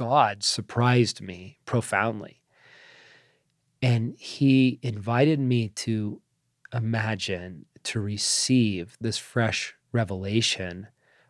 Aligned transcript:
God 0.00 0.42
surprised 0.42 1.20
me 1.20 1.58
profoundly. 1.66 2.40
And 3.82 4.16
he 4.18 4.78
invited 4.80 5.38
me 5.38 5.68
to 5.74 6.22
imagine, 6.72 7.66
to 7.82 8.00
receive 8.00 8.96
this 8.98 9.18
fresh 9.18 9.74
revelation 9.92 10.86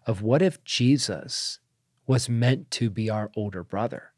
of 0.06 0.22
what 0.22 0.40
if 0.40 0.62
Jesus 0.62 1.58
was 2.06 2.28
meant 2.28 2.70
to 2.70 2.90
be 2.90 3.10
our 3.10 3.32
older 3.34 3.64
brother? 3.64 4.12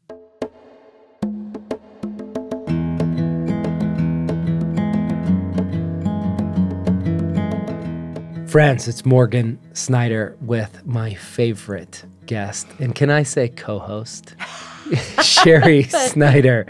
Friends, 8.45 8.87
it's 8.87 9.03
Morgan 9.03 9.57
Snyder 9.73 10.37
with 10.39 10.85
my 10.85 11.15
favorite 11.15 12.05
guest. 12.25 12.67
And 12.79 12.95
can 12.95 13.09
I 13.09 13.23
say 13.23 13.49
co 13.49 13.79
host? 13.79 14.35
Sherry 15.21 15.83
Snyder. 15.89 16.65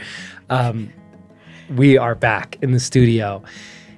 Um, 0.50 0.92
we 1.76 1.98
are 1.98 2.16
back 2.16 2.58
in 2.62 2.72
the 2.72 2.80
studio, 2.80 3.44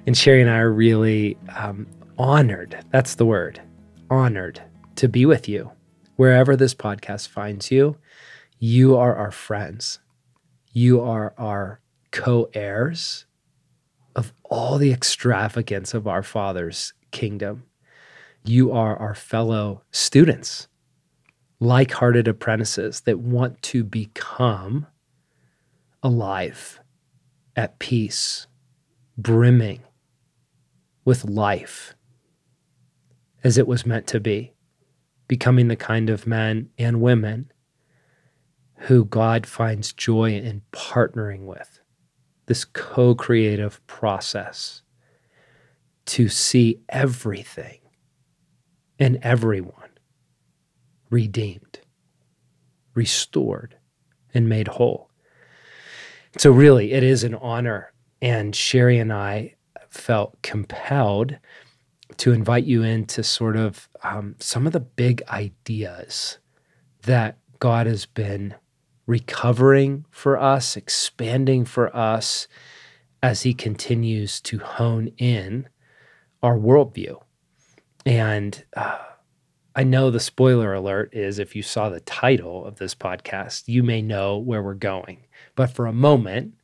and 0.06 0.16
Sherry 0.16 0.40
and 0.40 0.50
I 0.50 0.58
are 0.58 0.72
really 0.72 1.36
um, 1.56 1.86
honored. 2.18 2.78
That's 2.90 3.16
the 3.16 3.26
word 3.26 3.60
honored 4.10 4.62
to 4.96 5.08
be 5.08 5.26
with 5.26 5.48
you. 5.48 5.70
Wherever 6.16 6.56
this 6.56 6.74
podcast 6.74 7.28
finds 7.28 7.70
you, 7.70 7.96
you 8.58 8.96
are 8.96 9.14
our 9.14 9.30
friends. 9.30 9.98
You 10.72 11.00
are 11.00 11.34
our 11.36 11.80
co 12.10 12.48
heirs 12.54 13.26
of 14.14 14.32
all 14.44 14.78
the 14.78 14.92
extravagance 14.92 15.92
of 15.92 16.06
our 16.06 16.22
Father's 16.22 16.94
kingdom 17.10 17.64
you 18.48 18.72
are 18.72 18.96
our 18.96 19.14
fellow 19.14 19.82
students, 19.90 20.68
like 21.58 21.92
hearted 21.92 22.28
apprentices 22.28 23.02
that 23.02 23.18
want 23.18 23.60
to 23.62 23.82
become 23.82 24.86
alive, 26.02 26.80
at 27.56 27.78
peace, 27.78 28.46
brimming 29.16 29.80
with 31.04 31.24
life 31.24 31.94
as 33.42 33.56
it 33.56 33.66
was 33.66 33.86
meant 33.86 34.06
to 34.08 34.20
be, 34.20 34.52
becoming 35.28 35.68
the 35.68 35.76
kind 35.76 36.10
of 36.10 36.26
men 36.26 36.68
and 36.78 37.00
women 37.00 37.50
who 38.80 39.04
God 39.04 39.46
finds 39.46 39.92
joy 39.92 40.32
in 40.32 40.62
partnering 40.72 41.46
with. 41.46 41.80
This 42.46 42.64
co 42.64 43.14
creative 43.14 43.84
process 43.86 44.82
to 46.06 46.28
see 46.28 46.80
everything 46.88 47.80
and 48.98 49.18
everyone 49.22 49.75
redeemed, 51.10 51.80
restored, 52.94 53.76
and 54.34 54.48
made 54.48 54.68
whole. 54.68 55.10
So, 56.38 56.50
really, 56.50 56.92
it 56.92 57.02
is 57.02 57.24
an 57.24 57.34
honor. 57.34 57.92
And 58.20 58.54
Sherry 58.56 58.98
and 58.98 59.12
I 59.12 59.56
felt 59.88 60.40
compelled 60.42 61.38
to 62.16 62.32
invite 62.32 62.64
you 62.64 62.82
into 62.82 63.22
sort 63.22 63.56
of 63.56 63.88
um, 64.02 64.36
some 64.38 64.66
of 64.66 64.72
the 64.72 64.80
big 64.80 65.22
ideas 65.28 66.38
that 67.02 67.38
God 67.58 67.86
has 67.86 68.06
been 68.06 68.54
recovering 69.06 70.04
for 70.10 70.38
us, 70.38 70.76
expanding 70.76 71.64
for 71.64 71.94
us 71.94 72.48
as 73.22 73.42
He 73.42 73.54
continues 73.54 74.40
to 74.42 74.58
hone 74.58 75.08
in 75.18 75.68
our 76.42 76.56
worldview. 76.56 77.20
And 78.04 78.64
uh, 78.76 78.98
I 79.78 79.84
know 79.84 80.10
the 80.10 80.20
spoiler 80.20 80.72
alert 80.72 81.12
is 81.12 81.38
if 81.38 81.54
you 81.54 81.62
saw 81.62 81.90
the 81.90 82.00
title 82.00 82.64
of 82.64 82.76
this 82.76 82.94
podcast, 82.94 83.64
you 83.68 83.82
may 83.82 84.00
know 84.00 84.38
where 84.38 84.62
we're 84.62 84.72
going. 84.72 85.26
But 85.54 85.70
for 85.70 85.84
a 85.84 85.92
moment, 85.92 86.54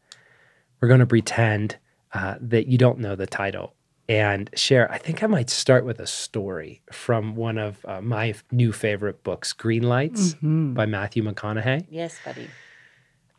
we're 0.80 0.88
going 0.88 1.00
to 1.00 1.06
pretend 1.06 1.76
uh, 2.14 2.36
that 2.40 2.68
you 2.68 2.78
don't 2.78 2.98
know 2.98 3.14
the 3.14 3.26
title 3.26 3.74
and 4.08 4.48
share. 4.54 4.90
I 4.90 4.96
think 4.96 5.22
I 5.22 5.26
might 5.26 5.50
start 5.50 5.84
with 5.84 6.00
a 6.00 6.06
story 6.06 6.80
from 6.90 7.36
one 7.36 7.58
of 7.58 7.84
uh, 7.84 8.00
my 8.00 8.32
new 8.50 8.72
favorite 8.72 9.22
books, 9.22 9.52
Green 9.52 9.82
Lights 9.82 10.32
mm-hmm. 10.34 10.72
by 10.72 10.86
Matthew 10.86 11.22
McConaughey. 11.22 11.86
Yes, 11.90 12.18
buddy 12.24 12.48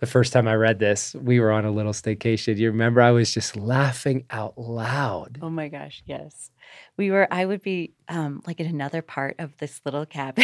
the 0.03 0.12
first 0.12 0.34
time 0.34 0.50
I 0.50 0.56
read 0.56 0.80
this, 0.80 1.16
we 1.16 1.40
were 1.40 1.50
on 1.50 1.64
a 1.64 1.72
little 1.72 1.94
staycation. 1.94 2.58
You 2.58 2.72
remember 2.72 3.00
I 3.00 3.12
was 3.12 3.34
just 3.34 3.56
laughing 3.56 4.25
out 4.30 4.58
loud. 4.58 5.40
Oh 5.41 5.50
my 5.50 5.69
gosh, 5.69 6.03
yes. 6.06 6.52
We 6.97 7.09
were 7.09 7.25
I 7.31 7.46
would 7.46 7.62
be 7.62 7.94
um 8.09 8.41
like 8.46 8.59
in 8.59 8.66
another 8.68 9.02
part 9.02 9.38
of 9.40 9.56
this 9.59 9.80
little 9.86 10.06
cabin. 10.06 10.44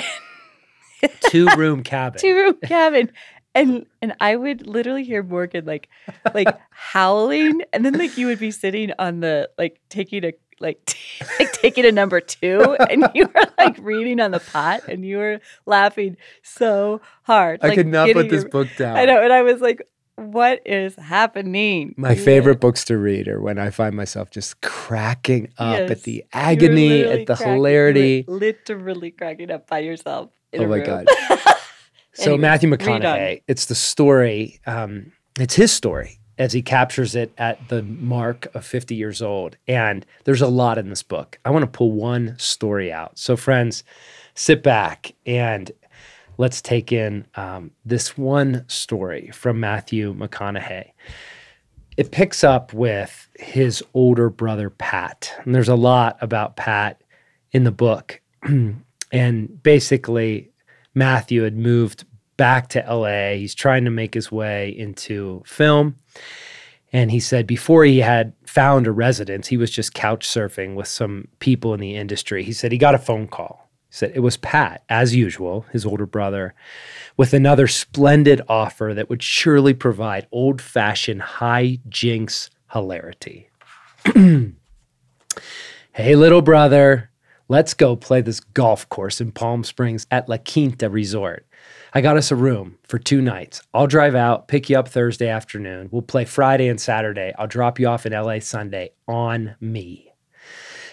Two 1.29 1.47
room 1.57 1.83
cabin. 1.83 2.21
Two 2.21 2.35
room 2.35 2.57
cabin. 2.63 3.11
And 3.53 3.85
and 4.01 4.15
I 4.21 4.37
would 4.37 4.65
literally 4.65 5.03
hear 5.03 5.23
Morgan 5.23 5.65
like 5.65 5.89
like 6.33 6.57
howling 6.69 7.61
and 7.73 7.83
then 7.85 7.97
like 7.97 8.17
you 8.17 8.27
would 8.27 8.39
be 8.39 8.51
sitting 8.51 8.93
on 8.97 9.19
the 9.19 9.49
like 9.57 9.81
taking 9.89 10.23
a 10.23 10.31
like 10.59 10.95
like 11.39 11.51
taking 11.53 11.85
a 11.85 11.91
number 11.91 12.19
two 12.21 12.75
and 12.89 13.09
you 13.13 13.27
were 13.33 13.47
like 13.57 13.77
reading 13.79 14.19
on 14.19 14.31
the 14.31 14.39
pot 14.39 14.81
and 14.87 15.05
you 15.05 15.17
were 15.17 15.39
laughing 15.65 16.17
so 16.43 17.01
hard. 17.23 17.59
I 17.63 17.69
like, 17.69 17.77
could 17.77 17.87
not 17.87 18.11
put 18.13 18.29
this 18.29 18.43
your, 18.43 18.49
book 18.49 18.67
down. 18.77 18.97
I 18.97 19.05
know, 19.05 19.21
and 19.21 19.31
I 19.31 19.41
was 19.41 19.61
like, 19.61 19.87
what 20.15 20.61
is 20.65 20.95
happening? 20.95 21.95
My 21.97 22.11
yeah. 22.11 22.23
favorite 22.23 22.59
books 22.59 22.83
to 22.85 22.97
read 22.97 23.27
are 23.27 23.41
when 23.41 23.57
I 23.57 23.69
find 23.69 23.95
myself 23.95 24.29
just 24.29 24.59
cracking 24.61 25.49
up 25.57 25.79
yes. 25.79 25.91
at 25.91 26.03
the 26.03 26.25
agony, 26.33 27.03
at 27.03 27.25
the 27.25 27.35
cracking, 27.35 27.53
hilarity. 27.53 28.25
literally 28.27 29.11
cracking 29.11 29.51
up 29.51 29.67
by 29.67 29.79
yourself. 29.79 30.31
oh 30.57 30.67
my 30.67 30.79
god. 30.79 31.07
so 32.13 32.33
anyway, 32.33 32.37
Matthew 32.37 32.69
McConaughey, 32.69 33.43
it's 33.47 33.65
the 33.65 33.75
story. 33.75 34.59
Um, 34.65 35.13
it's 35.39 35.55
his 35.55 35.71
story 35.71 36.18
as 36.39 36.53
he 36.53 36.61
captures 36.61 37.15
it 37.15 37.33
at 37.37 37.67
the 37.67 37.83
mark 37.83 38.47
of 38.55 38.65
50 38.65 38.95
years 38.95 39.21
old. 39.21 39.57
And 39.67 40.05
there's 40.23 40.41
a 40.41 40.47
lot 40.47 40.77
in 40.77 40.89
this 40.89 41.03
book. 41.03 41.37
I 41.43 41.51
want 41.51 41.63
to 41.63 41.77
pull 41.77 41.91
one 41.91 42.35
story 42.39 42.91
out. 42.91 43.19
So, 43.19 43.35
friends, 43.35 43.83
sit 44.35 44.63
back 44.63 45.13
and 45.25 45.69
let's 46.37 46.61
take 46.61 46.93
in 46.93 47.27
um, 47.35 47.71
this 47.85 48.17
one 48.17 48.63
story 48.69 49.29
from 49.31 49.59
Matthew 49.59 50.15
McConaughey. 50.15 50.91
It 51.97 52.11
picks 52.11 52.45
up 52.45 52.73
with 52.73 53.27
his 53.37 53.83
older 53.93 54.29
brother, 54.29 54.69
Pat. 54.69 55.33
And 55.43 55.53
there's 55.53 55.67
a 55.67 55.75
lot 55.75 56.17
about 56.21 56.55
Pat 56.55 57.01
in 57.51 57.65
the 57.65 57.71
book. 57.71 58.21
and 59.11 59.63
basically, 59.63 60.51
Matthew 60.95 61.43
had 61.43 61.57
moved 61.57 62.05
back 62.39 62.69
to 62.69 62.83
LA. 62.89 63.33
He's 63.33 63.53
trying 63.53 63.83
to 63.83 63.91
make 63.91 64.13
his 64.13 64.31
way 64.31 64.69
into 64.69 65.43
film. 65.45 65.97
And 66.93 67.11
he 67.11 67.19
said 67.19 67.45
before 67.45 67.83
he 67.83 67.99
had 67.99 68.31
found 68.45 68.87
a 68.87 68.93
residence, 68.93 69.47
he 69.47 69.57
was 69.57 69.69
just 69.69 69.93
couch 69.93 70.25
surfing 70.25 70.75
with 70.75 70.87
some 70.87 71.27
people 71.39 71.73
in 71.73 71.81
the 71.81 71.97
industry. 71.97 72.43
He 72.43 72.53
said 72.53 72.71
he 72.71 72.77
got 72.77 72.95
a 72.95 72.97
phone 72.97 73.27
call. 73.27 73.69
He 73.89 73.95
said 73.95 74.13
it 74.15 74.21
was 74.21 74.37
Pat, 74.37 74.85
as 74.87 75.13
usual, 75.13 75.65
his 75.73 75.85
older 75.85 76.05
brother, 76.05 76.55
with 77.17 77.33
another 77.33 77.67
splendid 77.67 78.41
offer 78.47 78.93
that 78.95 79.09
would 79.09 79.21
surely 79.21 79.73
provide 79.73 80.25
old 80.31 80.61
fashioned 80.61 81.21
high 81.21 81.79
jinks 81.89 82.49
hilarity. 82.71 83.49
hey, 84.15 84.53
little 86.15 86.41
brother, 86.41 87.11
let's 87.49 87.73
go 87.73 87.97
play 87.97 88.21
this 88.21 88.39
golf 88.39 88.87
course 88.87 89.19
in 89.19 89.33
Palm 89.33 89.65
Springs 89.65 90.07
at 90.09 90.29
La 90.29 90.37
Quinta 90.37 90.89
Resort. 90.89 91.45
I 91.91 92.01
got 92.01 92.17
us 92.17 92.29
a 92.29 92.35
room 92.35 92.77
for 92.83 92.99
two 92.99 93.19
nights. 93.19 93.63
I'll 93.73 93.87
drive 93.87 94.13
out, 94.13 94.47
pick 94.47 94.69
you 94.69 94.77
up 94.77 94.87
Thursday 94.87 95.27
afternoon. 95.27 95.89
We'll 95.91 96.03
play 96.03 96.23
Friday 96.23 96.67
and 96.67 96.79
Saturday. 96.79 97.33
I'll 97.39 97.47
drop 97.47 97.79
you 97.79 97.87
off 97.87 98.05
in 98.05 98.13
LA 98.13 98.39
Sunday 98.39 98.91
on 99.07 99.55
me. 99.59 100.13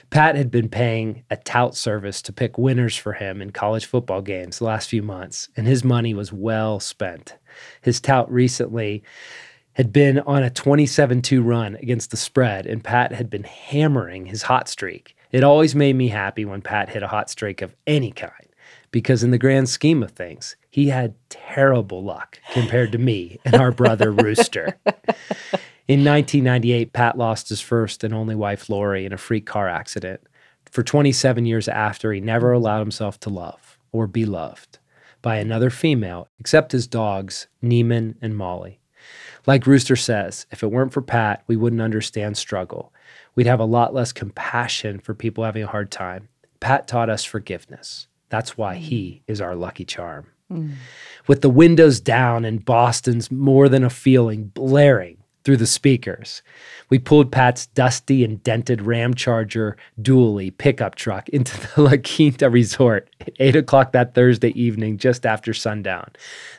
Pat 0.08 0.36
had 0.36 0.50
been 0.50 0.70
paying 0.70 1.24
a 1.30 1.36
tout 1.36 1.76
service 1.76 2.22
to 2.22 2.32
pick 2.32 2.56
winners 2.56 2.96
for 2.96 3.12
him 3.12 3.42
in 3.42 3.50
college 3.50 3.84
football 3.84 4.22
games 4.22 4.58
the 4.58 4.64
last 4.64 4.88
few 4.88 5.02
months, 5.02 5.50
and 5.56 5.66
his 5.66 5.84
money 5.84 6.14
was 6.14 6.32
well 6.32 6.80
spent. 6.80 7.36
His 7.82 8.00
tout 8.00 8.30
recently 8.30 9.02
had 9.74 9.92
been 9.92 10.20
on 10.20 10.42
a 10.42 10.48
27 10.48 11.20
2 11.20 11.42
run 11.42 11.76
against 11.76 12.10
the 12.10 12.16
spread, 12.16 12.64
and 12.66 12.82
Pat 12.82 13.12
had 13.12 13.28
been 13.28 13.44
hammering 13.44 14.26
his 14.26 14.42
hot 14.42 14.68
streak. 14.68 15.14
It 15.30 15.44
always 15.44 15.74
made 15.74 15.96
me 15.96 16.08
happy 16.08 16.46
when 16.46 16.62
Pat 16.62 16.88
hit 16.88 17.02
a 17.02 17.08
hot 17.08 17.28
streak 17.28 17.60
of 17.60 17.74
any 17.86 18.12
kind 18.12 18.45
because 18.96 19.22
in 19.22 19.30
the 19.30 19.36
grand 19.36 19.68
scheme 19.68 20.02
of 20.02 20.12
things, 20.12 20.56
he 20.70 20.88
had 20.88 21.14
terrible 21.28 22.02
luck 22.02 22.40
compared 22.54 22.90
to 22.90 22.96
me 22.96 23.38
and 23.44 23.56
our 23.56 23.70
brother 23.70 24.10
Rooster. 24.24 24.78
In 25.86 26.02
1998, 26.02 26.94
Pat 26.94 27.18
lost 27.18 27.50
his 27.50 27.60
first 27.60 28.02
and 28.02 28.14
only 28.14 28.34
wife, 28.34 28.70
Lori, 28.70 29.04
in 29.04 29.12
a 29.12 29.18
freak 29.18 29.44
car 29.44 29.68
accident. 29.68 30.22
For 30.64 30.82
27 30.82 31.44
years 31.44 31.68
after, 31.68 32.10
he 32.10 32.22
never 32.22 32.52
allowed 32.52 32.78
himself 32.78 33.20
to 33.20 33.28
love 33.28 33.78
or 33.92 34.06
be 34.06 34.24
loved 34.24 34.78
by 35.20 35.36
another 35.36 35.68
female 35.68 36.30
except 36.40 36.72
his 36.72 36.86
dogs, 36.86 37.48
Neiman 37.62 38.14
and 38.22 38.34
Molly. 38.34 38.80
Like 39.46 39.66
Rooster 39.66 39.96
says, 39.96 40.46
if 40.50 40.62
it 40.62 40.72
weren't 40.72 40.94
for 40.94 41.02
Pat, 41.02 41.44
we 41.46 41.56
wouldn't 41.56 41.82
understand 41.82 42.38
struggle. 42.38 42.94
We'd 43.34 43.46
have 43.46 43.60
a 43.60 43.66
lot 43.66 43.92
less 43.92 44.14
compassion 44.14 45.00
for 45.00 45.12
people 45.12 45.44
having 45.44 45.64
a 45.64 45.66
hard 45.66 45.90
time. 45.90 46.30
Pat 46.60 46.88
taught 46.88 47.10
us 47.10 47.24
forgiveness. 47.24 48.08
That's 48.28 48.56
why 48.56 48.76
mm. 48.76 48.80
he 48.80 49.22
is 49.26 49.40
our 49.40 49.54
lucky 49.54 49.84
charm. 49.84 50.26
Mm. 50.50 50.74
With 51.26 51.42
the 51.42 51.50
windows 51.50 52.00
down 52.00 52.44
and 52.44 52.64
Boston's 52.64 53.30
more 53.30 53.68
than 53.68 53.84
a 53.84 53.90
feeling 53.90 54.44
blaring 54.54 55.18
through 55.44 55.56
the 55.56 55.66
speakers, 55.66 56.42
we 56.88 56.98
pulled 56.98 57.32
Pat's 57.32 57.66
dusty 57.66 58.24
and 58.24 58.42
dented 58.42 58.82
Ram 58.82 59.14
Charger 59.14 59.76
dually 60.00 60.56
pickup 60.56 60.94
truck 60.94 61.28
into 61.30 61.56
the 61.60 61.82
La 61.82 61.96
Quinta 61.96 62.48
Resort 62.50 63.08
at 63.20 63.32
8 63.38 63.56
o'clock 63.56 63.92
that 63.92 64.14
Thursday 64.14 64.50
evening, 64.60 64.98
just 64.98 65.26
after 65.26 65.52
sundown. 65.52 66.10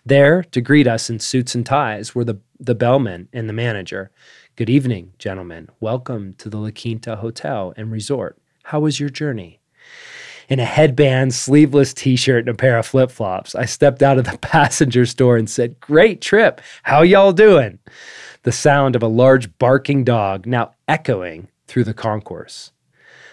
There, 0.06 0.44
to 0.44 0.62
greet 0.62 0.88
us 0.88 1.10
in 1.10 1.20
suits 1.20 1.56
and 1.56 1.66
ties, 1.66 2.14
were 2.14 2.26
the, 2.26 2.40
the 2.60 2.76
bellman 2.76 3.30
and 3.34 3.48
the 3.48 3.54
manager. 3.54 4.12
Good 4.56 4.70
evening, 4.70 5.14
gentlemen. 5.20 5.70
Welcome 5.80 6.34
to 6.40 6.50
the 6.50 6.58
La 6.58 6.72
Quinta 6.72 7.18
Hotel 7.18 7.74
and 7.78 7.92
Resort. 7.92 8.38
How 8.64 8.80
was 8.82 9.00
your 9.00 9.10
journey? 9.10 9.60
In 10.48 10.60
a 10.60 10.66
headband, 10.66 11.34
sleeveless 11.34 11.94
t 11.94 12.16
shirt, 12.16 12.42
and 12.42 12.50
a 12.50 12.54
pair 12.54 12.78
of 12.78 12.86
flip 12.86 13.12
flops. 13.12 13.56
I 13.56 13.66
stepped 13.66 14.02
out 14.02 14.18
of 14.18 14.26
the 14.26 14.38
passenger 14.42 15.06
store 15.06 15.38
and 15.38 15.50
said, 15.50 15.80
Great 15.80 16.22
trip. 16.22 16.62
How 16.84 17.02
y'all 17.02 17.34
doing? 17.34 17.80
The 18.44 18.52
sound 18.52 18.96
of 18.96 19.04
a 19.04 19.08
large 19.08 19.58
barking 19.58 20.04
dog 20.04 20.46
now 20.46 20.74
echoing 20.88 21.50
through 21.68 21.84
the 21.84 21.94
concourse. 21.94 22.72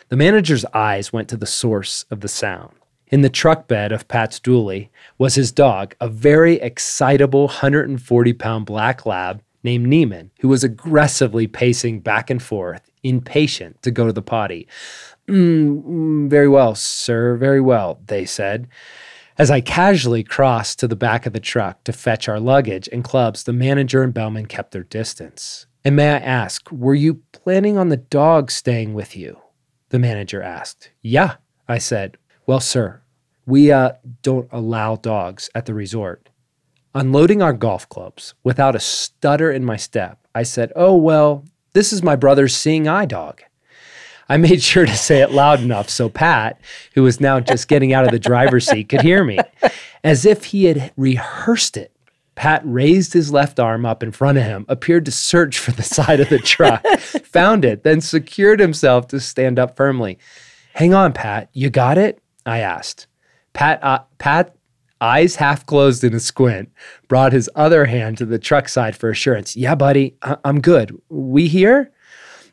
The 0.09 0.17
manager's 0.17 0.65
eyes 0.67 1.13
went 1.13 1.29
to 1.29 1.37
the 1.37 1.47
source 1.47 2.05
of 2.11 2.21
the 2.21 2.29
sound. 2.29 2.75
In 3.09 3.21
the 3.21 3.31
truck 3.31 3.69
bed 3.69 3.93
of 3.93 4.09
Pat's 4.09 4.41
dually 4.41 4.89
was 5.19 5.35
his 5.35 5.53
dog, 5.53 5.95
a 6.01 6.09
very 6.09 6.57
excitable 6.57 7.47
140 7.47 8.33
pound 8.33 8.67
black 8.67 9.07
lab 9.07 9.43
named 9.63 9.87
Neiman, 9.87 10.31
who 10.41 10.49
was 10.49 10.65
aggressively 10.65 11.47
pacing 11.47 12.01
back 12.01 12.29
and 12.29 12.43
forth, 12.43 12.91
impatient 13.03 13.81
to 13.83 13.91
go 13.91 14.07
to 14.07 14.13
the 14.13 14.23
potty. 14.23 14.67
Mm, 15.29 15.83
mm, 15.83 16.31
very 16.31 16.49
well, 16.49 16.75
sir, 16.75 17.37
very 17.37 17.61
well, 17.61 18.01
they 18.07 18.25
said. 18.25 18.69
As 19.37 19.51
I 19.51 19.61
casually 19.61 20.23
crossed 20.23 20.79
to 20.79 20.89
the 20.89 20.95
back 20.97 21.27
of 21.27 21.33
the 21.33 21.41
truck 21.41 21.83
to 21.85 21.93
fetch 21.93 22.29
our 22.29 22.39
luggage 22.39 22.89
and 22.93 23.03
clubs, 23.03 23.45
the 23.45 23.53
manager 23.53 24.03
and 24.03 24.15
bellman 24.15 24.47
kept 24.47 24.73
their 24.73 24.85
distance. 24.85 25.67
And 25.85 25.97
may 25.97 26.11
I 26.11 26.19
ask, 26.19 26.71
were 26.71 26.95
you 26.95 27.23
planning 27.33 27.77
on 27.77 27.89
the 27.89 27.97
dog 27.97 28.51
staying 28.51 28.95
with 28.95 29.17
you? 29.17 29.39
The 29.89 29.99
manager 29.99 30.43
asked. 30.43 30.93
Yeah, 31.03 31.37
I 31.67 31.79
said. 31.79 32.17
Well, 32.47 32.61
sir, 32.61 33.03
we 33.47 33.73
uh, 33.73 33.93
don't 34.23 34.49
allow 34.53 34.97
dogs 34.97 35.51
at 35.55 35.67
the 35.67 35.75
resort. 35.75 36.29
Unloading 36.95 37.43
our 37.43 37.53
golf 37.53 37.89
clubs 37.89 38.35
without 38.45 38.77
a 38.77 38.81
stutter 38.81 39.51
in 39.51 39.65
my 39.65 39.77
step, 39.77 40.27
I 40.35 40.45
said, 40.45 40.73
Oh, 40.77 40.95
well, 40.95 41.45
this 41.73 41.93
is 41.93 42.03
my 42.03 42.15
brother's 42.15 42.57
seeing 42.57 42.87
eye 42.87 43.07
dog. 43.07 43.43
I 44.29 44.37
made 44.39 44.63
sure 44.63 44.87
to 44.87 44.97
say 44.97 45.21
it 45.21 45.33
loud 45.33 45.61
enough 45.61 45.89
so 45.91 46.09
Pat, 46.09 46.61
who 46.95 47.03
was 47.03 47.21
now 47.21 47.41
just 47.41 47.69
getting 47.69 47.93
out 47.93 48.05
of 48.05 48.11
the 48.11 48.19
driver's 48.19 48.67
seat, 48.67 48.89
could 48.89 49.03
hear 49.03 49.23
me. 49.25 49.39
As 50.03 50.25
if 50.25 50.45
he 50.47 50.65
had 50.65 50.93
rehearsed 50.97 51.77
it, 51.77 51.91
Pat 52.35 52.63
raised 52.65 53.13
his 53.13 53.33
left 53.33 53.61
arm 53.61 53.87
up 53.87 54.03
in 54.03 54.11
front 54.11 54.39
of 54.39 54.45
him, 54.45 54.65
appeared 54.69 55.05
to 55.05 55.11
search 55.13 55.59
for 55.59 55.71
the 55.73 55.83
side 55.83 56.21
of 56.21 56.29
the 56.31 56.39
truck, 56.39 56.85
found 57.25 57.65
it, 57.65 57.85
then 57.85 58.01
secured 58.01 58.59
himself 58.61 59.07
to 59.09 59.21
stand 59.21 59.59
up 59.59 59.77
firmly. 59.77 60.19
Hang 60.73 60.95
on, 60.95 61.13
Pat, 61.13 61.49
you 61.53 61.71
got 61.71 61.97
it? 61.99 62.21
I 62.45 62.59
asked. 62.59 63.07
Pat, 63.53 63.79
uh, 63.85 64.01
Pat, 64.19 64.57
eyes 65.01 65.37
half 65.37 65.65
closed 65.67 66.03
in 66.03 66.13
a 66.15 66.19
squint, 66.19 66.71
brought 67.07 67.33
his 67.33 67.49
other 67.55 67.85
hand 67.85 68.19
to 68.19 68.27
the 68.27 68.39
truck 68.39 68.69
side 68.69 68.97
for 68.97 69.11
assurance. 69.11 69.55
Yeah, 69.55 69.75
buddy, 69.77 70.17
I- 70.23 70.39
I'm 70.45 70.61
good. 70.61 70.97
We 71.09 71.47
here? 71.47 71.93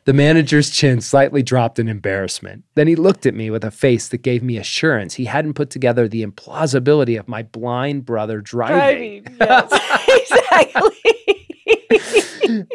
The 0.04 0.12
manager's 0.12 0.70
chin 0.70 1.00
slightly 1.00 1.44
dropped 1.44 1.78
in 1.78 1.88
embarrassment. 1.88 2.64
Then 2.74 2.88
he 2.88 2.96
looked 2.96 3.24
at 3.24 3.34
me 3.34 3.50
with 3.50 3.64
a 3.64 3.70
face 3.70 4.08
that 4.08 4.18
gave 4.18 4.42
me 4.42 4.56
assurance 4.56 5.14
he 5.14 5.26
hadn't 5.26 5.54
put 5.54 5.70
together 5.70 6.08
the 6.08 6.24
implausibility 6.24 7.18
of 7.18 7.28
my 7.28 7.44
blind 7.44 8.04
brother 8.04 8.40
driving. 8.40 9.22
Driving. 9.22 9.36
Yes, 9.40 9.72
exactly. 10.08 10.96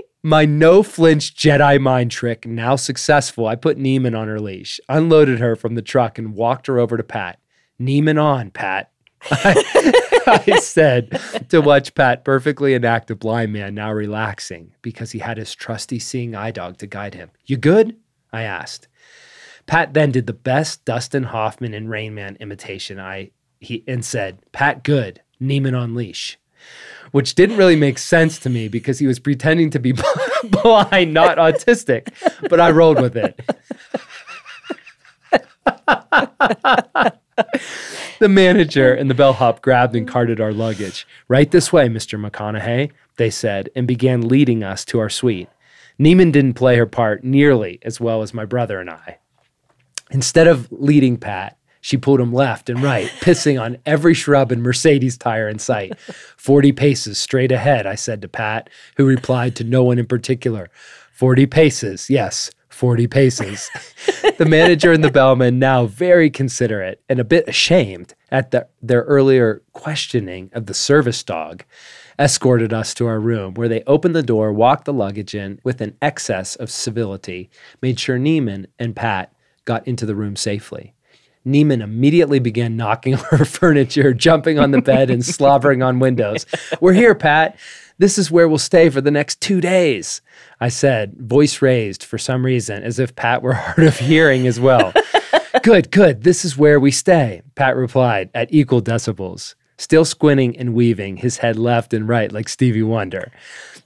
My 0.23 0.45
no 0.45 0.83
flinch 0.83 1.35
Jedi 1.35 1.79
mind 1.79 2.11
trick 2.11 2.45
now 2.45 2.75
successful, 2.75 3.47
I 3.47 3.55
put 3.55 3.77
Neiman 3.77 4.17
on 4.17 4.27
her 4.27 4.41
leash, 4.41 4.79
unloaded 4.89 5.39
her 5.39 5.55
from 5.55 5.75
the 5.75 5.81
truck, 5.81 6.17
and 6.17 6.33
walked 6.33 6.67
her 6.67 6.79
over 6.79 6.97
to 6.97 7.03
Pat. 7.03 7.39
Neiman 7.79 8.21
on, 8.21 8.51
Pat. 8.51 8.91
I, 9.31 10.41
I 10.47 10.59
said 10.59 11.21
to 11.49 11.61
watch 11.61 11.95
Pat 11.95 12.23
perfectly 12.23 12.73
enact 12.73 13.11
a 13.11 13.15
blind 13.15 13.53
man 13.53 13.75
now 13.75 13.91
relaxing 13.91 14.73
because 14.81 15.11
he 15.11 15.19
had 15.19 15.37
his 15.37 15.55
trusty 15.55 15.99
seeing 15.99 16.35
eye 16.35 16.51
dog 16.51 16.77
to 16.77 16.87
guide 16.87 17.13
him. 17.13 17.31
You 17.45 17.57
good? 17.57 17.95
I 18.31 18.43
asked. 18.43 18.87
Pat 19.65 19.93
then 19.93 20.11
did 20.11 20.27
the 20.27 20.33
best 20.33 20.85
Dustin 20.85 21.23
Hoffman 21.23 21.73
and 21.73 21.89
Rain 21.89 22.13
Man 22.15 22.37
imitation. 22.39 22.99
I 22.99 23.31
he 23.59 23.83
and 23.87 24.03
said, 24.03 24.39
"Pat, 24.51 24.83
good. 24.83 25.21
Neiman 25.41 25.79
on 25.79 25.95
leash." 25.95 26.37
Which 27.11 27.35
didn't 27.35 27.57
really 27.57 27.77
make 27.77 27.97
sense 27.97 28.37
to 28.39 28.49
me 28.49 28.67
because 28.67 28.99
he 28.99 29.07
was 29.07 29.19
pretending 29.19 29.69
to 29.69 29.79
be 29.79 29.93
blind, 30.43 31.13
not 31.13 31.37
autistic. 31.37 32.09
But 32.49 32.59
I 32.59 32.71
rolled 32.71 32.99
with 32.99 33.15
it. 33.15 33.39
the 38.19 38.29
manager 38.29 38.93
and 38.93 39.09
the 39.09 39.15
bellhop 39.15 39.61
grabbed 39.61 39.95
and 39.95 40.07
carted 40.07 40.39
our 40.41 40.53
luggage. 40.53 41.07
Right 41.27 41.49
this 41.49 41.71
way, 41.71 41.87
Mr. 41.87 42.19
McConaughey, 42.19 42.91
they 43.17 43.29
said, 43.29 43.69
and 43.75 43.87
began 43.87 44.27
leading 44.27 44.63
us 44.63 44.85
to 44.85 44.99
our 44.99 45.09
suite. 45.09 45.49
Neiman 45.99 46.31
didn't 46.31 46.53
play 46.53 46.77
her 46.77 46.85
part 46.85 47.23
nearly 47.23 47.79
as 47.81 47.99
well 47.99 48.21
as 48.21 48.33
my 48.33 48.45
brother 48.45 48.79
and 48.79 48.89
I. 48.89 49.17
Instead 50.11 50.47
of 50.47 50.71
leading 50.71 51.17
Pat, 51.17 51.57
she 51.81 51.97
pulled 51.97 52.19
him 52.19 52.33
left 52.33 52.69
and 52.69 52.81
right, 52.83 53.07
pissing 53.19 53.61
on 53.61 53.77
every 53.85 54.13
shrub 54.13 54.51
and 54.51 54.61
Mercedes 54.61 55.17
tire 55.17 55.47
in 55.47 55.59
sight. 55.59 55.97
40 55.99 56.71
paces 56.73 57.17
straight 57.17 57.51
ahead, 57.51 57.85
I 57.85 57.95
said 57.95 58.21
to 58.21 58.27
Pat, 58.27 58.69
who 58.97 59.05
replied 59.05 59.55
to 59.55 59.63
no 59.63 59.83
one 59.83 59.99
in 59.99 60.05
particular. 60.05 60.69
40 61.13 61.45
paces, 61.47 62.09
yes, 62.09 62.51
40 62.77 63.07
paces. 63.07 63.71
the 64.37 64.45
manager 64.45 64.91
and 64.91 65.03
the 65.03 65.09
bellman, 65.09 65.57
now 65.57 65.87
very 65.87 66.29
considerate 66.29 67.01
and 67.09 67.19
a 67.19 67.23
bit 67.23 67.49
ashamed 67.49 68.13
at 68.29 68.51
the, 68.51 68.67
their 68.83 69.01
earlier 69.01 69.63
questioning 69.73 70.51
of 70.53 70.67
the 70.67 70.75
service 70.75 71.23
dog, 71.23 71.63
escorted 72.19 72.71
us 72.71 72.93
to 72.93 73.07
our 73.07 73.19
room 73.19 73.55
where 73.55 73.67
they 73.67 73.81
opened 73.87 74.15
the 74.15 74.21
door, 74.21 74.53
walked 74.53 74.85
the 74.85 74.93
luggage 74.93 75.33
in 75.33 75.59
with 75.63 75.81
an 75.81 75.97
excess 76.03 76.55
of 76.55 76.69
civility, 76.69 77.49
made 77.81 77.99
sure 77.99 78.19
Neiman 78.19 78.67
and 78.77 78.95
Pat 78.95 79.33
got 79.65 79.87
into 79.87 80.05
the 80.05 80.15
room 80.15 80.35
safely. 80.35 80.93
Neiman 81.47 81.81
immediately 81.81 82.39
began 82.39 82.75
knocking 82.75 83.15
over 83.15 83.45
furniture, 83.45 84.13
jumping 84.13 84.59
on 84.59 84.71
the 84.71 84.81
bed, 84.81 85.09
and 85.09 85.25
slobbering 85.25 85.81
on 85.81 85.99
windows. 85.99 86.45
We're 86.81 86.93
here, 86.93 87.15
Pat. 87.15 87.57
This 87.99 88.19
is 88.19 88.29
where 88.29 88.47
we'll 88.47 88.59
stay 88.59 88.89
for 88.89 89.01
the 89.01 89.09
next 89.09 89.41
two 89.41 89.59
days. 89.59 90.21
I 90.59 90.69
said, 90.69 91.15
voice 91.17 91.61
raised 91.61 92.03
for 92.03 92.17
some 92.17 92.45
reason, 92.45 92.83
as 92.83 92.99
if 92.99 93.15
Pat 93.15 93.41
were 93.41 93.53
hard 93.55 93.87
of 93.87 93.97
hearing 93.97 94.45
as 94.45 94.59
well. 94.59 94.93
good, 95.63 95.89
good. 95.89 96.23
This 96.23 96.45
is 96.45 96.57
where 96.57 96.79
we 96.79 96.91
stay, 96.91 97.41
Pat 97.55 97.75
replied 97.75 98.29
at 98.35 98.53
equal 98.53 98.81
decibels, 98.81 99.55
still 99.77 100.05
squinting 100.05 100.55
and 100.57 100.75
weaving, 100.75 101.17
his 101.17 101.37
head 101.37 101.57
left 101.57 101.93
and 101.93 102.07
right 102.07 102.31
like 102.31 102.49
Stevie 102.49 102.83
Wonder. 102.83 103.31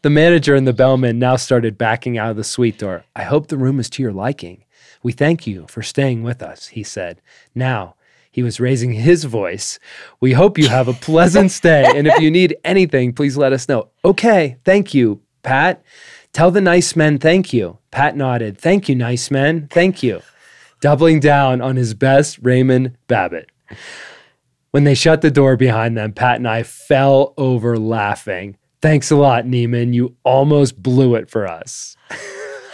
The 0.01 0.09
manager 0.09 0.55
and 0.55 0.67
the 0.67 0.73
bellman 0.73 1.19
now 1.19 1.35
started 1.35 1.77
backing 1.77 2.17
out 2.17 2.31
of 2.31 2.35
the 2.35 2.43
suite 2.43 2.79
door. 2.79 3.05
I 3.15 3.23
hope 3.23 3.47
the 3.47 3.57
room 3.57 3.79
is 3.79 3.89
to 3.91 4.01
your 4.01 4.11
liking. 4.11 4.63
We 5.03 5.11
thank 5.11 5.47
you 5.47 5.65
for 5.67 5.81
staying 5.81 6.23
with 6.23 6.41
us, 6.41 6.67
he 6.67 6.83
said. 6.83 7.21
Now, 7.55 7.95
he 8.31 8.43
was 8.43 8.59
raising 8.59 8.93
his 8.93 9.25
voice. 9.25 9.77
We 10.21 10.33
hope 10.33 10.57
you 10.57 10.69
have 10.69 10.87
a 10.87 10.93
pleasant 10.93 11.51
stay. 11.61 11.85
And 11.85 12.07
if 12.07 12.19
you 12.19 12.31
need 12.31 12.55
anything, 12.63 13.13
please 13.13 13.35
let 13.35 13.51
us 13.51 13.67
know. 13.67 13.89
Okay, 14.05 14.57
thank 14.63 14.93
you, 14.93 15.21
Pat. 15.43 15.83
Tell 16.31 16.49
the 16.49 16.61
nice 16.61 16.95
men 16.95 17.17
thank 17.17 17.51
you. 17.51 17.79
Pat 17.91 18.15
nodded. 18.15 18.57
Thank 18.57 18.87
you, 18.87 18.95
nice 18.95 19.29
men. 19.29 19.67
Thank 19.69 20.01
you. 20.01 20.21
Doubling 20.79 21.19
down 21.19 21.61
on 21.61 21.75
his 21.75 21.93
best 21.93 22.39
Raymond 22.41 22.97
Babbitt. 23.07 23.49
When 24.71 24.85
they 24.85 24.95
shut 24.95 25.21
the 25.21 25.29
door 25.29 25.57
behind 25.57 25.97
them, 25.97 26.13
Pat 26.13 26.37
and 26.37 26.47
I 26.47 26.63
fell 26.63 27.33
over 27.37 27.77
laughing. 27.77 28.57
Thanks 28.81 29.11
a 29.11 29.17
lot, 29.17 29.43
Neiman. 29.43 29.93
You 29.93 30.15
almost 30.23 30.81
blew 30.81 31.15
it 31.15 31.29
for 31.29 31.45
us. 31.45 31.97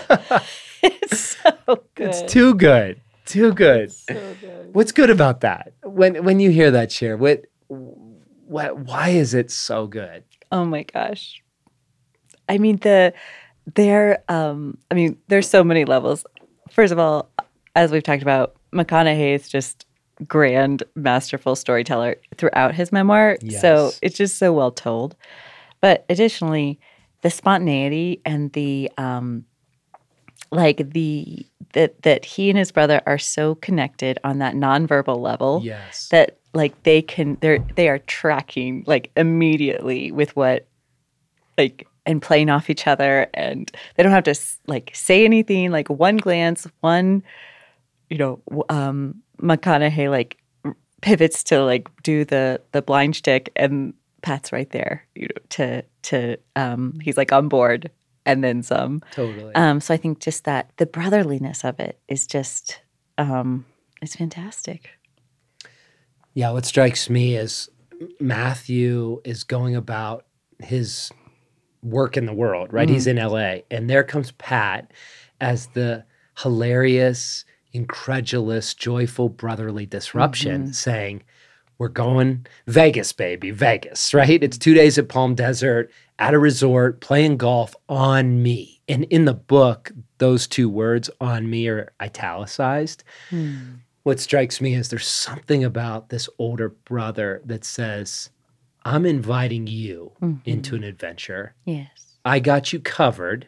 it's 1.02 1.38
so 1.38 1.84
good. 1.96 2.08
It's 2.08 2.32
too 2.32 2.54
good. 2.56 3.02
Too 3.26 3.54
good. 3.54 3.92
so 3.92 4.36
good. 4.40 4.74
What's 4.74 4.92
good 4.92 5.10
about 5.10 5.42
that? 5.42 5.74
When 5.84 6.24
when 6.24 6.40
you 6.40 6.50
hear 6.50 6.72
that, 6.72 6.92
share 6.92 7.18
what 7.18 7.46
what 7.68 8.78
why 8.80 9.10
is 9.10 9.34
it 9.34 9.52
so 9.52 9.88
good? 9.88 10.24
Oh 10.52 10.64
my 10.66 10.84
gosh. 10.84 11.42
I 12.48 12.58
mean 12.58 12.78
the 12.78 13.14
there 13.76 14.24
um 14.30 14.78
I 14.90 14.94
mean 14.96 15.18
there's 15.28 15.50
so 15.50 15.64
many 15.64 15.84
levels. 15.86 16.26
First 16.72 16.94
of 16.94 17.00
all, 17.00 17.30
as 17.76 17.92
we've 17.92 18.04
talked 18.04 18.22
about, 18.22 18.56
McConaughey 18.74 19.36
is 19.36 19.50
just 19.50 19.86
grand, 20.26 20.84
masterful 20.96 21.56
storyteller 21.56 22.16
throughout 22.38 22.74
his 22.76 22.92
memoir. 22.92 23.38
So 23.60 23.92
it's 24.02 24.16
just 24.18 24.38
so 24.38 24.54
well 24.54 24.72
told. 24.72 25.16
But 25.82 26.06
additionally, 26.10 26.80
the 27.24 27.30
spontaneity 27.30 28.22
and 28.26 28.54
the 28.54 28.90
um 28.98 29.46
like 30.52 30.92
the 30.92 31.46
that 31.74 32.02
that 32.04 32.26
he 32.26 32.50
and 32.50 32.58
his 32.58 32.72
brother 32.72 33.02
are 33.06 33.18
so 33.18 33.56
connected 33.56 34.18
on 34.24 34.40
that 34.40 34.56
nonverbal 34.56 35.20
level 35.20 35.62
Yes. 35.64 36.08
that 36.10 36.38
like 36.54 36.82
they 36.84 37.02
can 37.02 37.38
they're 37.42 37.60
they 37.76 37.90
are 37.90 38.00
tracking 38.00 38.84
like 38.88 39.12
immediately 39.18 40.12
with 40.12 40.36
what 40.36 40.68
like 41.58 41.88
and 42.06 42.22
playing 42.22 42.50
off 42.50 42.70
each 42.70 42.88
other 42.88 43.28
and 43.34 43.72
they 43.96 44.04
don't 44.04 44.14
have 44.14 44.24
to 44.24 44.36
like 44.68 44.92
say 44.94 45.26
anything 45.26 45.72
like 45.72 45.90
one 45.90 46.18
glance 46.18 46.66
one 46.80 47.22
you 48.10 48.18
know 48.18 48.42
um 48.70 49.16
mcconaughey 49.42 50.10
like 50.10 50.38
pivots 51.02 51.44
to 51.44 51.64
like 51.64 51.90
do 52.04 52.24
the 52.26 52.62
the 52.72 52.82
blind 52.82 53.16
stick 53.16 53.52
and 53.56 53.94
pat's 54.22 54.52
right 54.52 54.72
there 54.72 55.06
you 55.16 55.24
know 55.28 55.42
to 55.50 55.84
to 56.02 56.38
um 56.56 56.98
he's 57.02 57.18
like 57.18 57.32
on 57.32 57.48
board 57.50 57.92
and 58.28 58.44
then 58.44 58.62
some 58.62 59.02
totally. 59.12 59.54
um 59.56 59.80
so 59.80 59.94
i 59.94 59.98
think 59.98 60.20
just 60.20 60.44
that 60.44 60.70
the 60.78 60.86
brotherliness 60.86 61.64
of 61.64 61.80
it 61.80 62.00
is 62.08 62.28
just 62.28 62.82
um 63.18 63.66
it's 64.02 64.16
fantastic 64.16 64.92
Yeah, 66.36 66.52
what 66.52 66.66
strikes 66.66 67.10
me 67.10 67.36
is 67.36 67.68
Matthew 68.20 69.22
is 69.26 69.44
going 69.44 69.76
about 69.76 70.26
his 70.60 71.12
work 71.82 72.16
in 72.16 72.28
the 72.28 72.34
world, 72.34 72.72
right? 72.72 72.88
He's 72.90 73.08
in 73.08 73.18
LA, 73.18 73.62
and 73.72 73.90
there 73.90 74.04
comes 74.04 74.32
Pat 74.34 74.92
as 75.42 75.68
the 75.74 76.04
hilarious, 76.44 77.44
incredulous, 77.74 78.74
joyful, 78.76 79.30
brotherly 79.30 79.88
disruption 79.88 80.74
saying, 80.74 81.24
We're 81.80 81.88
going 81.90 82.46
Vegas, 82.68 83.14
baby, 83.14 83.50
Vegas, 83.50 84.14
right? 84.14 84.44
It's 84.44 84.58
two 84.60 84.76
days 84.76 85.00
at 85.00 85.10
Palm 85.10 85.34
Desert 85.34 85.90
at 86.20 86.34
a 86.34 86.40
resort 86.40 87.02
playing 87.02 87.38
golf 87.38 87.76
on 87.88 88.42
me. 88.42 88.82
And 88.88 89.04
in 89.06 89.26
the 89.26 89.34
book, 89.34 89.92
those 90.18 90.48
two 90.48 90.70
words 90.70 91.10
on 91.20 91.50
me 91.50 91.68
are 91.68 91.92
italicized 92.02 93.04
what 94.08 94.22
strikes 94.22 94.62
me 94.62 94.74
is 94.74 94.88
there's 94.88 95.06
something 95.06 95.66
about 95.66 96.08
this 96.08 96.30
older 96.40 96.70
brother 96.70 97.42
that 97.44 97.66
says, 97.66 98.30
I'm 98.86 99.06
inviting 99.06 99.68
you 99.68 100.14
into 100.46 100.78
an 100.78 100.86
adventure. 100.86 101.56
yes 101.66 102.16
I 102.24 102.40
got 102.40 102.72
you 102.72 102.80
covered. 102.80 103.48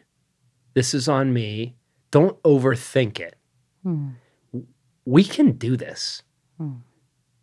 This 0.74 0.92
is 0.92 1.08
on 1.08 1.32
me. 1.32 1.76
Don't 2.10 2.42
overthink 2.42 3.20
it. 3.20 3.36
Hmm. 3.82 4.10
We 5.06 5.24
can 5.24 5.52
do 5.52 5.78
this. 5.78 6.22
Hmm. 6.58 6.80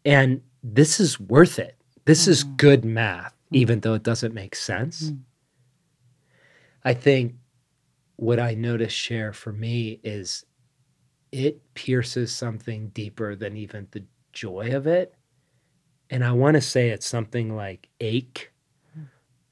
And 0.06 0.42
this 0.64 1.00
is 1.00 1.20
worth 1.20 1.58
it. 1.58 1.76
This 2.06 2.28
is 2.28 2.44
good 2.44 2.86
math, 2.86 3.34
even 3.52 3.80
though 3.80 3.94
it 3.94 4.04
doesn't 4.04 4.34
make 4.34 4.56
sense. 4.56 5.10
Hmm. 5.10 5.16
I 6.84 6.94
think 6.94 7.36
what 8.16 8.40
I 8.40 8.54
notice 8.54 8.94
share 8.94 9.34
for 9.34 9.52
me 9.52 10.00
is 10.04 10.46
it 11.32 11.74
pierces 11.74 12.34
something 12.34 12.90
deeper 12.90 13.36
than 13.36 13.58
even 13.58 13.88
the 13.92 14.06
joy 14.34 14.72
of 14.74 14.88
it. 14.88 15.14
And 16.10 16.24
I 16.24 16.32
want 16.32 16.56
to 16.56 16.62
say 16.62 16.90
it's 16.90 17.06
something 17.06 17.56
like 17.56 17.90
ache 18.00 18.52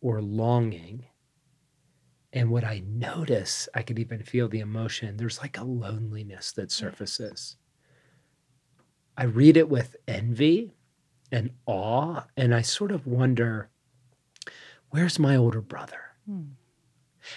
or 0.02 0.22
longing. 0.22 1.06
And 2.32 2.50
what 2.50 2.64
I 2.64 2.84
notice, 2.86 3.68
I 3.74 3.82
could 3.82 4.00
even 4.00 4.24
feel 4.24 4.48
the 4.48 4.60
emotion. 4.60 5.18
There's 5.18 5.40
like 5.40 5.58
a 5.58 5.64
loneliness 5.64 6.52
that 6.54 6.72
surfaces. 6.72 7.58
I 9.18 9.26
read 9.26 9.58
it 9.58 9.70
with 9.70 9.96
envy 10.08 10.74
and 11.32 11.52
awe, 11.66 12.26
and 12.36 12.54
I 12.54 12.62
sort 12.62 12.92
of 12.92 13.08
wonder 13.08 13.70
where's 14.96 15.20
my 15.20 15.36
older 15.36 15.60
brother? 15.60 16.00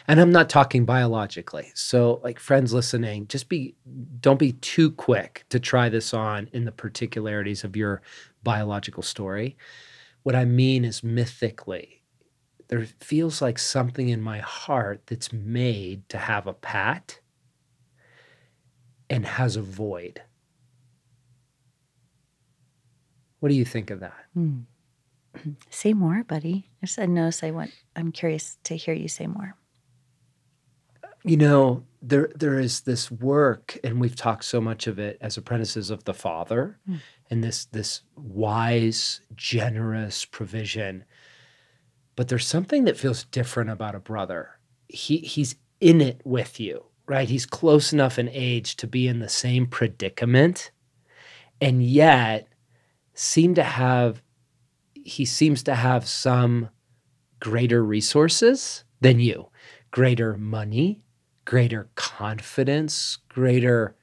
And 0.07 0.21
I'm 0.21 0.31
not 0.31 0.49
talking 0.49 0.85
biologically. 0.85 1.73
So, 1.75 2.21
like 2.23 2.39
friends 2.39 2.73
listening, 2.73 3.27
just 3.27 3.49
be 3.49 3.75
don't 4.21 4.39
be 4.39 4.53
too 4.53 4.93
quick 4.93 5.45
to 5.49 5.59
try 5.59 5.89
this 5.89 6.15
on 6.15 6.49
in 6.53 6.65
the 6.65 6.73
particularities 6.73 7.65
of 7.65 7.75
your 7.75 8.01
biological 8.45 9.03
story. 9.03 9.57
What 10.23 10.37
I 10.37 10.45
mean 10.45 10.85
is 10.85 11.03
mythically, 11.03 12.05
there 12.69 12.87
feels 13.01 13.43
like 13.43 13.59
something 13.59 14.09
in 14.09 14.21
my 14.23 14.39
heart 14.39 15.03
that's 15.07 15.33
made 15.33 16.09
to 16.11 16.19
have 16.19 16.47
a 16.47 16.53
pat 16.53 17.19
and 19.11 19.27
has 19.27 19.57
a 19.57 19.63
void. 19.63 20.23
What 23.41 23.49
do 23.49 23.55
you 23.57 23.65
think 23.65 23.91
of 23.91 24.01
that? 24.01 24.27
Hmm. 24.35 24.61
Say 25.71 25.93
more, 25.93 26.25
buddy. 26.25 26.69
I 26.83 26.87
said 26.87 27.11
no. 27.11 27.31
Say 27.31 27.51
what? 27.51 27.69
I'm 27.95 28.13
curious 28.13 28.59
to 28.65 28.77
hear 28.77 28.95
you 28.95 29.09
say 29.09 29.27
more. 29.27 29.55
you 31.25 31.37
know 31.37 31.83
there 32.01 32.31
there 32.37 32.61
is 32.61 32.83
this 32.83 33.11
work 33.11 33.77
and 33.83 34.01
we've 34.01 34.15
talked 34.15 34.45
so 34.45 34.61
much 34.61 34.87
of 34.87 34.99
it 35.01 35.19
as 35.21 35.37
apprentices 35.37 35.91
of 35.91 36.05
the 36.05 36.15
father 36.15 36.79
Mm. 36.89 37.01
and 37.29 37.43
this 37.45 37.65
this 37.67 38.03
wise 38.17 39.21
generous 39.35 40.25
provision 40.25 41.05
but 42.15 42.29
there's 42.29 42.47
something 42.47 42.85
that 42.85 42.97
feels 42.97 43.25
different 43.25 43.69
about 43.71 43.97
a 43.97 44.01
brother 44.01 44.61
he 44.89 45.19
he's 45.19 45.57
in 45.81 46.01
it 46.01 46.21
with 46.25 46.61
you 46.61 46.85
right 47.07 47.29
he's 47.29 47.47
close 47.47 47.93
enough 47.93 48.17
in 48.17 48.29
age 48.29 48.77
to 48.77 48.87
be 48.87 49.09
in 49.09 49.19
the 49.19 49.29
same 49.29 49.67
predicament 49.67 50.71
and 51.61 51.83
yet 51.83 52.47
seem 53.15 53.55
to 53.57 53.65
have 53.65 54.23
he 55.09 55.25
seems 55.25 55.63
to 55.65 55.75
have 55.75 56.07
some 56.07 56.69
greater 57.41 57.85
resources 57.85 58.85
than 59.01 59.21
you. 59.21 59.49
Greater 59.91 60.37
money 60.37 61.03
greater 61.49 61.89
confidence, 61.95 63.17
greater 63.31 63.97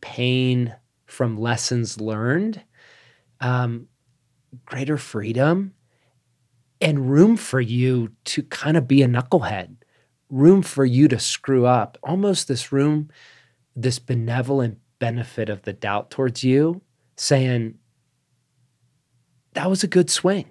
pain 0.00 0.74
from 1.06 1.38
lessons 1.38 2.00
learned, 2.00 2.60
um, 3.40 3.86
greater 4.66 4.98
freedom, 4.98 5.72
and 6.80 7.08
room 7.08 7.36
for 7.36 7.60
you 7.60 8.10
to 8.24 8.42
kind 8.42 8.76
of 8.76 8.88
be 8.88 9.00
a 9.00 9.06
knucklehead, 9.06 9.76
room 10.28 10.60
for 10.60 10.84
you 10.84 11.06
to 11.06 11.20
screw 11.20 11.66
up, 11.66 11.96
almost 12.02 12.48
this 12.48 12.72
room, 12.72 13.08
this 13.76 14.00
benevolent 14.00 14.78
benefit 14.98 15.48
of 15.48 15.62
the 15.62 15.72
doubt 15.72 16.10
towards 16.10 16.42
you, 16.42 16.82
saying, 17.14 17.76
that 19.54 19.70
was 19.70 19.82
a 19.82 19.88
good 19.88 20.10
swing. 20.10 20.50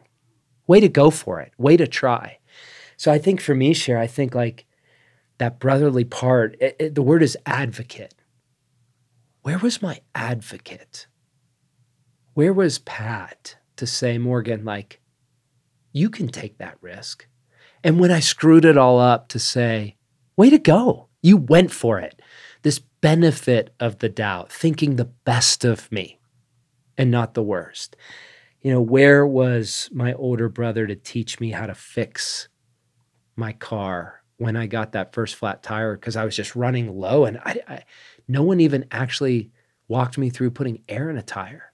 Way 0.67 0.79
to 0.79 0.89
go 0.89 1.09
for 1.09 1.39
it. 1.41 1.53
Way 1.57 1.77
to 1.77 1.87
try. 1.87 2.39
So 2.97 3.11
I 3.11 3.17
think 3.17 3.41
for 3.41 3.53
me, 3.55 3.73
Cher, 3.73 3.97
I 3.97 4.07
think 4.07 4.33
like 4.33 4.65
that 5.37 5.59
brotherly 5.59 6.03
part, 6.05 6.55
it- 6.59 6.75
it- 6.79 6.95
the 6.95 7.01
word 7.01 7.23
is 7.23 7.37
advocate. 7.45 8.13
Where 9.41 9.57
was 9.57 9.81
my 9.81 10.01
advocate? 10.15 11.07
Where 12.33 12.53
was 12.53 12.79
Pat 12.79 13.57
to 13.75 13.85
say, 13.85 14.17
Morgan, 14.17 14.63
like, 14.63 15.01
you 15.91 16.09
can 16.09 16.27
take 16.27 16.57
that 16.57 16.77
risk? 16.81 17.27
And 17.83 17.99
when 17.99 18.11
I 18.11 18.21
screwed 18.21 18.63
it 18.65 18.77
all 18.77 18.99
up, 18.99 19.27
to 19.29 19.39
say, 19.39 19.97
way 20.37 20.49
to 20.49 20.57
go. 20.57 21.09
You 21.21 21.37
went 21.37 21.71
for 21.71 21.99
it. 21.99 22.21
This 22.61 22.79
benefit 22.79 23.73
of 23.79 23.99
the 23.99 24.09
doubt, 24.09 24.51
thinking 24.51 24.95
the 24.95 25.11
best 25.25 25.65
of 25.65 25.91
me 25.91 26.19
and 26.97 27.11
not 27.11 27.33
the 27.33 27.43
worst. 27.43 27.95
You 28.63 28.71
know, 28.71 28.81
where 28.81 29.27
was 29.27 29.89
my 29.91 30.13
older 30.13 30.47
brother 30.47 30.87
to 30.87 30.95
teach 30.95 31.39
me 31.39 31.51
how 31.51 31.65
to 31.65 31.75
fix 31.75 32.47
my 33.35 33.51
car 33.51 34.23
when 34.37 34.55
I 34.55 34.67
got 34.67 34.93
that 34.93 35.13
first 35.13 35.35
flat 35.35 35.61
tire 35.61 35.95
because 35.95 36.15
I 36.15 36.23
was 36.25 36.35
just 36.35 36.55
running 36.55 36.97
low 36.97 37.25
and 37.25 37.39
I, 37.39 37.59
I 37.67 37.83
no 38.27 38.41
one 38.41 38.61
even 38.61 38.85
actually 38.89 39.51
walked 39.89 40.17
me 40.17 40.29
through 40.29 40.51
putting 40.51 40.81
air 40.87 41.09
in 41.09 41.17
a 41.17 41.21
tire 41.21 41.73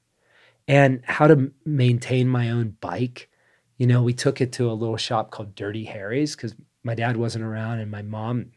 and 0.68 1.02
how 1.06 1.28
to 1.28 1.52
maintain 1.64 2.28
my 2.28 2.50
own 2.50 2.76
bike. 2.82 3.30
You 3.78 3.86
know, 3.86 4.02
we 4.02 4.14
took 4.14 4.42
it 4.42 4.52
to 4.54 4.72
a 4.72 4.74
little 4.74 4.98
shop 4.98 5.32
called 5.32 5.56
Dirty 5.56 5.86
Harry's 5.86 6.36
because 6.36 6.56
my 6.84 6.96
dad 6.96 7.18
wasn't 7.18 7.46
around 7.46 7.80
and 7.80 7.92
my 7.92 8.02
mom 8.02 8.52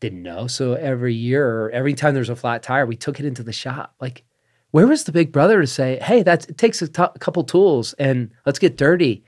didn't 0.00 0.22
know. 0.22 0.46
So 0.46 0.74
every 0.74 1.14
year 1.14 1.70
every 1.70 1.94
time 1.94 2.14
there's 2.14 2.28
a 2.28 2.36
flat 2.36 2.62
tire, 2.62 2.86
we 2.86 2.96
took 2.96 3.18
it 3.18 3.26
into 3.26 3.42
the 3.42 3.52
shop. 3.52 3.94
Like, 4.00 4.24
where 4.70 4.86
was 4.86 5.04
the 5.04 5.12
big 5.12 5.32
brother 5.32 5.60
to 5.60 5.66
say, 5.66 5.98
hey, 6.02 6.22
that's, 6.22 6.46
it 6.46 6.58
takes 6.58 6.82
a 6.82 6.88
couple 6.88 7.44
tools 7.44 7.94
and 7.94 8.30
let's 8.44 8.58
get 8.58 8.76
dirty? 8.76 9.24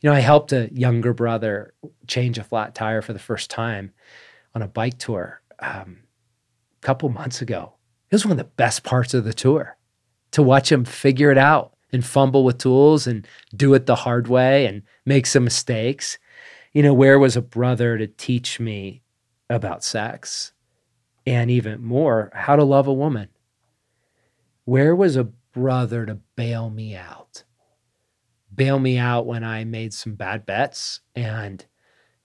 You 0.00 0.10
know, 0.10 0.16
I 0.16 0.20
helped 0.20 0.52
a 0.52 0.72
younger 0.72 1.12
brother 1.12 1.74
change 2.06 2.38
a 2.38 2.44
flat 2.44 2.74
tire 2.74 3.02
for 3.02 3.12
the 3.12 3.18
first 3.18 3.50
time 3.50 3.92
on 4.54 4.62
a 4.62 4.68
bike 4.68 4.98
tour 4.98 5.40
um, 5.58 5.98
a 6.82 6.86
couple 6.86 7.08
months 7.08 7.42
ago. 7.42 7.74
It 8.10 8.14
was 8.14 8.24
one 8.24 8.32
of 8.32 8.38
the 8.38 8.44
best 8.44 8.84
parts 8.84 9.14
of 9.14 9.24
the 9.24 9.34
tour 9.34 9.76
to 10.32 10.42
watch 10.42 10.70
him 10.70 10.84
figure 10.84 11.32
it 11.32 11.38
out 11.38 11.74
and 11.92 12.04
fumble 12.04 12.44
with 12.44 12.58
tools 12.58 13.06
and 13.06 13.26
do 13.54 13.74
it 13.74 13.86
the 13.86 13.96
hard 13.96 14.28
way 14.28 14.66
and 14.66 14.82
make 15.04 15.26
some 15.26 15.44
mistakes. 15.44 16.18
You 16.72 16.82
know, 16.82 16.94
where 16.94 17.18
was 17.18 17.36
a 17.36 17.42
brother 17.42 17.98
to 17.98 18.06
teach 18.06 18.60
me 18.60 19.02
about 19.48 19.82
sex 19.82 20.52
and 21.26 21.50
even 21.50 21.82
more, 21.82 22.30
how 22.34 22.54
to 22.54 22.64
love 22.64 22.86
a 22.86 22.92
woman? 22.92 23.28
Where 24.66 24.96
was 24.96 25.14
a 25.14 25.24
brother 25.54 26.04
to 26.04 26.18
bail 26.34 26.70
me 26.70 26.96
out? 26.96 27.44
Bail 28.52 28.80
me 28.80 28.98
out 28.98 29.24
when 29.24 29.44
I 29.44 29.64
made 29.64 29.94
some 29.94 30.16
bad 30.16 30.44
bets 30.44 31.00
and 31.14 31.64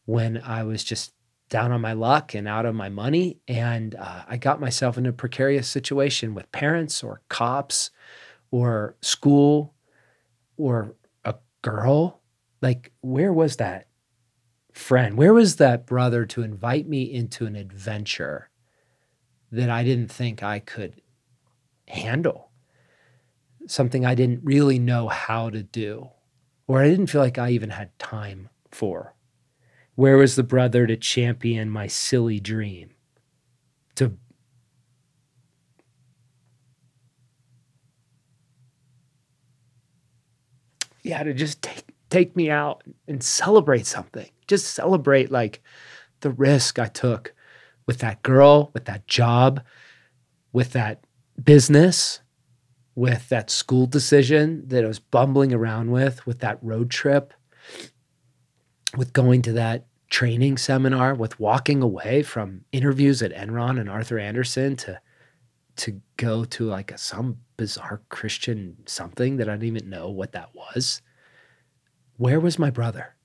when 0.05 0.41
I 0.43 0.63
was 0.63 0.83
just 0.83 1.13
down 1.49 1.71
on 1.71 1.81
my 1.81 1.93
luck 1.93 2.33
and 2.33 2.47
out 2.47 2.65
of 2.65 2.73
my 2.73 2.89
money. 2.89 3.37
And 3.47 3.93
uh, 3.93 4.23
I 4.27 4.37
got 4.37 4.59
myself 4.59 4.97
in 4.97 5.05
a 5.05 5.13
precarious 5.13 5.67
situation 5.67 6.33
with 6.33 6.51
parents 6.51 7.03
or 7.03 7.21
cops 7.29 7.91
or 8.49 8.95
school 9.03 9.75
or 10.57 10.95
a 11.23 11.35
girl. 11.61 12.21
Like, 12.59 12.91
where 13.01 13.31
was 13.33 13.57
that 13.57 13.87
friend? 14.73 15.15
Where 15.15 15.33
was 15.33 15.57
that 15.57 15.85
brother 15.85 16.25
to 16.25 16.41
invite 16.41 16.87
me 16.87 17.03
into 17.03 17.45
an 17.45 17.55
adventure 17.55 18.49
that 19.51 19.69
I 19.69 19.83
didn't 19.83 20.11
think 20.11 20.41
I 20.41 20.57
could 20.57 21.00
handle? 21.91 22.51
Something 23.67 24.05
I 24.05 24.15
didn't 24.15 24.43
really 24.43 24.79
know 24.79 25.07
how 25.07 25.49
to 25.49 25.63
do, 25.63 26.09
or 26.67 26.81
I 26.81 26.89
didn't 26.89 27.07
feel 27.07 27.21
like 27.21 27.37
I 27.37 27.51
even 27.51 27.69
had 27.69 27.97
time 27.99 28.49
for. 28.71 29.15
Where 29.95 30.17
was 30.17 30.35
the 30.35 30.43
brother 30.43 30.87
to 30.87 30.97
champion 30.97 31.69
my 31.69 31.87
silly 31.87 32.39
dream? 32.39 32.91
To 33.95 34.17
yeah, 41.03 41.23
to 41.23 41.33
just 41.33 41.61
take 41.61 41.85
take 42.09 42.35
me 42.35 42.49
out 42.49 42.83
and 43.07 43.23
celebrate 43.23 43.85
something. 43.85 44.29
Just 44.47 44.73
celebrate 44.73 45.31
like 45.31 45.61
the 46.21 46.31
risk 46.31 46.79
I 46.79 46.87
took 46.87 47.33
with 47.85 47.99
that 47.99 48.21
girl, 48.21 48.71
with 48.73 48.85
that 48.85 49.07
job, 49.07 49.61
with 50.53 50.73
that 50.73 51.05
business, 51.41 52.21
with 52.95 53.29
that 53.29 53.49
school 53.49 53.85
decision 53.85 54.67
that 54.67 54.83
I 54.83 54.87
was 54.87 54.99
bumbling 54.99 55.53
around 55.53 55.91
with, 55.91 56.25
with 56.25 56.39
that 56.39 56.59
road 56.61 56.89
trip, 56.89 57.33
with 58.97 59.13
going 59.13 59.41
to 59.43 59.53
that 59.53 59.87
training 60.09 60.57
seminar, 60.57 61.15
with 61.15 61.39
walking 61.39 61.81
away 61.81 62.21
from 62.21 62.65
interviews 62.71 63.21
at 63.21 63.33
Enron 63.33 63.79
and 63.79 63.89
Arthur 63.89 64.19
Andersen 64.19 64.75
to 64.77 64.99
to 65.77 66.01
go 66.17 66.43
to 66.43 66.65
like 66.65 66.91
a, 66.91 66.97
some 66.97 67.37
bizarre 67.55 68.01
Christian 68.09 68.75
something 68.85 69.37
that 69.37 69.47
I 69.47 69.53
didn't 69.53 69.77
even 69.77 69.89
know 69.89 70.09
what 70.09 70.33
that 70.33 70.49
was. 70.53 71.01
Where 72.17 72.41
was 72.41 72.59
my 72.59 72.69
brother? 72.69 73.15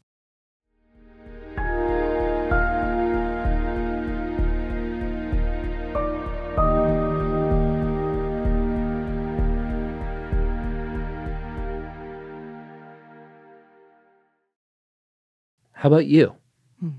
How 15.77 15.89
about 15.89 16.07
you? 16.07 16.37
Hmm. 16.81 16.91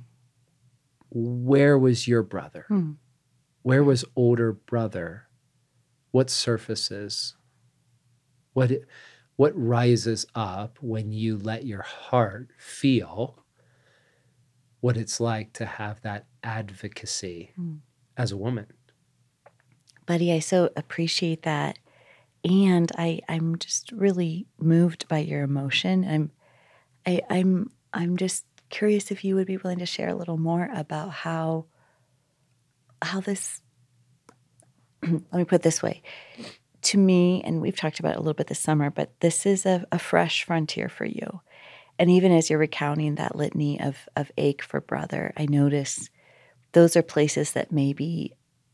Where 1.10 1.77
was 1.77 2.07
your 2.07 2.24
brother? 2.24 2.65
Hmm. 2.67 2.93
Where 3.63 3.84
was 3.84 4.05
older 4.15 4.53
brother? 4.53 5.27
What 6.12 6.29
surfaces? 6.29 7.36
What 8.53 8.72
what 9.36 9.53
rises 9.55 10.25
up 10.36 10.77
when 10.81 11.12
you 11.12 11.38
let 11.38 11.65
your 11.65 11.84
heart 11.84 12.50
feel 12.57 13.43
what 14.79 14.98
it's 14.98 15.19
like 15.19 15.53
to 15.53 15.65
have 15.65 16.01
that 16.01 16.25
advocacy 16.43 17.51
Hmm. 17.55 17.75
as 18.15 18.31
a 18.31 18.38
woman? 18.38 18.67
Buddy, 20.05 20.31
I 20.31 20.39
so 20.39 20.69
appreciate 20.75 21.43
that. 21.43 21.79
And 22.43 22.91
I, 22.98 23.22
I'm 23.27 23.57
just 23.57 23.91
really 23.91 24.48
moved 24.60 25.07
by 25.07 25.19
your 25.19 25.43
emotion. 25.43 26.05
I'm 26.05 26.31
I, 27.05 27.22
I'm 27.29 27.72
I'm 27.93 28.17
just 28.17 28.46
curious 28.69 29.12
if 29.12 29.24
you 29.24 29.36
would 29.36 29.47
be 29.47 29.57
willing 29.57 29.79
to 29.79 29.86
share 29.86 30.09
a 30.09 30.15
little 30.15 30.38
more 30.38 30.69
about 30.74 31.12
how 31.12 31.65
how 33.01 33.19
this 33.19 33.62
let 35.03 35.33
me 35.33 35.43
put 35.45 35.55
it 35.55 35.62
this 35.62 35.83
way. 35.83 36.01
To 36.83 36.97
me, 36.97 37.41
and 37.43 37.62
we've 37.62 37.75
talked 37.75 38.00
about 38.00 38.13
it 38.13 38.17
a 38.17 38.21
little 38.21 38.33
bit 38.33 38.47
this 38.47 38.59
summer, 38.59 38.89
but 38.89 39.19
this 39.19 39.45
is 39.45 39.65
a, 39.65 39.86
a 39.91 40.00
fresh 40.00 40.43
frontier 40.43 40.89
for 40.89 41.05
you. 41.05 41.41
And 42.00 42.09
even 42.09 42.31
as 42.31 42.50
you're 42.50 42.59
recounting 42.59 43.15
that 43.15 43.36
litany 43.36 43.79
of 43.79 44.07
of 44.15 44.31
ache 44.38 44.62
for 44.62 44.81
brother, 44.81 45.33
I 45.36 45.45
notice 45.47 46.09
those 46.74 46.95
are 46.95 47.01
places 47.01 47.53
that 47.53 47.71
maybe 47.71 48.33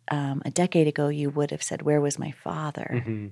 um, 0.10 0.42
a 0.46 0.52
decade 0.52 0.88
ago 0.88 1.08
you 1.08 1.30
would 1.30 1.52
have 1.52 1.64
said, 1.64 1.82
"Where 1.82 2.02
was 2.02 2.20
my 2.20 2.32
father?" 2.32 3.04
Mhm. 3.06 3.32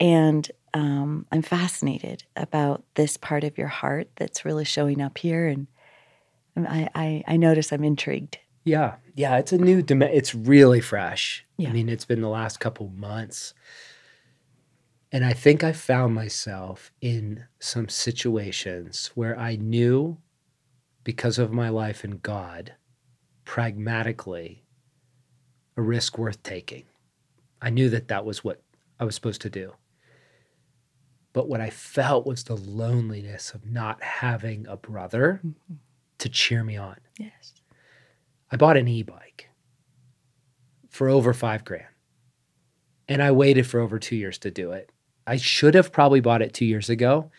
And 0.00 0.50
um, 0.74 1.26
I'm 1.30 1.42
fascinated 1.42 2.24
about 2.34 2.84
this 2.94 3.16
part 3.16 3.44
of 3.44 3.58
your 3.58 3.68
heart 3.68 4.08
that's 4.16 4.44
really 4.44 4.64
showing 4.64 5.00
up 5.00 5.18
here, 5.18 5.46
and 5.46 5.66
I 6.56 6.88
I, 6.94 7.24
I 7.26 7.36
notice 7.36 7.72
I'm 7.72 7.84
intrigued. 7.84 8.38
Yeah, 8.64 8.94
yeah, 9.14 9.38
it's 9.38 9.52
a 9.52 9.58
new 9.58 9.82
dim- 9.82 10.02
It's 10.02 10.34
really 10.34 10.80
fresh. 10.80 11.44
Yeah. 11.56 11.70
I 11.70 11.72
mean, 11.72 11.88
it's 11.88 12.04
been 12.04 12.20
the 12.20 12.28
last 12.28 12.60
couple 12.60 12.88
months, 12.88 13.54
and 15.10 15.24
I 15.24 15.32
think 15.32 15.62
I 15.62 15.72
found 15.72 16.14
myself 16.14 16.92
in 17.00 17.44
some 17.58 17.88
situations 17.88 19.10
where 19.14 19.38
I 19.38 19.56
knew, 19.56 20.18
because 21.04 21.38
of 21.38 21.52
my 21.52 21.68
life 21.68 22.04
in 22.04 22.18
God, 22.18 22.74
pragmatically, 23.44 24.64
a 25.76 25.82
risk 25.82 26.16
worth 26.16 26.42
taking. 26.42 26.84
I 27.60 27.70
knew 27.70 27.90
that 27.90 28.08
that 28.08 28.24
was 28.24 28.42
what 28.42 28.62
I 28.98 29.04
was 29.04 29.14
supposed 29.14 29.42
to 29.42 29.50
do. 29.50 29.74
But 31.32 31.48
what 31.48 31.60
I 31.60 31.70
felt 31.70 32.26
was 32.26 32.44
the 32.44 32.56
loneliness 32.56 33.54
of 33.54 33.64
not 33.64 34.02
having 34.02 34.66
a 34.66 34.76
brother 34.76 35.40
to 36.18 36.28
cheer 36.28 36.62
me 36.62 36.76
on. 36.76 36.96
Yes. 37.18 37.54
I 38.50 38.56
bought 38.56 38.76
an 38.76 38.86
e-bike 38.86 39.48
for 40.90 41.08
over 41.08 41.32
five 41.32 41.64
grand. 41.64 41.86
And 43.08 43.22
I 43.22 43.30
waited 43.30 43.66
for 43.66 43.80
over 43.80 43.98
two 43.98 44.16
years 44.16 44.38
to 44.38 44.50
do 44.50 44.72
it. 44.72 44.92
I 45.26 45.36
should 45.36 45.74
have 45.74 45.92
probably 45.92 46.20
bought 46.20 46.42
it 46.42 46.52
two 46.52 46.66
years 46.66 46.90
ago. 46.90 47.30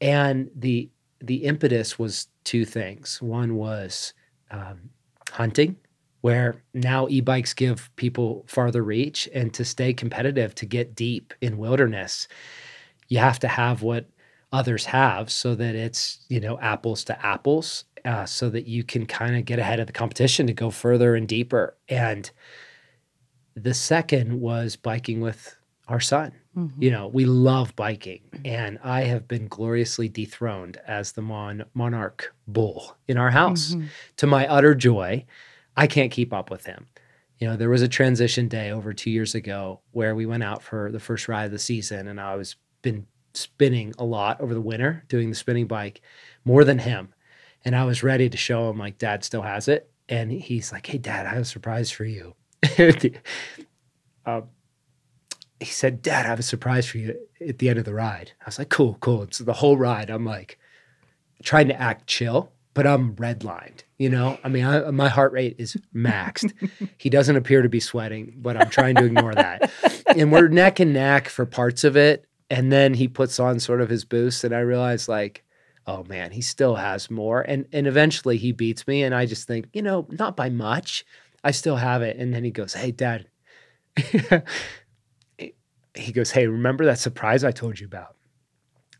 And 0.00 0.50
the 0.54 0.90
the 1.20 1.44
impetus 1.44 1.98
was 1.98 2.28
two 2.44 2.64
things. 2.64 3.20
One 3.20 3.56
was 3.56 4.14
um, 4.50 4.90
hunting, 5.30 5.76
where 6.22 6.62
now 6.72 7.08
e-bikes 7.08 7.52
give 7.52 7.90
people 7.96 8.44
farther 8.48 8.82
reach, 8.82 9.28
and 9.34 9.52
to 9.54 9.64
stay 9.64 9.92
competitive, 9.92 10.54
to 10.56 10.66
get 10.66 10.94
deep 10.94 11.34
in 11.42 11.58
wilderness, 11.58 12.26
you 13.10 13.18
have 13.18 13.38
to 13.40 13.48
have 13.48 13.82
what 13.82 14.08
others 14.52 14.86
have, 14.86 15.30
so 15.30 15.54
that 15.54 15.74
it's 15.74 16.20
you 16.28 16.40
know 16.40 16.58
apples 16.60 17.04
to 17.04 17.26
apples, 17.26 17.84
uh, 18.04 18.24
so 18.24 18.48
that 18.50 18.66
you 18.66 18.82
can 18.82 19.04
kind 19.04 19.36
of 19.36 19.44
get 19.44 19.58
ahead 19.58 19.78
of 19.80 19.86
the 19.86 19.92
competition 19.92 20.46
to 20.46 20.52
go 20.54 20.70
further 20.70 21.14
and 21.14 21.28
deeper. 21.28 21.76
And 21.88 22.30
the 23.54 23.74
second 23.74 24.40
was 24.40 24.76
biking 24.76 25.20
with 25.20 25.56
our 25.88 26.00
son. 26.00 26.32
Mhm. 26.56 26.70
You 26.78 26.90
know, 26.90 27.08
we 27.08 27.24
love 27.24 27.74
biking, 27.76 28.20
and 28.44 28.78
I 28.82 29.02
have 29.02 29.26
been 29.28 29.48
gloriously 29.48 30.08
dethroned 30.08 30.78
as 30.86 31.12
the 31.12 31.22
mon- 31.22 31.64
monarch 31.74 32.34
bull 32.46 32.96
in 33.08 33.16
our 33.18 33.30
house. 33.30 33.74
Mhm. 33.74 33.86
To 34.18 34.26
my 34.26 34.46
utter 34.46 34.74
joy, 34.74 35.24
I 35.76 35.86
can't 35.86 36.10
keep 36.12 36.32
up 36.32 36.50
with 36.50 36.66
him. 36.66 36.86
You 37.38 37.48
know, 37.48 37.56
there 37.56 37.70
was 37.70 37.82
a 37.82 37.88
transition 37.88 38.48
day 38.48 38.70
over 38.70 38.92
two 38.92 39.10
years 39.10 39.34
ago 39.34 39.80
where 39.92 40.14
we 40.14 40.26
went 40.26 40.42
out 40.42 40.62
for 40.62 40.90
the 40.92 41.00
first 41.00 41.26
ride 41.28 41.44
of 41.46 41.50
the 41.52 41.58
season, 41.58 42.06
and 42.08 42.20
I 42.20 42.34
was 42.36 42.56
been 42.82 43.06
spinning 43.34 43.94
a 43.98 44.04
lot 44.04 44.40
over 44.40 44.54
the 44.54 44.60
winter, 44.60 45.04
doing 45.08 45.30
the 45.30 45.36
spinning 45.36 45.66
bike 45.66 46.00
more 46.44 46.64
than 46.64 46.78
him. 46.78 47.14
And 47.64 47.76
I 47.76 47.84
was 47.84 48.02
ready 48.02 48.28
to 48.28 48.36
show 48.36 48.70
him 48.70 48.78
like 48.78 48.98
dad 48.98 49.24
still 49.24 49.42
has 49.42 49.68
it. 49.68 49.90
And 50.08 50.32
he's 50.32 50.72
like, 50.72 50.86
Hey 50.86 50.98
dad, 50.98 51.26
I 51.26 51.30
have 51.30 51.42
a 51.42 51.44
surprise 51.44 51.90
for 51.90 52.04
you. 52.04 52.34
um, 54.26 54.48
he 55.60 55.66
said, 55.66 56.00
Dad, 56.00 56.24
I 56.24 56.30
have 56.30 56.38
a 56.38 56.42
surprise 56.42 56.86
for 56.86 56.98
you 56.98 57.14
at 57.46 57.58
the 57.58 57.68
end 57.68 57.78
of 57.78 57.84
the 57.84 57.94
ride. 57.94 58.32
I 58.40 58.44
was 58.46 58.58
like, 58.58 58.70
Cool, 58.70 58.96
cool. 59.00 59.22
And 59.22 59.34
so 59.34 59.44
the 59.44 59.52
whole 59.52 59.76
ride, 59.76 60.10
I'm 60.10 60.24
like 60.24 60.58
trying 61.42 61.68
to 61.68 61.80
act 61.80 62.06
chill, 62.06 62.50
but 62.74 62.86
I'm 62.86 63.14
redlined. 63.16 63.82
You 63.98 64.08
know, 64.08 64.38
I 64.42 64.48
mean, 64.48 64.64
I, 64.64 64.90
my 64.90 65.08
heart 65.08 65.32
rate 65.32 65.56
is 65.58 65.76
maxed. 65.94 66.52
he 66.96 67.10
doesn't 67.10 67.36
appear 67.36 67.62
to 67.62 67.68
be 67.68 67.80
sweating, 67.80 68.34
but 68.38 68.56
I'm 68.56 68.70
trying 68.70 68.94
to 68.96 69.04
ignore 69.04 69.34
that. 69.34 69.70
And 70.06 70.32
we're 70.32 70.48
neck 70.48 70.80
and 70.80 70.94
neck 70.94 71.28
for 71.28 71.44
parts 71.44 71.84
of 71.84 71.96
it. 71.96 72.26
And 72.50 72.72
then 72.72 72.94
he 72.94 73.06
puts 73.06 73.38
on 73.38 73.60
sort 73.60 73.80
of 73.80 73.88
his 73.88 74.04
boost, 74.04 74.42
and 74.42 74.54
I 74.54 74.60
realize, 74.60 75.08
like, 75.08 75.44
oh 75.86 76.04
man, 76.04 76.32
he 76.32 76.40
still 76.40 76.74
has 76.76 77.10
more. 77.10 77.42
And 77.42 77.66
and 77.72 77.86
eventually 77.86 78.36
he 78.36 78.52
beats 78.52 78.86
me, 78.86 79.02
and 79.02 79.14
I 79.14 79.26
just 79.26 79.46
think, 79.46 79.68
you 79.72 79.82
know, 79.82 80.06
not 80.10 80.36
by 80.36 80.50
much. 80.50 81.04
I 81.42 81.50
still 81.52 81.76
have 81.76 82.02
it. 82.02 82.16
And 82.16 82.34
then 82.34 82.44
he 82.44 82.50
goes, 82.50 82.74
Hey, 82.74 82.90
Dad. 82.90 83.28
he 85.36 86.12
goes, 86.12 86.30
Hey, 86.30 86.46
remember 86.46 86.84
that 86.84 86.98
surprise 86.98 87.44
I 87.44 87.50
told 87.50 87.80
you 87.80 87.86
about? 87.86 88.16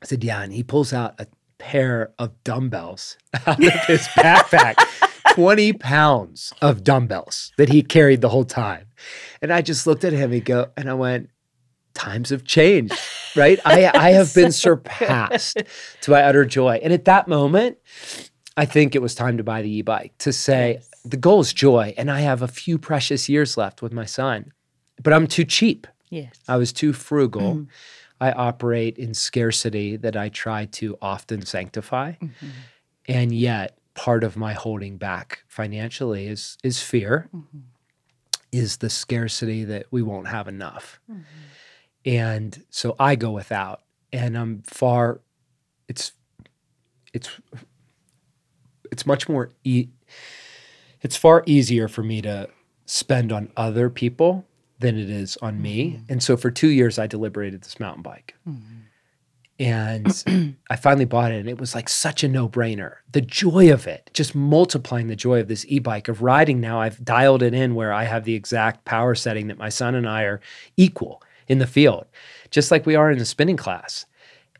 I 0.03 0.07
said, 0.07 0.25
Yeah. 0.25 0.43
And 0.43 0.53
he 0.53 0.63
pulls 0.63 0.93
out 0.93 1.21
a 1.21 1.27
pair 1.59 2.13
of 2.19 2.43
dumbbells 2.45 3.17
out 3.47 3.63
of 3.63 3.85
his 3.87 4.07
backpack. 4.09 4.77
20 5.35 5.75
pounds 5.75 6.53
of 6.61 6.83
dumbbells 6.83 7.53
that 7.57 7.69
he 7.69 7.83
carried 7.83 8.21
the 8.21 8.29
whole 8.29 8.45
time. 8.45 8.87
And 9.41 9.53
I 9.53 9.63
just 9.63 9.87
looked 9.87 10.03
at 10.03 10.13
him 10.13 10.33
and 10.33 10.45
go, 10.45 10.73
and 10.77 10.91
I 10.91 10.95
went, 10.95 11.31
times 11.95 12.31
have 12.31 12.45
changed, 12.45 12.95
right? 13.37 13.59
I, 13.65 13.91
I 13.95 14.11
have 14.13 14.33
been 14.41 14.53
surpassed 14.53 15.63
to 16.03 16.11
my 16.11 16.23
utter 16.23 16.45
joy. 16.45 16.81
And 16.83 16.93
at 16.93 17.05
that 17.07 17.29
moment, 17.29 17.79
I 18.57 18.65
think 18.67 18.95
it 18.95 19.03
was 19.03 19.15
time 19.15 19.37
to 19.39 19.45
buy 19.45 19.63
the 19.63 19.71
e-bike 19.79 20.13
to 20.19 20.33
say, 20.33 20.75
Yes. 20.75 20.91
the 21.05 21.17
goal 21.17 21.41
is 21.41 21.53
joy. 21.53 21.95
And 21.97 22.11
I 22.11 22.21
have 22.21 22.43
a 22.43 22.49
few 22.49 22.79
precious 22.79 23.29
years 23.29 23.57
left 23.57 23.83
with 23.83 23.93
my 23.93 24.05
son, 24.05 24.53
but 25.03 25.13
I'm 25.13 25.27
too 25.27 25.45
cheap. 25.45 25.87
Yes. 26.11 26.35
I 26.49 26.57
was 26.57 26.73
too 26.73 26.93
frugal. 26.93 27.67
I 28.21 28.33
operate 28.33 28.99
in 28.99 29.15
scarcity 29.15 29.97
that 29.97 30.17
I 30.17 30.29
try 30.29 30.67
to 30.67 30.99
often 31.01 31.47
sanctify. 31.47 32.13
Mm-hmm. 32.13 32.47
And 33.09 33.33
yet, 33.35 33.79
part 33.95 34.25
of 34.25 34.37
my 34.37 34.53
holding 34.53 34.99
back 34.99 35.43
financially 35.49 36.27
is 36.27 36.59
is 36.63 36.83
fear, 36.83 37.29
Mm-hmm. 37.35 37.59
is 38.53 38.79
the 38.79 38.91
scarcity 38.91 39.65
that 39.65 39.87
we 39.91 40.03
won't 40.03 40.29
have 40.29 40.49
enough. 40.49 41.01
Mm-hmm. 42.05 42.19
And 42.19 42.65
so 42.71 42.97
I 42.99 43.15
go 43.15 43.31
without 43.31 43.83
and 44.13 44.37
I'm 44.37 44.63
far 44.63 45.21
it's 45.89 46.13
it's 47.13 47.29
it's 48.91 49.07
much 49.07 49.29
more 49.29 49.51
e- 49.65 49.89
it's 51.01 51.17
far 51.17 51.43
easier 51.47 51.89
for 51.89 52.03
me 52.03 52.23
to 52.23 52.49
spend 52.87 53.33
on 53.33 53.51
other 53.57 53.89
people 53.91 54.45
than 54.79 54.99
it 54.99 55.11
is 55.11 55.37
on 55.39 55.61
me. 55.61 56.01
And 56.09 56.23
so 56.23 56.37
for 56.37 56.51
2 56.51 56.69
years 56.69 56.99
I 56.99 57.07
deliberated 57.07 57.63
this 57.63 57.79
mountain 57.79 58.03
bike. 58.03 58.35
And 59.59 60.57
I 60.71 60.77
finally 60.77 61.05
bought 61.05 61.33
it 61.33 61.41
and 61.41 61.49
it 61.49 61.61
was 61.61 61.75
like 61.75 61.89
such 61.91 62.25
a 62.25 62.29
no-brainer. 62.29 62.95
The 63.13 63.21
joy 63.21 63.71
of 63.71 63.87
it, 63.87 64.11
just 64.15 64.35
multiplying 64.35 65.09
the 65.09 65.17
joy 65.17 65.41
of 65.41 65.49
this 65.49 65.67
e-bike 65.69 66.09
of 66.09 66.23
riding 66.23 66.61
now. 66.63 66.81
I've 66.81 67.05
dialed 67.05 67.43
it 67.43 67.53
in 67.53 67.75
where 67.75 67.93
I 67.93 68.05
have 68.05 68.25
the 68.25 68.35
exact 68.35 68.87
power 68.87 69.15
setting 69.15 69.49
that 69.49 69.59
my 69.59 69.69
son 69.69 69.95
and 69.95 70.09
I 70.09 70.23
are 70.23 70.41
equal 70.79 71.23
in 71.51 71.59
the 71.59 71.67
field, 71.67 72.07
just 72.51 72.71
like 72.71 72.87
we 72.87 72.95
are 72.95 73.11
in 73.11 73.19
the 73.19 73.25
spinning 73.25 73.57
class. 73.57 74.07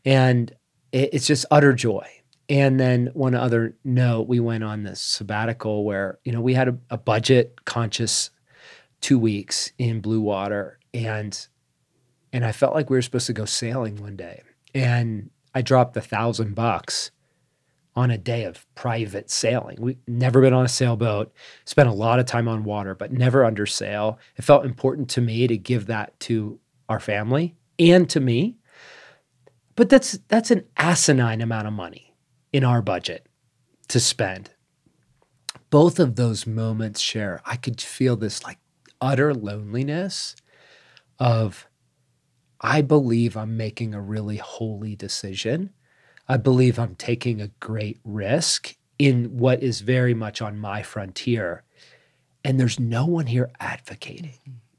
And 0.03 0.53
it's 0.91 1.25
just 1.25 1.45
utter 1.49 1.71
joy. 1.71 2.05
And 2.49 2.77
then 2.77 3.09
one 3.13 3.33
other 3.33 3.77
note, 3.85 4.27
we 4.27 4.41
went 4.41 4.65
on 4.65 4.83
this 4.83 4.99
sabbatical 4.99 5.85
where, 5.85 6.19
you 6.25 6.33
know, 6.33 6.41
we 6.41 6.53
had 6.53 6.67
a, 6.67 6.77
a 6.89 6.97
budget 6.97 7.63
conscious 7.63 8.29
two 8.99 9.17
weeks 9.17 9.71
in 9.77 10.01
blue 10.01 10.19
water 10.19 10.79
and 10.93 11.47
and 12.33 12.45
I 12.45 12.51
felt 12.51 12.73
like 12.73 12.89
we 12.89 12.97
were 12.97 13.01
supposed 13.01 13.27
to 13.27 13.33
go 13.33 13.43
sailing 13.43 14.01
one 14.01 14.15
day. 14.15 14.41
And 14.73 15.31
I 15.53 15.61
dropped 15.61 15.97
a 15.97 16.01
thousand 16.01 16.55
bucks 16.55 17.11
on 17.93 18.09
a 18.09 18.17
day 18.17 18.45
of 18.45 18.65
private 18.73 19.29
sailing. 19.29 19.77
We 19.79 19.97
never 20.07 20.39
been 20.39 20.53
on 20.53 20.63
a 20.63 20.69
sailboat, 20.69 21.33
spent 21.65 21.89
a 21.89 21.93
lot 21.93 22.19
of 22.19 22.25
time 22.25 22.47
on 22.47 22.63
water, 22.63 22.95
but 22.95 23.11
never 23.11 23.43
under 23.43 23.65
sail. 23.65 24.17
It 24.37 24.43
felt 24.43 24.65
important 24.65 25.09
to 25.09 25.21
me 25.21 25.45
to 25.47 25.57
give 25.57 25.87
that 25.87 26.17
to 26.21 26.57
our 26.91 26.99
family 26.99 27.55
and 27.79 28.09
to 28.09 28.19
me. 28.19 28.57
But 29.75 29.89
that's 29.89 30.19
that's 30.27 30.51
an 30.51 30.65
asinine 30.77 31.41
amount 31.41 31.67
of 31.67 31.73
money 31.73 32.13
in 32.53 32.63
our 32.63 32.81
budget 32.81 33.25
to 33.87 33.99
spend. 33.99 34.51
Both 35.69 35.99
of 35.99 36.15
those 36.15 36.45
moments 36.45 36.99
share, 36.99 37.41
I 37.45 37.55
could 37.55 37.79
feel 37.79 38.17
this 38.17 38.43
like 38.43 38.59
utter 38.99 39.33
loneliness 39.33 40.35
of 41.17 41.67
I 42.59 42.81
believe 42.81 43.35
I'm 43.35 43.57
making 43.57 43.93
a 43.93 44.01
really 44.01 44.37
holy 44.37 44.95
decision. 44.95 45.71
I 46.27 46.37
believe 46.37 46.77
I'm 46.77 46.95
taking 46.95 47.41
a 47.41 47.47
great 47.59 47.99
risk 48.03 48.75
in 48.99 49.37
what 49.37 49.63
is 49.63 49.81
very 49.81 50.13
much 50.13 50.41
on 50.41 50.59
my 50.59 50.83
frontier. 50.83 51.63
And 52.43 52.59
there's 52.59 52.79
no 52.79 53.05
one 53.05 53.27
here 53.27 53.51
advocating. 53.59 54.37
Mm-hmm. 54.47 54.70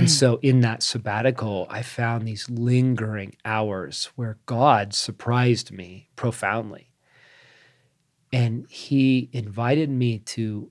And 0.00 0.08
mm. 0.08 0.10
so 0.10 0.38
in 0.40 0.60
that 0.60 0.82
sabbatical, 0.82 1.66
I 1.68 1.82
found 1.82 2.26
these 2.26 2.48
lingering 2.48 3.36
hours 3.44 4.08
where 4.16 4.38
God 4.46 4.94
surprised 4.94 5.70
me 5.70 6.08
profoundly. 6.16 6.90
And 8.32 8.66
he 8.70 9.28
invited 9.32 9.90
me 9.90 10.20
to 10.20 10.70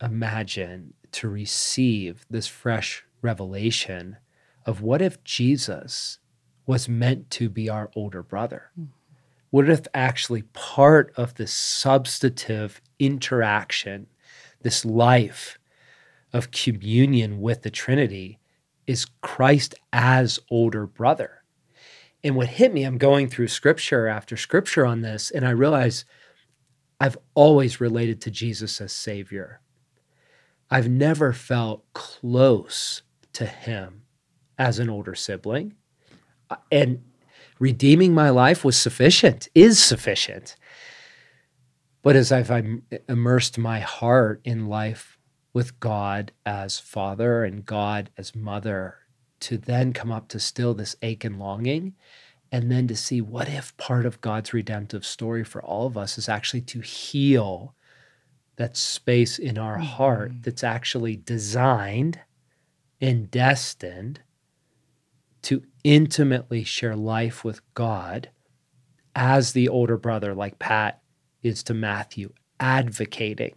imagine, 0.00 0.94
to 1.10 1.28
receive 1.28 2.24
this 2.30 2.46
fresh 2.46 3.04
revelation 3.20 4.18
of 4.64 4.80
what 4.80 5.02
if 5.02 5.24
Jesus 5.24 6.20
was 6.64 6.88
meant 6.88 7.30
to 7.30 7.48
be 7.48 7.68
our 7.68 7.90
older 7.96 8.22
brother? 8.22 8.70
Mm. 8.78 8.90
What 9.50 9.68
if 9.68 9.88
actually 9.92 10.42
part 10.52 11.12
of 11.16 11.34
this 11.34 11.52
substantive 11.52 12.80
interaction, 13.00 14.06
this 14.62 14.84
life 14.84 15.58
of 16.32 16.52
communion 16.52 17.40
with 17.40 17.62
the 17.62 17.70
Trinity, 17.70 18.37
is 18.88 19.06
Christ 19.20 19.74
as 19.92 20.40
older 20.50 20.86
brother? 20.86 21.42
And 22.24 22.34
what 22.34 22.48
hit 22.48 22.72
me, 22.72 22.84
I'm 22.84 22.98
going 22.98 23.28
through 23.28 23.48
scripture 23.48 24.08
after 24.08 24.36
scripture 24.36 24.84
on 24.84 25.02
this, 25.02 25.30
and 25.30 25.46
I 25.46 25.50
realize 25.50 26.06
I've 26.98 27.18
always 27.34 27.80
related 27.80 28.20
to 28.22 28.30
Jesus 28.30 28.80
as 28.80 28.92
Savior. 28.92 29.60
I've 30.70 30.88
never 30.88 31.32
felt 31.32 31.84
close 31.92 33.02
to 33.34 33.44
Him 33.46 34.02
as 34.58 34.78
an 34.78 34.88
older 34.88 35.14
sibling. 35.14 35.74
And 36.72 37.04
redeeming 37.60 38.14
my 38.14 38.30
life 38.30 38.64
was 38.64 38.76
sufficient, 38.76 39.48
is 39.54 39.78
sufficient. 39.78 40.56
But 42.02 42.16
as 42.16 42.32
I've 42.32 42.50
im- 42.50 42.84
immersed 43.06 43.58
my 43.58 43.80
heart 43.80 44.40
in 44.44 44.66
life 44.66 45.17
with 45.58 45.80
God 45.80 46.30
as 46.46 46.78
Father 46.78 47.42
and 47.42 47.66
God 47.66 48.10
as 48.16 48.32
Mother, 48.32 48.94
to 49.40 49.58
then 49.58 49.92
come 49.92 50.12
up 50.12 50.28
to 50.28 50.38
still 50.38 50.72
this 50.72 50.94
ache 51.02 51.24
and 51.24 51.36
longing, 51.36 51.96
and 52.52 52.70
then 52.70 52.86
to 52.86 52.94
see 52.94 53.20
what 53.20 53.48
if 53.48 53.76
part 53.76 54.06
of 54.06 54.20
God's 54.20 54.54
redemptive 54.54 55.04
story 55.04 55.42
for 55.42 55.60
all 55.60 55.88
of 55.88 55.96
us 55.96 56.16
is 56.16 56.28
actually 56.28 56.60
to 56.60 56.80
heal 56.80 57.74
that 58.54 58.76
space 58.76 59.36
in 59.36 59.58
our 59.58 59.78
mm-hmm. 59.78 59.86
heart 59.86 60.32
that's 60.42 60.62
actually 60.62 61.16
designed 61.16 62.20
and 63.00 63.28
destined 63.28 64.20
to 65.42 65.64
intimately 65.82 66.62
share 66.62 66.94
life 66.94 67.42
with 67.42 67.62
God 67.74 68.30
as 69.16 69.54
the 69.54 69.68
older 69.68 69.96
brother, 69.96 70.36
like 70.36 70.60
Pat 70.60 71.02
is 71.42 71.64
to 71.64 71.74
Matthew, 71.74 72.32
advocating, 72.60 73.56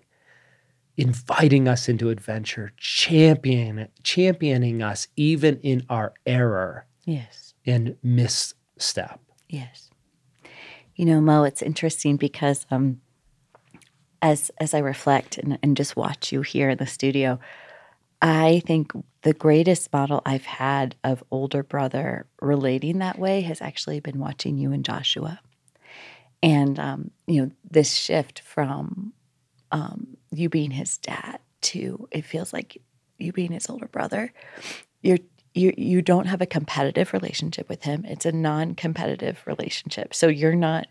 inviting 0.98 1.68
us 1.68 1.88
into 1.90 2.10
adventure, 2.10 2.72
championing, 2.78 3.88
championing 4.04 4.82
us 4.82 5.08
even 5.16 5.58
in 5.62 5.84
our 5.90 6.14
error 6.26 6.86
Yes. 7.06 7.54
and 7.66 7.96
misstep. 8.04 9.20
Yes. 9.50 9.90
You 10.96 11.06
know, 11.06 11.22
Mo, 11.22 11.44
it's 11.44 11.62
interesting 11.62 12.18
because 12.18 12.66
um 12.70 13.02
as 14.22 14.52
as 14.60 14.74
I 14.74 14.80
reflect 14.80 15.38
and, 15.38 15.58
and 15.64 15.76
just 15.76 15.96
watch 15.96 16.32
you 16.32 16.42
here 16.42 16.70
in 16.70 16.78
the 16.78 16.86
studio, 16.88 17.40
I 18.22 18.62
think 18.66 18.92
the 19.24 19.34
greatest 19.34 19.92
model 19.92 20.22
I've 20.26 20.46
had 20.46 20.96
of 21.04 21.24
older 21.32 21.64
brother 21.64 22.28
relating 22.42 23.00
that 23.00 23.18
way 23.18 23.42
has 23.42 23.62
actually 23.62 24.00
been 24.00 24.20
watching 24.20 24.58
you 24.58 24.72
and 24.72 24.86
Joshua. 24.86 25.40
And 26.44 26.80
um, 26.80 27.12
you 27.28 27.42
know, 27.42 27.52
this 27.70 27.94
shift 27.94 28.42
from 28.42 29.14
um, 29.72 30.18
you 30.32 30.50
being 30.50 30.72
his 30.72 30.98
dad 30.98 31.40
to 31.62 32.08
it 32.12 32.26
feels 32.26 32.54
like 32.54 32.82
you 33.18 33.32
being 33.32 33.52
his 33.52 33.70
older 33.70 33.88
brother. 33.88 34.34
You're 35.02 35.20
you 35.54 35.74
you 35.78 36.02
don't 36.02 36.28
have 36.28 36.42
a 36.42 36.46
competitive 36.46 37.14
relationship 37.14 37.70
with 37.70 37.84
him. 37.84 38.06
It's 38.06 38.26
a 38.26 38.32
non-competitive 38.32 39.42
relationship. 39.46 40.14
So 40.14 40.28
you're 40.28 40.56
not 40.56 40.88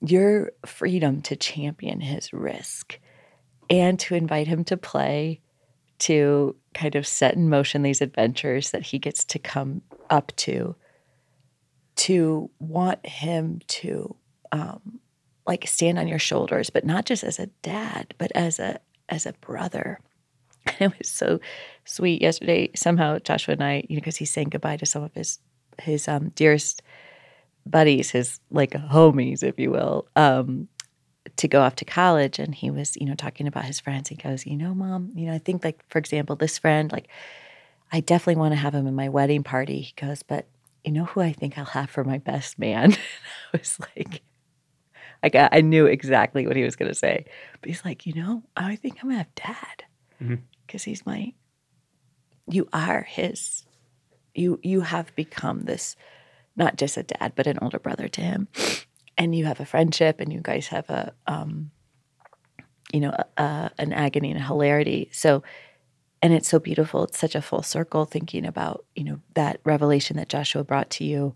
your 0.00 0.52
freedom 0.66 1.22
to 1.22 1.36
champion 1.36 2.00
his 2.00 2.32
risk 2.32 2.98
and 3.70 3.98
to 4.00 4.14
invite 4.14 4.46
him 4.46 4.64
to 4.64 4.76
play 4.76 5.40
to 6.00 6.56
kind 6.74 6.96
of 6.96 7.06
set 7.06 7.34
in 7.34 7.48
motion 7.48 7.82
these 7.82 8.02
adventures 8.02 8.70
that 8.72 8.82
he 8.82 8.98
gets 8.98 9.24
to 9.24 9.38
come 9.38 9.80
up 10.10 10.32
to 10.36 10.74
to 11.96 12.50
want 12.58 13.06
him 13.06 13.60
to 13.68 14.14
um, 14.52 15.00
like 15.46 15.66
stand 15.66 15.98
on 15.98 16.08
your 16.08 16.18
shoulders 16.18 16.70
but 16.70 16.84
not 16.84 17.04
just 17.04 17.24
as 17.24 17.38
a 17.38 17.46
dad 17.62 18.14
but 18.18 18.32
as 18.34 18.58
a 18.58 18.80
as 19.08 19.26
a 19.26 19.32
brother. 19.34 20.00
It 20.80 20.96
was 20.98 21.10
so 21.10 21.40
sweet 21.84 22.22
yesterday. 22.22 22.70
Somehow 22.74 23.18
joshua 23.18 23.52
and 23.52 23.64
i 23.64 23.84
you 23.88 23.96
know 23.96 24.00
because 24.00 24.16
he's 24.16 24.30
saying 24.30 24.48
goodbye 24.48 24.78
to 24.78 24.86
some 24.86 25.02
of 25.02 25.12
his 25.14 25.38
his 25.80 26.08
um, 26.08 26.30
dearest 26.34 26.82
buddies 27.66 28.10
his 28.10 28.40
like 28.50 28.70
homies 28.72 29.42
if 29.42 29.58
you 29.58 29.70
will 29.70 30.06
um, 30.16 30.68
to 31.36 31.48
go 31.48 31.62
off 31.62 31.76
to 31.76 31.84
college. 31.84 32.38
And 32.38 32.54
he 32.54 32.70
was 32.70 32.96
you 32.96 33.06
know 33.06 33.14
talking 33.14 33.46
about 33.46 33.64
his 33.64 33.80
friends 33.80 34.08
he 34.08 34.14
goes 34.16 34.46
you 34.46 34.56
know 34.56 34.74
mom 34.74 35.10
you 35.14 35.26
know 35.26 35.34
i 35.34 35.38
think 35.38 35.64
like 35.64 35.82
for 35.88 35.98
example 35.98 36.36
this 36.36 36.58
friend 36.58 36.92
like 36.92 37.08
i 37.92 38.00
definitely 38.00 38.40
want 38.40 38.52
to 38.52 38.56
have 38.56 38.74
him 38.74 38.86
in 38.86 38.94
my 38.94 39.08
wedding 39.08 39.42
party. 39.42 39.80
He 39.80 39.94
goes 39.96 40.22
but 40.22 40.46
you 40.84 40.92
know 40.92 41.04
who 41.06 41.20
i 41.20 41.32
think 41.32 41.56
i'll 41.58 41.64
have 41.64 41.90
for 41.90 42.04
my 42.04 42.18
best 42.18 42.58
man? 42.58 42.92
I 43.54 43.58
was 43.58 43.78
like 43.80 43.93
I 45.24 45.28
got, 45.30 45.54
I 45.54 45.60
knew 45.60 45.86
exactly 45.86 46.46
what 46.46 46.56
he 46.56 46.62
was 46.62 46.76
going 46.76 46.90
to 46.90 46.98
say. 46.98 47.24
But 47.60 47.68
he's 47.68 47.84
like 47.84 48.06
you 48.06 48.14
know 48.14 48.42
i 48.56 48.76
think 48.76 48.96
i'm 48.96 49.08
going 49.08 49.14
to 49.14 49.24
have 49.24 49.34
dad. 49.34 49.84
Because 50.66 50.84
he's 50.84 51.04
my 51.06 51.32
you 52.48 52.68
are 52.72 53.02
his. 53.02 53.64
You 54.34 54.60
you 54.62 54.82
have 54.82 55.14
become 55.16 55.62
this 55.62 55.96
not 56.56 56.76
just 56.76 56.96
a 56.96 57.02
dad 57.02 57.32
but 57.34 57.46
an 57.46 57.58
older 57.62 57.78
brother 57.78 58.08
to 58.08 58.20
him. 58.20 58.48
And 59.16 59.34
you 59.34 59.44
have 59.46 59.60
a 59.60 59.64
friendship 59.64 60.20
and 60.20 60.32
you 60.32 60.40
guys 60.42 60.68
have 60.68 60.90
a 60.90 61.12
um 61.26 61.70
you 62.92 63.00
know, 63.00 63.12
uh, 63.36 63.70
an 63.76 63.92
agony 63.92 64.30
and 64.30 64.38
a 64.38 64.44
hilarity. 64.44 65.08
So, 65.12 65.42
and 66.22 66.32
it's 66.32 66.48
so 66.48 66.60
beautiful. 66.60 67.02
It's 67.04 67.18
such 67.18 67.34
a 67.34 67.42
full 67.42 67.62
circle 67.62 68.04
thinking 68.04 68.46
about, 68.46 68.84
you 68.94 69.02
know, 69.02 69.20
that 69.34 69.58
revelation 69.64 70.16
that 70.16 70.28
Joshua 70.28 70.62
brought 70.62 70.90
to 70.90 71.04
you, 71.04 71.34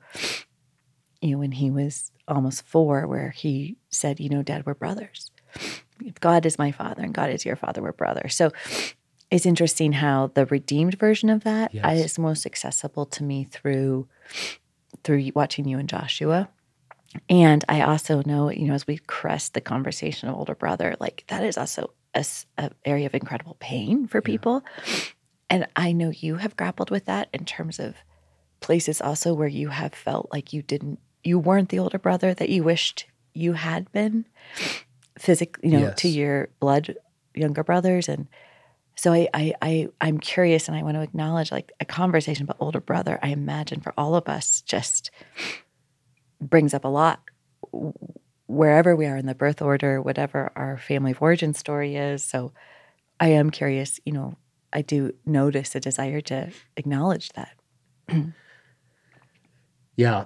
you 1.20 1.32
know, 1.32 1.38
when 1.38 1.52
he 1.52 1.70
was 1.70 2.12
almost 2.26 2.62
four, 2.66 3.06
where 3.06 3.30
he 3.30 3.76
said, 3.90 4.20
you 4.20 4.28
know, 4.28 4.42
Dad, 4.42 4.66
we're 4.66 4.74
brothers. 4.74 5.30
God 6.20 6.46
is 6.46 6.58
my 6.58 6.70
father 6.70 7.02
and 7.02 7.14
God 7.14 7.30
is 7.30 7.44
your 7.44 7.56
father. 7.56 7.82
We're 7.82 7.92
brothers. 7.92 8.34
So 8.36 8.52
it's 9.30 9.46
interesting 9.46 9.92
how 9.92 10.30
the 10.34 10.46
redeemed 10.46 10.98
version 10.98 11.28
of 11.28 11.44
that 11.44 11.74
Yes. 11.74 12.04
is 12.04 12.18
most 12.18 12.46
accessible 12.46 13.06
to 13.06 13.24
me 13.24 13.44
through 13.44 14.08
through 15.04 15.30
watching 15.34 15.66
you 15.66 15.78
and 15.78 15.88
Joshua. 15.88 16.48
And 17.28 17.64
I 17.68 17.82
also 17.82 18.22
know, 18.24 18.50
you 18.50 18.66
know, 18.68 18.74
as 18.74 18.86
we 18.86 18.98
crest 18.98 19.54
the 19.54 19.60
conversation 19.60 20.28
of 20.28 20.36
older 20.36 20.54
brother, 20.54 20.94
like 21.00 21.24
that 21.28 21.44
is 21.44 21.58
also 21.58 21.92
a, 22.14 22.24
a 22.56 22.70
area 22.84 23.06
of 23.06 23.14
incredible 23.14 23.56
pain 23.60 24.06
for 24.06 24.20
people. 24.20 24.62
And 25.50 25.66
I 25.76 25.92
know 25.92 26.10
you 26.10 26.36
have 26.36 26.56
grappled 26.56 26.90
with 26.90 27.06
that 27.06 27.28
in 27.32 27.44
terms 27.44 27.78
of 27.78 27.96
places 28.60 29.00
also 29.00 29.34
where 29.34 29.48
you 29.48 29.68
have 29.68 29.94
felt 29.94 30.28
like 30.32 30.52
you 30.52 30.62
didn't, 30.62 30.98
you 31.24 31.38
weren't 31.38 31.68
the 31.68 31.78
older 31.78 31.98
brother 31.98 32.34
that 32.34 32.48
you 32.48 32.62
wished 32.62 33.06
you 33.34 33.52
had 33.54 33.90
been 33.92 34.24
physically, 35.18 35.70
you 35.70 35.78
know, 35.78 35.86
to 35.96 36.08
your 36.08 36.48
blood 36.60 36.96
younger 37.34 37.62
brothers. 37.64 38.08
And 38.08 38.28
so 38.96 39.12
I, 39.12 39.28
I, 39.32 39.54
I, 39.62 39.88
I'm 40.00 40.18
curious 40.18 40.68
and 40.68 40.76
I 40.76 40.82
want 40.82 40.96
to 40.96 41.02
acknowledge 41.02 41.52
like 41.52 41.72
a 41.80 41.84
conversation 41.84 42.44
about 42.44 42.56
older 42.60 42.80
brother, 42.80 43.18
I 43.22 43.28
imagine 43.28 43.80
for 43.80 43.92
all 43.96 44.14
of 44.14 44.28
us 44.28 44.60
just 44.62 45.10
brings 46.40 46.74
up 46.74 46.84
a 46.84 46.88
lot 46.88 47.20
wherever 48.46 48.96
we 48.96 49.06
are 49.06 49.16
in 49.16 49.26
the 49.26 49.34
birth 49.34 49.60
order, 49.60 50.00
whatever 50.00 50.50
our 50.56 50.78
family 50.78 51.12
of 51.12 51.22
origin 51.22 51.54
story 51.54 51.96
is. 51.96 52.24
So 52.24 52.52
I 53.20 53.28
am 53.28 53.50
curious, 53.50 54.00
you 54.04 54.12
know, 54.12 54.36
I 54.72 54.82
do 54.82 55.14
notice 55.26 55.74
a 55.74 55.80
desire 55.80 56.20
to 56.22 56.50
acknowledge 56.76 57.30
that. 57.30 57.54
Yeah. 59.96 60.24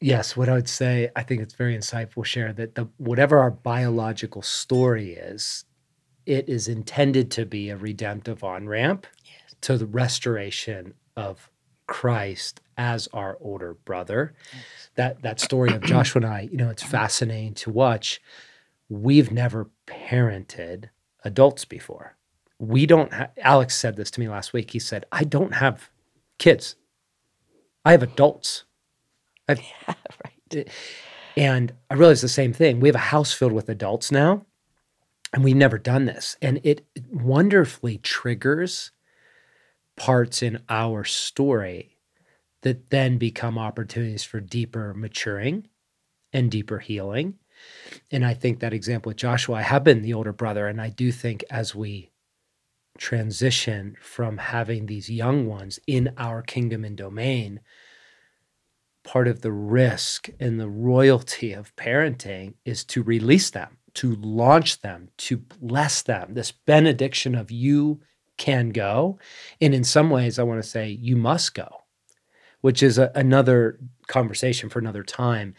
Yes, 0.00 0.36
what 0.36 0.48
I 0.48 0.54
would 0.54 0.68
say, 0.68 1.10
I 1.16 1.22
think 1.22 1.40
it's 1.40 1.54
very 1.54 1.76
insightful, 1.76 2.24
share 2.24 2.52
that 2.52 2.74
the 2.74 2.88
whatever 2.98 3.38
our 3.38 3.50
biological 3.50 4.42
story 4.42 5.12
is, 5.14 5.64
it 6.26 6.48
is 6.48 6.68
intended 6.68 7.30
to 7.32 7.46
be 7.46 7.70
a 7.70 7.76
redemptive 7.76 8.44
on 8.44 8.68
ramp 8.68 9.06
Yes. 9.24 9.54
to 9.62 9.78
the 9.78 9.86
restoration 9.86 10.92
of 11.16 11.50
Christ 11.86 12.60
as 12.76 13.08
our 13.14 13.38
older 13.40 13.74
brother. 13.74 14.34
That 14.96 15.22
that 15.22 15.40
story 15.40 15.70
of 15.72 15.82
Joshua 15.82 16.20
and 16.22 16.30
I, 16.30 16.40
you 16.50 16.56
know, 16.58 16.68
it's 16.68 16.82
fascinating 16.82 17.54
to 17.54 17.70
watch. 17.70 18.20
We've 18.90 19.32
never 19.32 19.70
parented 19.86 20.90
adults 21.24 21.64
before. 21.64 22.16
We 22.58 22.84
don't. 22.86 23.12
Ha- 23.14 23.28
Alex 23.38 23.74
said 23.76 23.96
this 23.96 24.10
to 24.12 24.20
me 24.20 24.28
last 24.28 24.52
week. 24.52 24.72
He 24.72 24.78
said, 24.78 25.06
"I 25.10 25.24
don't 25.24 25.54
have 25.54 25.88
kids. 26.38 26.76
I 27.84 27.92
have 27.92 28.02
adults." 28.02 28.64
right. 30.54 30.68
And 31.36 31.72
I 31.90 31.94
realized 31.94 32.22
the 32.22 32.28
same 32.28 32.52
thing. 32.52 32.80
We 32.80 32.88
have 32.88 32.96
a 32.96 32.98
house 32.98 33.32
filled 33.32 33.52
with 33.52 33.68
adults 33.68 34.10
now, 34.10 34.46
and 35.32 35.44
we've 35.44 35.56
never 35.56 35.78
done 35.78 36.06
this. 36.06 36.36
And 36.40 36.60
it 36.64 36.86
wonderfully 37.10 37.98
triggers 37.98 38.90
parts 39.96 40.42
in 40.42 40.62
our 40.68 41.04
story 41.04 41.96
that 42.62 42.90
then 42.90 43.18
become 43.18 43.58
opportunities 43.58 44.24
for 44.24 44.40
deeper 44.40 44.94
maturing 44.94 45.68
and 46.32 46.50
deeper 46.50 46.78
healing. 46.78 47.34
And 48.10 48.24
I 48.24 48.34
think 48.34 48.60
that 48.60 48.74
example 48.74 49.10
with 49.10 49.16
Joshua, 49.16 49.56
I 49.56 49.62
have 49.62 49.84
been 49.84 50.02
the 50.02 50.14
older 50.14 50.32
brother. 50.32 50.66
And 50.66 50.80
I 50.80 50.90
do 50.90 51.12
think 51.12 51.44
as 51.50 51.74
we 51.74 52.10
transition 52.98 53.96
from 54.00 54.38
having 54.38 54.86
these 54.86 55.10
young 55.10 55.46
ones 55.46 55.78
in 55.86 56.12
our 56.16 56.42
kingdom 56.42 56.84
and 56.84 56.96
domain, 56.96 57.60
part 59.06 59.28
of 59.28 59.40
the 59.40 59.52
risk 59.52 60.28
and 60.40 60.60
the 60.60 60.68
royalty 60.68 61.52
of 61.52 61.74
parenting 61.76 62.54
is 62.64 62.84
to 62.84 63.02
release 63.02 63.48
them, 63.50 63.78
to 63.94 64.16
launch 64.16 64.80
them, 64.80 65.08
to 65.16 65.36
bless 65.38 66.02
them. 66.02 66.34
This 66.34 66.50
benediction 66.52 67.34
of 67.34 67.50
you 67.50 68.00
can 68.36 68.70
go. 68.70 69.18
And 69.60 69.72
in 69.72 69.84
some 69.84 70.10
ways, 70.10 70.38
I 70.38 70.42
want 70.42 70.62
to 70.62 70.68
say 70.68 70.90
you 70.90 71.16
must 71.16 71.54
go, 71.54 71.84
which 72.60 72.82
is 72.82 72.98
a, 72.98 73.10
another 73.14 73.78
conversation 74.08 74.68
for 74.68 74.80
another 74.80 75.04
time. 75.04 75.54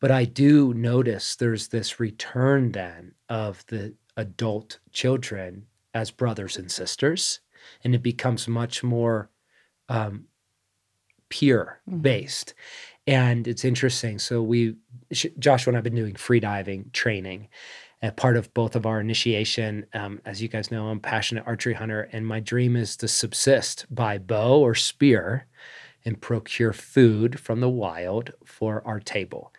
But 0.00 0.10
I 0.10 0.24
do 0.24 0.74
notice 0.74 1.36
there's 1.36 1.68
this 1.68 2.00
return 2.00 2.72
then 2.72 3.14
of 3.28 3.64
the 3.68 3.94
adult 4.16 4.80
children 4.92 5.66
as 5.94 6.10
brothers 6.10 6.56
and 6.56 6.70
sisters, 6.70 7.40
and 7.84 7.94
it 7.94 8.02
becomes 8.02 8.48
much 8.48 8.82
more 8.82 9.30
um, 9.88 10.26
peer 11.28 11.80
Mhm. 11.88 12.02
based. 12.02 12.54
And 13.06 13.46
it's 13.48 13.64
interesting. 13.64 14.18
So 14.18 14.42
we, 14.42 14.76
Sh- 15.12 15.26
Joshua 15.38 15.70
and 15.72 15.78
I've 15.78 15.84
been 15.84 15.94
doing 15.94 16.14
free 16.16 16.40
diving 16.40 16.90
training. 16.92 17.48
A 18.02 18.12
part 18.12 18.36
of 18.36 18.52
both 18.54 18.76
of 18.76 18.86
our 18.86 19.00
initiation, 19.00 19.86
um, 19.94 20.20
as 20.26 20.42
you 20.42 20.48
guys 20.48 20.70
know, 20.70 20.88
I'm 20.88 20.98
a 20.98 21.00
passionate 21.00 21.44
archery 21.46 21.72
hunter, 21.74 22.08
and 22.12 22.26
my 22.26 22.40
dream 22.40 22.76
is 22.76 22.96
to 22.98 23.08
subsist 23.08 23.86
by 23.94 24.18
bow 24.18 24.60
or 24.60 24.74
spear 24.74 25.46
and 26.04 26.20
procure 26.20 26.72
food 26.72 27.40
from 27.40 27.60
the 27.60 27.70
wild 27.70 28.32
for 28.44 28.86
our 28.86 29.00
table. 29.00 29.52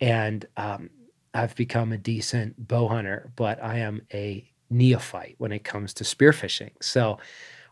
And 0.00 0.46
um, 0.56 0.90
I've 1.34 1.54
become 1.56 1.92
a 1.92 1.98
decent 1.98 2.68
bow 2.68 2.88
hunter, 2.88 3.32
but 3.36 3.62
I 3.62 3.78
am 3.78 4.02
a 4.12 4.50
neophyte 4.70 5.34
when 5.38 5.52
it 5.52 5.64
comes 5.64 5.94
to 5.94 6.04
spearfishing. 6.04 6.70
So 6.80 7.18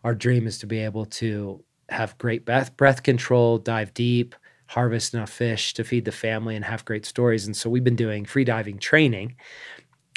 our 0.05 0.15
dream 0.15 0.47
is 0.47 0.59
to 0.59 0.67
be 0.67 0.79
able 0.81 1.07
to 1.07 1.65
have 1.89 2.19
great 2.19 2.45
breath, 2.45 2.77
breath 2.77 3.03
control, 3.03 3.59
dive 3.59 3.95
deep, 3.95 4.35
harvest 4.67 5.15
enough 5.15 5.31
fish 5.31 5.73
to 5.75 5.85
feed 5.85 6.05
the 6.05 6.13
family, 6.13 6.55
and 6.55 6.65
have 6.65 6.85
great 6.85 7.07
stories. 7.07 7.47
And 7.47 7.57
so 7.57 7.71
we've 7.71 7.85
been 7.85 7.97
doing 7.97 8.25
free 8.25 8.45
diving 8.45 8.79
training, 8.79 9.37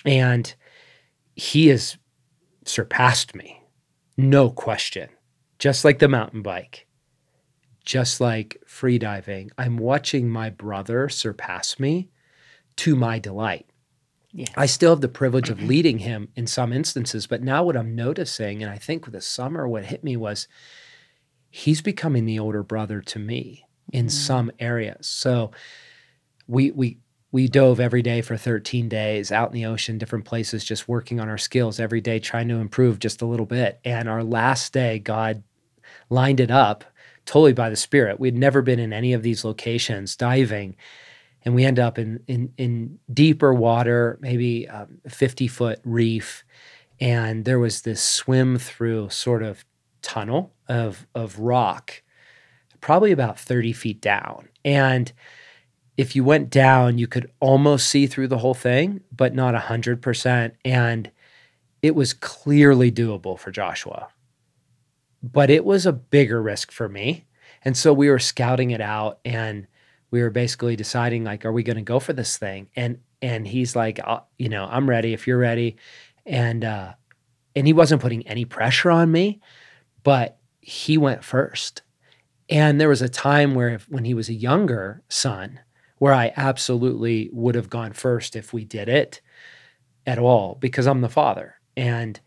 and 0.06 0.54
he 1.36 1.68
has 1.68 1.98
surpassed 2.66 3.34
me, 3.36 3.62
no 4.18 4.50
question. 4.50 5.10
Just 5.60 5.86
like 5.86 6.00
the 6.00 6.08
mountain 6.08 6.42
bike, 6.42 6.88
just 7.86 8.20
like 8.20 8.58
free 8.66 8.98
diving, 8.98 9.52
I'm 9.58 9.78
watching 9.78 10.28
my 10.28 10.50
brother 10.50 11.08
surpass 11.08 11.80
me 11.80 12.10
to 12.78 12.96
my 12.96 13.20
delight. 13.20 13.68
I 14.56 14.66
still 14.66 14.92
have 14.92 15.02
the 15.02 15.08
privilege 15.08 15.50
of 15.50 15.62
leading 15.62 16.00
him 16.00 16.30
in 16.36 16.48
some 16.48 16.72
instances, 16.74 17.28
but 17.28 17.44
now 17.44 17.64
what 17.64 17.76
I'm 17.76 17.96
noticing, 17.96 18.64
and 18.64 18.72
I 18.72 18.78
think 18.78 19.06
with 19.06 19.14
the 19.14 19.22
summer 19.22 19.68
what 19.68 19.86
hit 19.86 20.04
me 20.04 20.16
was 20.18 20.48
he's 21.52 21.82
becoming 21.82 22.26
the 22.26 22.40
older 22.40 22.64
brother 22.64 23.02
to 23.02 23.20
me 23.20 23.66
in 23.94 24.08
Mhm. 24.08 24.12
some 24.12 24.52
areas. 24.60 25.08
So 25.08 25.52
we 26.48 26.72
we 26.72 26.98
we 27.34 27.48
dove 27.48 27.80
every 27.80 28.02
day 28.02 28.22
for 28.22 28.36
13 28.36 28.90
days 28.90 29.32
out 29.32 29.50
in 29.50 29.54
the 29.54 29.66
ocean, 29.66 29.98
different 29.98 30.26
places, 30.26 30.66
just 30.66 30.90
working 30.90 31.20
on 31.20 31.30
our 31.30 31.38
skills 31.38 31.80
every 31.80 32.02
day, 32.02 32.20
trying 32.20 32.50
to 32.50 32.56
improve 32.56 33.00
just 33.00 33.22
a 33.22 33.26
little 33.26 33.46
bit. 33.46 33.80
And 33.86 34.10
our 34.10 34.24
last 34.24 34.74
day, 34.74 35.00
God 35.00 35.44
lined 36.10 36.40
it 36.42 36.52
up 36.52 36.84
totally 37.26 37.54
by 37.54 37.70
the 37.70 37.76
Spirit. 37.78 38.20
We'd 38.20 38.38
never 38.38 38.62
been 38.62 38.80
in 38.80 38.92
any 38.94 39.14
of 39.14 39.24
these 39.24 39.46
locations 39.46 40.16
diving 40.18 40.76
and 41.44 41.56
we 41.56 41.66
end 41.66 41.80
up 41.80 41.98
in 42.00 42.22
in, 42.28 42.54
in 42.58 43.00
deeper 43.14 43.54
water, 43.54 44.18
maybe 44.22 44.68
um, 44.70 45.00
50 45.08 45.48
foot 45.48 45.80
reef, 45.84 46.44
and 47.00 47.46
there 47.46 47.60
was 47.60 47.82
this 47.82 48.02
swim 48.02 48.58
through 48.60 49.10
sort 49.10 49.44
of 49.44 49.66
tunnel 50.02 50.54
of 50.68 51.08
of 51.16 51.40
rock, 51.40 52.02
probably 52.80 53.12
about 53.12 53.40
30 53.40 53.74
feet 53.74 54.02
down, 54.02 54.50
and 54.64 55.12
if 55.98 56.16
you 56.16 56.24
went 56.24 56.50
down, 56.50 56.98
you 56.98 57.08
could 57.08 57.32
almost 57.40 57.88
see 57.88 58.08
through 58.08 58.28
the 58.28 58.40
whole 58.40 58.54
thing, 58.54 59.02
but 59.16 59.36
not 59.36 59.54
100%. 59.54 60.52
And 60.66 61.12
it 61.82 61.96
was 61.96 62.14
clearly 62.14 62.92
doable 62.92 63.38
for 63.38 63.52
Joshua. 63.52 64.08
But 65.22 65.50
it 65.50 65.66
was 65.66 65.86
a 65.86 65.94
bigger 65.94 66.42
risk 66.42 66.72
for 66.72 66.90
me. 66.90 67.26
And 67.64 67.78
so 67.78 67.94
we 67.94 68.10
were 68.10 68.20
scouting 68.20 68.72
it 68.72 68.82
out 68.82 69.20
and 69.24 69.68
we 70.10 70.22
were 70.22 70.32
basically 70.32 70.76
deciding 70.76 71.24
like 71.24 71.46
are 71.46 71.52
we 71.52 71.62
going 71.62 71.76
to 71.76 71.84
go 71.84 72.00
for 72.00 72.14
this 72.14 72.38
thing? 72.38 72.70
And 72.76 73.00
and 73.22 73.48
he's 73.48 73.76
like, 73.76 74.00
you 74.40 74.50
know, 74.50 74.68
I'm 74.70 74.90
ready 74.90 75.14
if 75.14 75.28
you're 75.28 75.38
ready. 75.38 75.76
And 76.26 76.66
uh 76.66 76.94
and 77.56 77.68
he 77.68 77.74
wasn't 77.74 78.02
putting 78.02 78.28
any 78.28 78.46
pressure 78.46 78.90
on 78.90 79.12
me, 79.12 79.40
but 80.04 80.40
he 80.60 80.98
went 80.98 81.24
first. 81.24 81.82
And 82.50 82.80
there 82.80 82.90
was 82.90 83.02
a 83.02 83.10
time 83.10 83.56
where 83.56 83.70
if, 83.70 83.90
when 83.90 84.06
he 84.06 84.14
was 84.14 84.30
a 84.30 84.34
younger 84.34 85.04
son, 85.10 85.60
where 85.98 86.14
I 86.14 86.34
absolutely 86.36 87.30
would 87.32 87.56
have 87.56 87.70
gone 87.70 87.94
first 87.94 88.36
if 88.36 88.54
we 88.54 88.66
did 88.66 88.90
it 88.90 89.22
at 90.06 90.18
all 90.18 90.58
because 90.60 90.88
I'm 90.88 91.02
the 91.02 91.10
father 91.10 91.56
and 91.78 92.20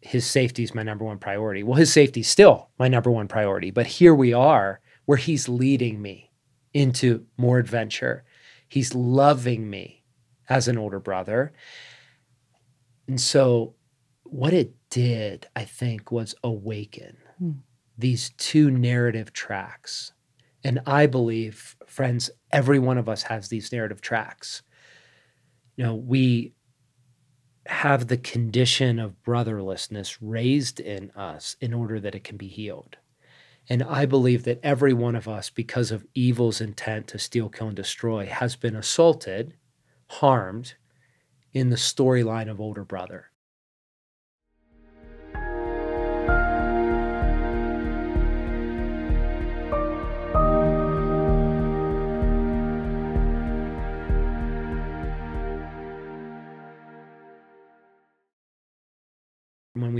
his 0.00 0.26
safety 0.26 0.62
is 0.62 0.74
my 0.74 0.82
number 0.82 1.04
one 1.04 1.18
priority. 1.18 1.62
Well, 1.62 1.76
his 1.76 1.92
safety 1.92 2.20
is 2.20 2.28
still 2.28 2.70
my 2.78 2.88
number 2.88 3.10
one 3.10 3.28
priority, 3.28 3.70
but 3.70 3.86
here 3.86 4.14
we 4.14 4.32
are 4.32 4.80
where 5.04 5.18
he's 5.18 5.48
leading 5.48 6.02
me 6.02 6.32
into 6.74 7.26
more 7.36 7.58
adventure. 7.58 8.24
He's 8.68 8.94
loving 8.94 9.68
me 9.68 10.02
as 10.48 10.66
an 10.66 10.78
older 10.78 10.98
brother. 10.98 11.52
And 13.06 13.20
so, 13.20 13.74
what 14.24 14.52
it 14.52 14.74
did, 14.92 15.46
I 15.56 15.64
think, 15.64 16.12
was 16.12 16.34
awaken 16.44 17.16
Hmm. 17.38 17.52
these 17.98 18.30
two 18.36 18.70
narrative 18.70 19.32
tracks. 19.32 20.12
And 20.64 20.80
I 20.86 21.06
believe, 21.06 21.76
friends, 21.86 22.30
every 22.52 22.78
one 22.78 22.98
of 22.98 23.08
us 23.08 23.24
has 23.24 23.48
these 23.48 23.72
narrative 23.72 24.00
tracks. 24.00 24.62
You 25.76 25.84
know, 25.84 25.94
we 25.94 26.54
have 27.66 28.08
the 28.08 28.16
condition 28.18 28.98
of 28.98 29.22
brotherlessness 29.22 30.18
raised 30.20 30.80
in 30.80 31.10
us 31.12 31.56
in 31.60 31.72
order 31.74 32.00
that 32.00 32.14
it 32.14 32.24
can 32.24 32.36
be 32.36 32.48
healed. 32.48 32.98
And 33.68 33.82
I 33.82 34.06
believe 34.06 34.44
that 34.44 34.60
every 34.62 34.92
one 34.92 35.16
of 35.16 35.28
us, 35.28 35.50
because 35.50 35.90
of 35.92 36.06
evil's 36.14 36.60
intent 36.60 37.08
to 37.08 37.18
steal, 37.18 37.48
kill, 37.48 37.68
and 37.68 37.76
destroy, 37.76 38.26
has 38.26 38.56
been 38.56 38.76
assaulted, 38.76 39.54
harmed 40.10 40.74
in 41.52 41.70
the 41.70 41.76
storyline 41.76 42.50
of 42.50 42.60
older 42.60 42.84
brother. 42.84 43.31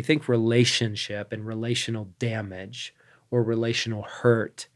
Think 0.02 0.28
relationship 0.28 1.32
and 1.32 1.46
relational 1.46 2.10
damage 2.18 2.94
or 3.30 3.42
relational 3.42 4.02
hurt, 4.02 4.68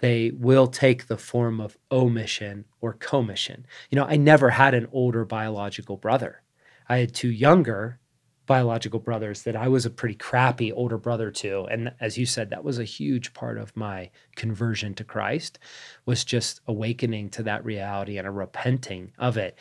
they 0.00 0.32
will 0.34 0.66
take 0.66 1.06
the 1.06 1.16
form 1.16 1.60
of 1.60 1.78
omission 1.90 2.64
or 2.80 2.92
commission. 2.92 3.66
You 3.90 3.96
know, 3.96 4.04
I 4.04 4.16
never 4.16 4.50
had 4.50 4.74
an 4.74 4.88
older 4.92 5.24
biological 5.24 5.96
brother. 5.96 6.42
I 6.88 6.98
had 6.98 7.14
two 7.14 7.30
younger 7.30 8.00
biological 8.46 8.98
brothers 8.98 9.42
that 9.42 9.56
I 9.56 9.68
was 9.68 9.86
a 9.86 9.90
pretty 9.90 10.16
crappy 10.16 10.72
older 10.72 10.98
brother 10.98 11.30
to. 11.30 11.64
And 11.70 11.92
as 12.00 12.18
you 12.18 12.26
said, 12.26 12.50
that 12.50 12.64
was 12.64 12.78
a 12.78 12.84
huge 12.84 13.32
part 13.32 13.56
of 13.56 13.76
my 13.76 14.10
conversion 14.34 14.94
to 14.94 15.04
Christ 15.04 15.58
was 16.04 16.24
just 16.24 16.60
awakening 16.66 17.30
to 17.30 17.44
that 17.44 17.64
reality 17.64 18.18
and 18.18 18.26
a 18.26 18.32
repenting 18.32 19.12
of 19.18 19.36
it. 19.36 19.56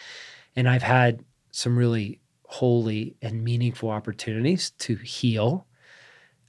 And 0.55 0.67
I've 0.67 0.81
had 0.81 1.23
some 1.51 1.77
really 1.77 2.20
holy 2.51 3.15
and 3.21 3.43
meaningful 3.43 3.89
opportunities 3.89 4.71
to 4.71 4.97
heal 4.97 5.65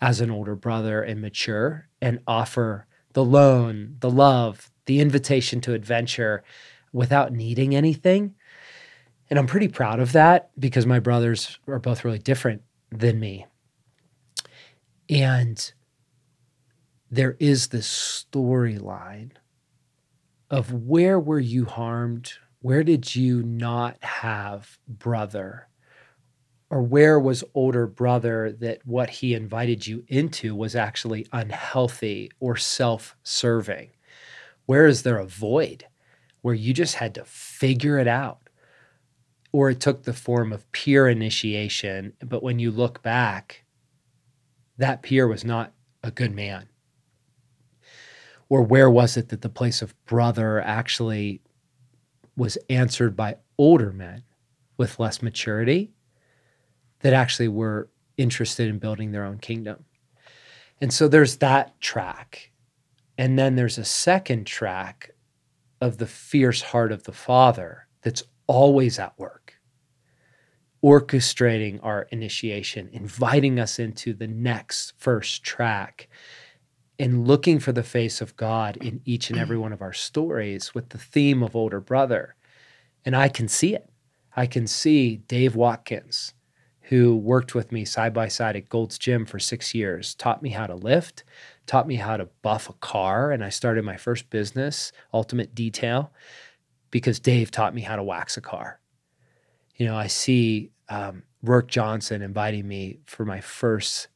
as 0.00 0.20
an 0.20 0.32
older 0.32 0.56
brother 0.56 1.00
and 1.00 1.20
mature 1.20 1.88
and 2.00 2.18
offer 2.26 2.86
the 3.12 3.24
loan, 3.24 3.96
the 4.00 4.10
love, 4.10 4.72
the 4.86 4.98
invitation 4.98 5.60
to 5.60 5.74
adventure 5.74 6.42
without 6.92 7.32
needing 7.32 7.72
anything. 7.74 8.34
And 9.30 9.38
I'm 9.38 9.46
pretty 9.46 9.68
proud 9.68 10.00
of 10.00 10.10
that 10.12 10.50
because 10.58 10.86
my 10.86 10.98
brothers 10.98 11.60
are 11.68 11.78
both 11.78 12.04
really 12.04 12.18
different 12.18 12.62
than 12.90 13.20
me. 13.20 13.46
And 15.08 15.72
there 17.12 17.36
is 17.38 17.68
this 17.68 18.26
storyline 18.32 19.30
of 20.50 20.72
where 20.72 21.20
were 21.20 21.38
you 21.38 21.64
harmed? 21.64 22.32
Where 22.60 22.82
did 22.82 23.14
you 23.14 23.42
not 23.44 24.02
have 24.02 24.78
brother? 24.88 25.68
Or 26.72 26.80
where 26.80 27.20
was 27.20 27.44
older 27.52 27.86
brother 27.86 28.50
that 28.50 28.86
what 28.86 29.10
he 29.10 29.34
invited 29.34 29.86
you 29.86 30.04
into 30.08 30.54
was 30.54 30.74
actually 30.74 31.26
unhealthy 31.30 32.30
or 32.40 32.56
self 32.56 33.14
serving? 33.22 33.90
Where 34.64 34.86
is 34.86 35.02
there 35.02 35.18
a 35.18 35.26
void 35.26 35.84
where 36.40 36.54
you 36.54 36.72
just 36.72 36.94
had 36.94 37.14
to 37.16 37.26
figure 37.26 37.98
it 37.98 38.08
out? 38.08 38.48
Or 39.52 39.68
it 39.68 39.80
took 39.80 40.04
the 40.04 40.14
form 40.14 40.50
of 40.50 40.72
peer 40.72 41.06
initiation, 41.10 42.14
but 42.24 42.42
when 42.42 42.58
you 42.58 42.70
look 42.70 43.02
back, 43.02 43.64
that 44.78 45.02
peer 45.02 45.28
was 45.28 45.44
not 45.44 45.74
a 46.02 46.10
good 46.10 46.34
man. 46.34 46.70
Or 48.48 48.62
where 48.62 48.88
was 48.88 49.18
it 49.18 49.28
that 49.28 49.42
the 49.42 49.50
place 49.50 49.82
of 49.82 49.94
brother 50.06 50.58
actually 50.58 51.42
was 52.34 52.56
answered 52.70 53.14
by 53.14 53.36
older 53.58 53.92
men 53.92 54.22
with 54.78 54.98
less 54.98 55.20
maturity 55.20 55.92
that 57.02 57.12
actually 57.12 57.48
were 57.48 57.88
interested 58.16 58.68
in 58.68 58.78
building 58.78 59.12
their 59.12 59.24
own 59.24 59.38
kingdom? 59.38 59.84
And 60.80 60.92
so 60.92 61.06
there's 61.06 61.36
that 61.36 61.80
track. 61.80 62.50
And 63.18 63.38
then 63.38 63.54
there's 63.54 63.78
a 63.78 63.84
second 63.84 64.46
track 64.46 65.10
of 65.80 65.98
the 65.98 66.06
fierce 66.06 66.62
heart 66.62 66.90
of 66.92 67.04
the 67.04 67.12
Father 67.12 67.86
that's 68.02 68.22
always 68.46 68.98
at 68.98 69.16
work, 69.18 69.54
orchestrating 70.82 71.78
our 71.82 72.08
initiation, 72.10 72.88
inviting 72.92 73.60
us 73.60 73.78
into 73.78 74.12
the 74.12 74.26
next 74.26 74.94
first 74.96 75.44
track, 75.44 76.08
and 76.98 77.26
looking 77.26 77.58
for 77.58 77.72
the 77.72 77.82
face 77.82 78.20
of 78.20 78.36
God 78.36 78.76
in 78.76 79.00
each 79.04 79.30
and 79.30 79.38
every 79.38 79.58
one 79.58 79.72
of 79.72 79.82
our 79.82 79.92
stories 79.92 80.74
with 80.74 80.90
the 80.90 80.98
theme 80.98 81.42
of 81.42 81.56
older 81.56 81.80
brother. 81.80 82.36
And 83.04 83.16
I 83.16 83.28
can 83.28 83.48
see 83.48 83.74
it. 83.74 83.88
I 84.36 84.46
can 84.46 84.66
see 84.66 85.16
Dave 85.16 85.56
Watkins, 85.56 86.34
who 86.82 87.16
worked 87.16 87.54
with 87.54 87.72
me 87.72 87.84
side 87.84 88.12
by 88.12 88.28
side 88.28 88.56
at 88.56 88.68
Gold's 88.68 88.98
Gym 88.98 89.24
for 89.24 89.38
six 89.38 89.74
years, 89.74 90.14
taught 90.14 90.42
me 90.42 90.50
how 90.50 90.66
to 90.66 90.74
lift, 90.74 91.24
taught 91.66 91.86
me 91.86 91.96
how 91.96 92.16
to 92.16 92.28
buff 92.42 92.68
a 92.68 92.74
car. 92.74 93.30
And 93.30 93.44
I 93.44 93.48
started 93.48 93.84
my 93.84 93.96
first 93.96 94.30
business, 94.30 94.92
Ultimate 95.14 95.54
Detail, 95.54 96.12
because 96.90 97.20
Dave 97.20 97.50
taught 97.50 97.74
me 97.74 97.82
how 97.82 97.96
to 97.96 98.02
wax 98.02 98.36
a 98.36 98.40
car. 98.40 98.80
You 99.76 99.86
know, 99.86 99.96
I 99.96 100.08
see 100.08 100.70
um, 100.88 101.22
Rourke 101.42 101.68
Johnson 101.68 102.22
inviting 102.22 102.66
me 102.66 103.00
for 103.06 103.24
my 103.24 103.40
first 103.40 104.08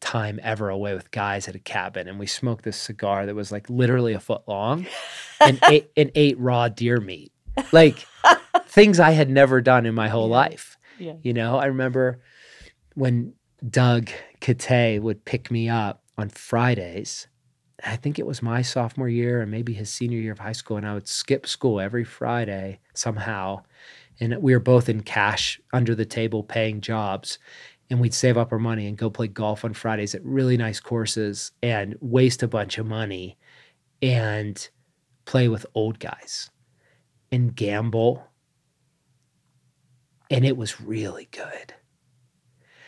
time 0.00 0.38
ever 0.42 0.68
away 0.68 0.94
with 0.94 1.10
guys 1.10 1.48
at 1.48 1.54
a 1.54 1.58
cabin. 1.58 2.08
And 2.08 2.18
we 2.18 2.26
smoked 2.26 2.64
this 2.64 2.76
cigar 2.76 3.26
that 3.26 3.34
was 3.34 3.50
like 3.50 3.68
literally 3.70 4.12
a 4.12 4.20
foot 4.20 4.42
long 4.46 4.86
and, 5.40 5.58
ate, 5.68 5.90
and 5.96 6.10
ate 6.14 6.38
raw 6.38 6.68
deer 6.68 7.00
meat. 7.00 7.32
Like 7.72 8.06
things 8.66 9.00
I 9.00 9.12
had 9.12 9.30
never 9.30 9.60
done 9.60 9.86
in 9.86 9.94
my 9.94 10.08
whole 10.08 10.28
life. 10.28 10.73
Yeah. 10.98 11.14
You 11.22 11.32
know, 11.32 11.58
I 11.58 11.66
remember 11.66 12.20
when 12.94 13.34
Doug 13.68 14.10
Kate 14.40 14.98
would 14.98 15.24
pick 15.24 15.50
me 15.50 15.68
up 15.68 16.02
on 16.16 16.28
Fridays. 16.28 17.26
I 17.84 17.96
think 17.96 18.18
it 18.18 18.26
was 18.26 18.42
my 18.42 18.62
sophomore 18.62 19.08
year 19.08 19.42
and 19.42 19.50
maybe 19.50 19.74
his 19.74 19.90
senior 19.90 20.18
year 20.18 20.32
of 20.32 20.38
high 20.38 20.52
school. 20.52 20.76
And 20.76 20.86
I 20.86 20.94
would 20.94 21.08
skip 21.08 21.46
school 21.46 21.80
every 21.80 22.04
Friday 22.04 22.80
somehow. 22.94 23.62
And 24.20 24.36
we 24.40 24.54
were 24.54 24.60
both 24.60 24.88
in 24.88 25.02
cash 25.02 25.60
under 25.72 25.94
the 25.94 26.06
table 26.06 26.42
paying 26.42 26.80
jobs. 26.80 27.38
And 27.90 28.00
we'd 28.00 28.14
save 28.14 28.38
up 28.38 28.52
our 28.52 28.58
money 28.58 28.86
and 28.86 28.96
go 28.96 29.10
play 29.10 29.28
golf 29.28 29.64
on 29.64 29.74
Fridays 29.74 30.14
at 30.14 30.24
really 30.24 30.56
nice 30.56 30.80
courses 30.80 31.52
and 31.62 31.96
waste 32.00 32.42
a 32.42 32.48
bunch 32.48 32.78
of 32.78 32.86
money 32.86 33.36
and 34.00 34.68
play 35.24 35.48
with 35.48 35.66
old 35.74 35.98
guys 35.98 36.50
and 37.30 37.54
gamble 37.54 38.26
and 40.36 40.44
it 40.44 40.56
was 40.56 40.80
really 40.80 41.28
good. 41.30 41.74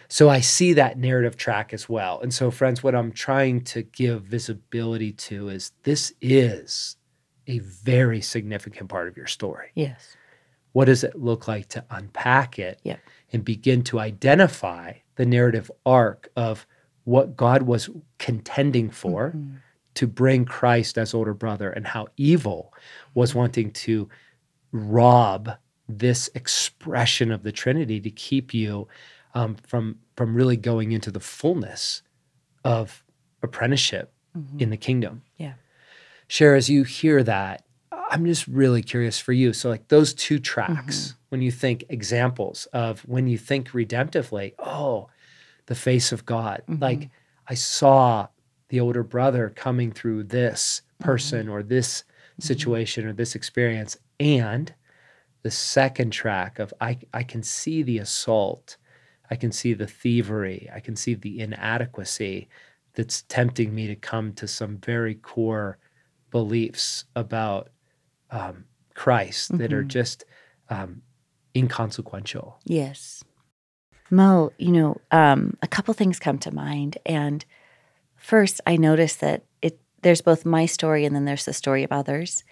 So 0.08 0.28
I 0.28 0.40
see 0.40 0.72
that 0.74 0.98
narrative 0.98 1.36
track 1.36 1.72
as 1.72 1.88
well. 1.88 2.20
And 2.20 2.32
so, 2.32 2.50
friends, 2.50 2.82
what 2.82 2.94
I'm 2.94 3.10
trying 3.12 3.62
to 3.64 3.82
give 3.82 4.22
visibility 4.22 5.12
to 5.12 5.48
is 5.48 5.72
this 5.82 6.12
is 6.20 6.96
a 7.48 7.58
very 7.58 8.20
significant 8.20 8.88
part 8.88 9.08
of 9.08 9.16
your 9.16 9.26
story. 9.26 9.70
Yes. 9.74 10.16
What 10.72 10.84
does 10.84 11.02
it 11.02 11.16
look 11.16 11.48
like 11.48 11.68
to 11.70 11.84
unpack 11.90 12.58
it 12.58 12.80
Yeah. 12.84 12.98
and 13.32 13.44
begin 13.44 13.82
to 13.84 13.98
identify 13.98 14.92
the 15.16 15.26
narrative 15.26 15.70
arc 15.84 16.28
of 16.36 16.66
what 17.04 17.36
God 17.36 17.62
was 17.62 17.88
contending 18.18 18.90
for 18.90 19.30
Mhm. 19.30 19.56
to 19.94 20.06
bring 20.06 20.44
Christ 20.44 20.98
as 20.98 21.14
older 21.14 21.34
brother 21.34 21.70
and 21.70 21.86
how 21.86 22.08
evil 22.16 22.72
was 23.14 23.34
wanting 23.34 23.70
to 23.72 24.08
rob 24.72 25.50
this 25.88 26.28
expression 26.34 27.30
of 27.30 27.42
the 27.42 27.52
Trinity 27.52 28.00
to 28.00 28.10
keep 28.10 28.52
you 28.54 28.88
um, 29.34 29.54
from 29.66 29.98
from 30.16 30.34
really 30.34 30.56
going 30.56 30.92
into 30.92 31.10
the 31.10 31.20
fullness 31.20 32.02
of 32.64 33.04
apprenticeship 33.42 34.12
Mhm. 34.36 34.60
in 34.62 34.70
the 34.70 34.76
kingdom. 34.76 35.22
Yeah. 35.36 35.54
Cher, 36.28 36.54
as 36.54 36.68
you 36.70 36.84
hear 36.84 37.22
that, 37.22 37.64
I'm 37.92 38.24
just 38.24 38.46
really 38.46 38.82
curious 38.82 39.18
for 39.20 39.32
you. 39.32 39.52
So, 39.52 39.68
like 39.68 39.88
those 39.88 40.14
two 40.14 40.38
tracks, 40.38 41.14
when 41.28 41.42
you 41.42 41.50
think 41.50 41.84
examples 41.88 42.66
of 42.72 43.00
when 43.06 43.26
you 43.28 43.36
think 43.38 43.70
redemptively, 43.70 44.54
oh, 44.58 45.08
the 45.66 45.74
face 45.74 46.12
of 46.12 46.24
God. 46.24 46.62
Mhm. 46.68 46.80
Like 46.80 47.10
I 47.46 47.54
saw 47.54 48.28
the 48.68 48.80
older 48.80 49.02
brother 49.02 49.50
coming 49.54 49.92
through 49.92 50.24
this 50.24 50.82
person 50.98 51.48
or 51.48 51.62
this 51.62 52.04
situation 52.40 53.06
or 53.06 53.12
this 53.12 53.34
experience. 53.34 53.96
And 54.18 54.72
the 55.46 55.50
second 55.52 56.10
track 56.10 56.58
of 56.58 56.74
I, 56.80 56.98
I 57.14 57.22
can 57.22 57.40
see 57.44 57.84
the 57.84 57.98
assault, 57.98 58.78
I 59.30 59.36
can 59.36 59.52
see 59.52 59.74
the 59.74 59.86
thievery, 59.86 60.68
I 60.74 60.80
can 60.80 60.96
see 60.96 61.14
the 61.14 61.38
inadequacy 61.38 62.48
that's 62.94 63.22
tempting 63.28 63.72
me 63.72 63.86
to 63.86 63.94
come 63.94 64.32
to 64.32 64.48
some 64.48 64.78
very 64.78 65.14
core 65.14 65.78
beliefs 66.32 67.04
about 67.14 67.68
um, 68.32 68.64
Christ 68.94 69.56
that 69.58 69.72
are 69.72 69.84
Mhm. 69.84 69.88
just 69.88 70.24
um, 70.68 71.02
inconsequential. 71.54 72.58
Yes. 72.64 73.22
Mo, 74.10 74.52
you 74.58 74.72
know, 74.72 75.00
um, 75.12 75.56
a 75.62 75.68
couple 75.68 75.94
things 75.94 76.18
come 76.18 76.38
to 76.38 76.52
mind. 76.52 76.98
And 77.06 77.44
first, 78.16 78.60
I 78.66 78.76
noticed 78.76 79.20
that 79.20 79.44
it 79.62 79.78
there's 80.02 80.22
both 80.22 80.44
my 80.44 80.66
story 80.66 81.04
and 81.04 81.14
then 81.14 81.24
there's 81.24 81.44
the 81.44 81.52
story 81.52 81.84
of 81.84 81.92
others. 81.92 82.42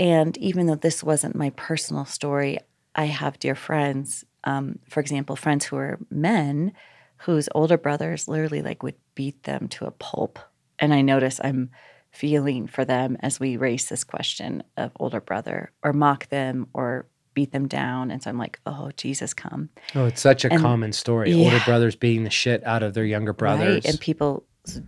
And 0.00 0.36
even 0.38 0.66
though 0.66 0.74
this 0.74 1.04
wasn't 1.04 1.36
my 1.36 1.50
personal 1.50 2.04
story, 2.06 2.58
I 2.96 3.04
have 3.04 3.38
dear 3.38 3.54
friends, 3.54 4.24
um, 4.44 4.78
for 4.88 4.98
example, 5.00 5.36
friends 5.36 5.66
who 5.66 5.76
are 5.76 5.98
men 6.10 6.72
whose 7.18 7.48
older 7.54 7.76
brothers 7.76 8.26
literally 8.26 8.62
like 8.62 8.82
would 8.82 8.94
beat 9.14 9.42
them 9.44 9.68
to 9.68 9.84
a 9.84 9.90
pulp. 9.90 10.38
And 10.78 10.94
I 10.94 11.02
notice 11.02 11.38
I'm 11.44 11.70
feeling 12.10 12.66
for 12.66 12.84
them 12.84 13.18
as 13.20 13.38
we 13.38 13.56
raise 13.58 13.88
this 13.90 14.02
question 14.02 14.62
of 14.78 14.90
older 14.98 15.20
brother 15.20 15.70
or 15.84 15.92
mock 15.92 16.28
them 16.30 16.66
or 16.72 17.06
beat 17.34 17.52
them 17.52 17.68
down. 17.68 18.10
And 18.10 18.22
so 18.22 18.30
I'm 18.30 18.38
like, 18.38 18.58
oh, 18.66 18.90
Jesus, 18.96 19.34
come. 19.34 19.68
Oh, 19.94 20.06
it's 20.06 20.20
such 20.22 20.44
a 20.46 20.52
And- 20.52 20.60
common 20.62 20.92
story. 20.92 21.30
yeah. 21.30 21.44
Older 21.44 21.60
brothers 21.66 21.94
beating 21.94 22.24
the 22.24 22.30
shit 22.30 22.66
out 22.66 22.82
of 22.82 22.94
their 22.94 23.04
younger 23.04 23.34
brothers. 23.34 23.74
Right? 23.74 23.84
And 23.84 24.00
people's 24.00 24.42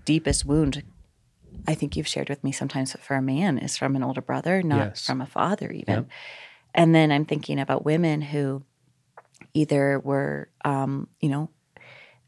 deepest 0.06 0.46
wound, 0.46 0.82
I 1.66 1.74
think 1.74 1.96
you've 1.96 2.08
shared 2.08 2.28
with 2.28 2.42
me 2.42 2.52
sometimes 2.52 2.92
for 3.00 3.14
a 3.16 3.22
man, 3.22 3.58
is 3.58 3.76
from 3.76 3.96
an 3.96 4.02
older 4.02 4.22
brother, 4.22 4.62
not 4.62 4.78
Yes. 4.78 5.06
from 5.06 5.20
a 5.20 5.26
father, 5.26 5.70
even. 5.70 5.94
Yep. 5.94 6.06
And 6.74 6.94
then 6.94 7.12
I'm 7.12 7.24
thinking 7.24 7.60
about 7.60 7.84
women 7.84 8.20
who 8.22 8.64
either 9.54 9.98
were, 10.00 10.48
um, 10.64 11.08
you 11.20 11.28
know, 11.28 11.50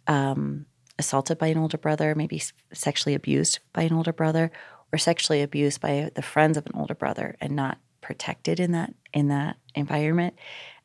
um, 0.07 0.67
assaulted 0.99 1.39
by 1.39 1.49
an 1.49 1.59
older 1.59 1.79
brother, 1.79 2.15
maybe 2.15 2.41
sexually 2.73 3.15
abused 3.15 3.59
by 3.73 3.83
an 3.83 3.93
older 3.93 4.13
brother, 4.13 4.53
or 4.93 4.99
sexually 4.99 5.43
abused 5.43 5.81
by 5.81 6.11
the 6.15 6.23
friends 6.23 6.57
of 6.57 6.67
an 6.67 6.73
older 6.75 6.95
brother, 6.95 7.37
and 7.41 7.57
not 7.57 7.79
protected 8.01 8.61
in 8.61 8.73
that 8.73 8.95
in 9.13 9.29
that 9.29 9.57
environment. 9.75 10.35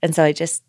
And 0.02 0.16
so 0.16 0.24
I 0.24 0.32
just, 0.32 0.64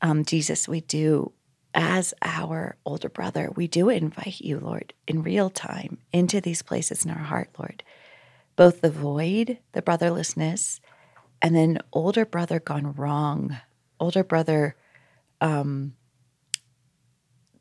um, 0.00 0.24
Jesus, 0.24 0.66
we 0.66 0.80
do 0.80 1.32
as 1.74 2.14
our 2.22 2.76
older 2.84 3.08
brother, 3.08 3.50
we 3.54 3.68
do 3.68 3.88
invite 3.88 4.40
you, 4.40 4.58
Lord, 4.58 4.92
in 5.06 5.22
real 5.22 5.50
time 5.50 5.98
into 6.12 6.40
these 6.40 6.62
places 6.62 7.04
in 7.04 7.10
our 7.10 7.18
heart, 7.18 7.50
Lord. 7.58 7.82
Both 8.56 8.80
the 8.80 8.90
void, 8.90 9.58
the 9.72 9.82
brotherlessness, 9.82 10.80
and 11.40 11.54
then 11.54 11.78
older 11.92 12.24
brother 12.24 12.60
gone 12.60 12.92
wrong, 12.92 13.56
older 13.98 14.24
brother, 14.24 14.76
um, 15.40 15.94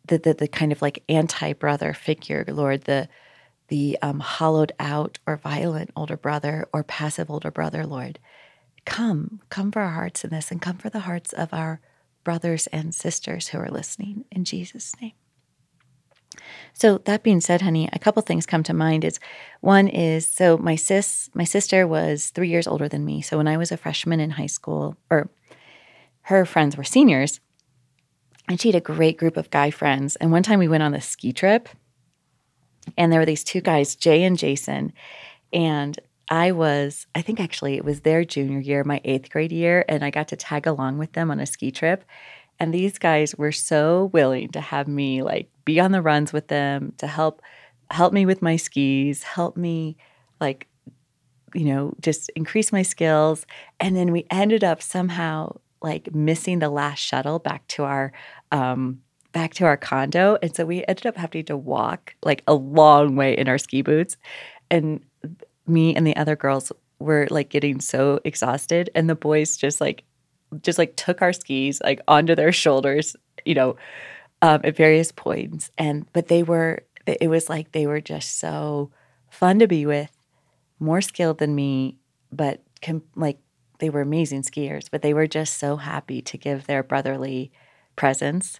the 0.06 0.18
the, 0.18 0.34
the 0.34 0.48
kind 0.48 0.72
of 0.72 0.82
like 0.82 1.04
anti 1.08 1.54
brother 1.54 1.94
figure, 1.94 2.44
Lord, 2.48 2.84
the 2.84 3.08
the 3.70 3.98
um, 4.02 4.20
hollowed 4.20 4.72
out 4.80 5.20
or 5.28 5.38
violent 5.38 5.92
older 5.96 6.18
brother 6.18 6.68
or 6.74 6.84
passive 6.84 7.30
older 7.30 7.52
brother, 7.52 7.86
Lord. 7.86 8.20
Come, 8.86 9.42
come 9.50 9.72
for 9.72 9.82
our 9.82 9.92
hearts 9.92 10.24
in 10.24 10.32
this, 10.32 10.50
and 10.52 10.62
come 10.62 10.78
for 10.78 10.90
the 10.90 11.02
hearts 11.02 11.32
of 11.34 11.54
our 11.54 11.80
brothers 12.30 12.68
and 12.68 12.94
sisters 12.94 13.48
who 13.48 13.58
are 13.58 13.72
listening 13.72 14.24
in 14.32 14.46
Jesus' 14.46 14.94
name. 15.02 15.14
So 16.74 17.00
that 17.06 17.24
being 17.24 17.42
said, 17.42 17.64
honey, 17.64 17.90
a 17.92 17.98
couple 17.98 18.22
things 18.22 18.46
come 18.46 18.62
to 18.66 18.72
mind. 18.72 19.04
Is 19.04 19.20
one 19.62 19.88
is 19.88 20.28
so 20.28 20.56
my 20.56 20.76
sis, 20.76 21.32
my 21.34 21.44
sister 21.44 21.88
was 21.88 22.30
three 22.30 22.50
years 22.50 22.68
older 22.68 22.88
than 22.88 23.04
me. 23.04 23.24
So 23.24 23.38
when 23.38 23.48
I 23.48 23.58
was 23.58 23.72
a 23.72 23.78
freshman 23.78 24.20
in 24.20 24.30
high 24.30 24.46
school, 24.46 24.96
or 25.10 25.32
her 26.22 26.46
friends 26.46 26.78
were 26.78 26.84
seniors, 26.84 27.40
and 28.48 28.62
she 28.62 28.68
had 28.68 28.76
a 28.76 28.94
great 28.96 29.18
group 29.18 29.36
of 29.36 29.50
guy 29.50 29.72
friends. 29.72 30.16
And 30.18 30.32
one 30.32 30.44
time 30.44 30.60
we 30.60 30.68
went 30.68 30.84
on 30.84 30.94
a 30.94 31.02
ski 31.02 31.34
trip, 31.34 31.68
and 32.96 33.12
there 33.12 33.20
were 33.20 33.26
these 33.26 33.44
two 33.44 33.60
guys, 33.60 33.96
Jay 33.96 34.24
and 34.24 34.38
Jason, 34.38 34.94
and 35.52 36.00
I 36.30 36.52
was, 36.52 37.08
I 37.16 37.22
think 37.22 37.40
actually 37.40 37.76
it 37.76 37.84
was 37.86 38.02
their 38.02 38.24
junior 38.24 38.60
year, 38.60 38.84
my 38.84 39.02
eighth 39.04 39.30
grade 39.32 39.52
year, 39.52 39.84
and 39.90 40.04
I 40.06 40.12
got 40.12 40.28
to 40.30 40.36
tag 40.36 40.68
along 40.68 40.98
with 41.00 41.14
them 41.14 41.32
on 41.32 41.40
a 41.40 41.46
ski 41.46 41.72
trip. 41.72 42.06
And 42.60 42.74
these 42.74 43.00
guys 43.00 43.36
were 43.36 43.52
so 43.52 44.10
willing 44.14 44.50
to 44.50 44.62
have 44.62 44.88
me 44.88 45.24
like 45.24 45.50
be 45.66 45.80
on 45.80 45.92
the 45.92 46.02
runs 46.02 46.34
with 46.34 46.48
them 46.50 46.94
to 46.98 47.08
help 47.08 47.42
help 47.92 48.14
me 48.14 48.26
with 48.26 48.42
my 48.42 48.58
skis, 48.58 49.24
help 49.24 49.58
me 49.58 49.98
like 50.40 50.68
you 51.56 51.66
know, 51.66 51.94
just 52.02 52.30
increase 52.36 52.72
my 52.72 52.84
skills. 52.84 53.46
And 53.80 53.96
then 53.96 54.12
we 54.12 54.26
ended 54.30 54.64
up 54.64 54.82
somehow 54.82 55.58
like 55.82 56.14
missing 56.14 56.60
the 56.60 56.70
last 56.70 57.00
shuttle 57.00 57.40
back 57.40 57.68
to 57.70 57.84
our 57.84 58.12
um 58.52 59.02
back 59.32 59.54
to 59.56 59.66
our 59.66 59.78
condo. 59.78 60.38
And 60.42 60.56
so 60.56 60.66
we 60.66 60.84
ended 60.88 61.06
up 61.06 61.18
having 61.18 61.46
to 61.46 61.58
walk 61.58 62.16
like 62.24 62.44
a 62.48 62.54
long 62.54 63.16
way 63.16 63.38
in 63.38 63.48
our 63.48 63.58
ski 63.58 63.82
boots. 63.82 64.18
And 64.72 65.02
me 65.70 65.96
and 65.96 66.06
the 66.06 66.16
other 66.16 66.36
girls 66.36 66.72
were 67.00 67.28
like 67.30 67.50
getting 67.50 67.80
so 67.80 68.20
exhausted 68.24 68.90
and 68.94 69.10
the 69.10 69.16
boys 69.16 69.58
just 69.58 69.80
like 69.80 70.04
just 70.62 70.78
like 70.78 70.96
took 70.96 71.22
our 71.22 71.34
skis 71.34 71.82
like 71.84 72.02
onto 72.08 72.36
their 72.36 72.52
shoulders 72.52 73.16
you 73.46 73.54
know 73.54 73.76
um, 74.42 74.62
at 74.64 74.76
various 74.76 75.12
points 75.12 75.72
and 75.78 76.12
but 76.14 76.28
they 76.28 76.44
were 76.44 76.84
it 77.06 77.30
was 77.30 77.50
like 77.50 77.72
they 77.72 77.88
were 77.88 78.02
just 78.02 78.38
so 78.38 78.92
fun 79.30 79.60
to 79.60 79.68
be 79.68 79.86
with 79.86 80.12
more 80.80 81.02
skilled 81.02 81.38
than 81.38 81.56
me 81.56 81.98
but 82.32 82.62
com- 82.82 83.04
like 83.16 83.38
they 83.80 83.90
were 83.90 84.02
amazing 84.02 84.42
skiers 84.42 84.90
but 84.92 85.02
they 85.02 85.14
were 85.14 85.28
just 85.28 85.58
so 85.58 85.78
happy 85.78 86.22
to 86.22 86.38
give 86.38 86.68
their 86.68 86.84
brotherly 86.84 87.52
presence 87.96 88.60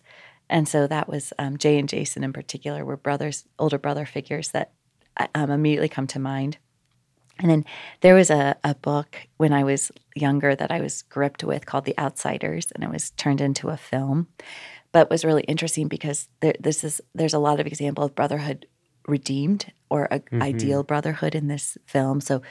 and 0.50 0.68
so 0.68 0.88
that 0.88 1.08
was 1.08 1.34
um, 1.40 1.58
jay 1.58 1.78
and 1.78 1.90
jason 1.90 2.24
in 2.24 2.34
particular 2.34 2.86
were 2.86 2.98
brothers 2.98 3.46
older 3.58 3.78
brother 3.78 4.06
figures 4.06 4.50
that 4.50 4.72
um, 5.36 5.52
immediately 5.52 5.90
come 5.90 6.08
to 6.08 6.20
mind 6.20 6.58
and 7.40 7.50
then 7.50 7.66
there 8.02 8.16
was 8.16 8.30
a, 8.30 8.56
a 8.64 8.76
book 8.76 9.28
when 9.38 9.54
I 9.54 9.64
was 9.64 9.92
younger 10.14 10.56
that 10.56 10.72
I 10.72 10.82
was 10.82 11.04
gripped 11.04 11.44
with 11.44 11.66
called 11.66 11.86
The 11.86 11.98
Outsiders, 11.98 12.72
and 12.72 12.84
it 12.84 12.90
was 12.90 13.12
turned 13.12 13.42
into 13.42 13.70
a 13.70 13.78
film. 13.78 14.28
But 14.92 15.10
was 15.10 15.24
really 15.24 15.44
interesting 15.44 15.88
because 15.88 16.28
there, 16.42 16.56
this 16.60 16.84
is 16.84 17.00
there's 17.16 17.34
a 17.34 17.40
lot 17.40 17.60
of 17.60 17.68
example 17.68 18.04
of 18.04 18.16
brotherhood 18.16 18.66
redeemed 19.08 19.72
or 19.90 20.08
a 20.12 20.22
ideal 20.34 20.84
brotherhood 20.84 21.34
in 21.34 21.48
this 21.48 21.78
film. 21.86 22.22
So 22.22 22.42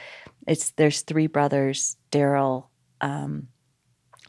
it's 0.47 0.71
there's 0.71 1.01
three 1.01 1.27
brothers, 1.27 1.97
Daryl, 2.11 2.67
um, 3.01 3.49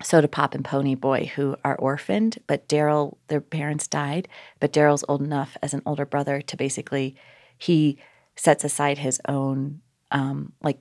Sodapop, 0.03 0.55
and 0.55 0.65
Ponyboy, 0.65 1.29
who 1.29 1.57
are 1.65 1.77
orphaned. 1.77 2.39
But 2.47 2.69
Daryl, 2.69 3.17
their 3.29 3.41
parents 3.41 3.87
died, 3.87 4.29
but 4.59 4.73
Daryl's 4.73 5.05
old 5.09 5.23
enough 5.23 5.57
as 5.63 5.73
an 5.73 5.83
older 5.87 6.05
brother 6.05 6.43
to 6.43 6.57
basically 6.57 7.17
he 7.57 7.99
sets 8.37 8.65
aside 8.65 8.99
his 8.99 9.21
own 9.29 9.81
um, 10.11 10.53
like 10.63 10.79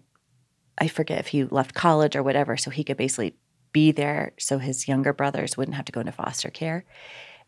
I 0.78 0.88
forget 0.88 1.20
if 1.20 1.28
he 1.28 1.44
left 1.44 1.76
college 1.76 2.16
or 2.16 2.24
whatever, 2.24 2.58
so 2.58 2.72
he 2.72 2.84
could 2.84 2.98
basically 2.98 3.36
be 3.72 3.92
there 3.92 4.34
so 4.40 4.58
his 4.58 4.88
younger 4.88 5.14
brothers 5.14 5.56
wouldn't 5.56 5.76
have 5.76 5.86
to 5.86 5.92
go 5.92 6.00
into 6.00 6.12
foster 6.12 6.50
care. 6.50 6.86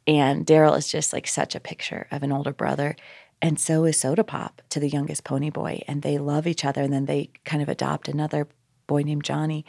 And 0.07 0.45
Daryl 0.45 0.77
is 0.77 0.88
just 0.88 1.13
like 1.13 1.27
such 1.27 1.55
a 1.55 1.59
picture 1.59 2.07
of 2.11 2.23
an 2.23 2.32
older 2.32 2.53
brother. 2.53 2.95
And 3.41 3.59
so 3.59 3.86
is 3.86 3.97
Sodapop 3.97 4.51
to 4.69 4.79
the 4.79 4.89
youngest 4.89 5.23
Ponyboy. 5.23 5.84
And 5.88 6.01
they 6.01 6.17
love 6.17 6.47
each 6.47 6.65
other. 6.65 6.82
And 6.82 6.93
then 6.93 7.05
they 7.05 7.32
kind 7.45 7.61
of 7.61 7.69
adopt 7.69 8.07
another 8.07 8.47
boy 8.88 9.01
named 9.03 9.23
Johnny. 9.23 9.65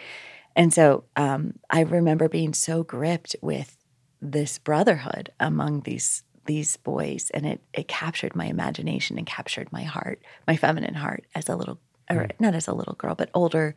And 0.54 0.72
so 0.72 1.04
um, 1.16 1.58
I 1.70 1.80
remember 1.80 2.28
being 2.28 2.54
so 2.54 2.82
gripped 2.82 3.36
with 3.40 3.76
this 4.20 4.58
brotherhood 4.58 5.30
among 5.40 5.80
these 5.80 6.22
these 6.44 6.76
boys 6.78 7.30
and 7.32 7.46
it 7.46 7.60
it 7.72 7.86
captured 7.86 8.34
my 8.34 8.46
imagination 8.46 9.16
and 9.16 9.26
captured 9.26 9.70
my 9.70 9.84
heart 9.84 10.20
my 10.46 10.56
feminine 10.56 10.94
heart 10.94 11.24
as 11.36 11.48
a 11.48 11.54
little 11.54 11.78
or 12.18 12.28
not 12.40 12.54
as 12.54 12.68
a 12.68 12.74
little 12.74 12.94
girl 12.94 13.14
but 13.14 13.30
older 13.34 13.74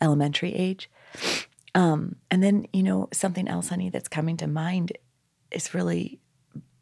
elementary 0.00 0.54
age. 0.54 0.90
Um, 1.74 2.16
and 2.30 2.42
then 2.42 2.66
you 2.72 2.82
know 2.82 3.08
something 3.12 3.48
else 3.48 3.68
honey 3.68 3.90
that's 3.90 4.08
coming 4.08 4.36
to 4.38 4.46
mind 4.46 4.92
is 5.50 5.74
really 5.74 6.20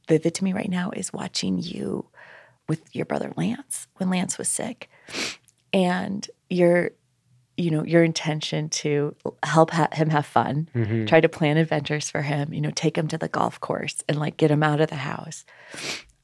vivid 0.09 0.34
to 0.34 0.44
me 0.44 0.52
right 0.52 0.68
now 0.70 0.90
is 0.90 1.12
watching 1.12 1.59
you 1.59 2.07
with 2.68 2.94
your 2.94 3.05
brother 3.07 3.32
lance 3.36 3.86
when 3.96 4.11
lance 4.11 4.38
was 4.38 4.48
sick. 4.48 4.88
And 5.72 6.28
your 6.48 6.90
you 7.57 7.70
know 7.70 7.84
your 7.84 8.02
intention 8.02 8.68
to 8.68 9.14
help 9.44 9.70
ha- 9.70 9.88
him 9.92 10.11
have 10.11 10.26
fun 10.26 10.68
Mhm. 10.74 11.07
try 11.07 11.20
to 11.20 11.28
plan 11.28 11.57
adventures 11.57 12.11
for 12.11 12.22
him 12.22 12.52
you 12.52 12.61
know 12.61 12.72
take 12.74 12.98
him 12.98 13.07
to 13.09 13.16
the 13.18 13.28
golf 13.28 13.61
course 13.61 14.02
and 14.09 14.18
like 14.18 14.36
get 14.36 14.50
him 14.50 14.62
out 14.64 14.80
of 14.80 14.88
the 14.90 14.96
house. 14.96 15.44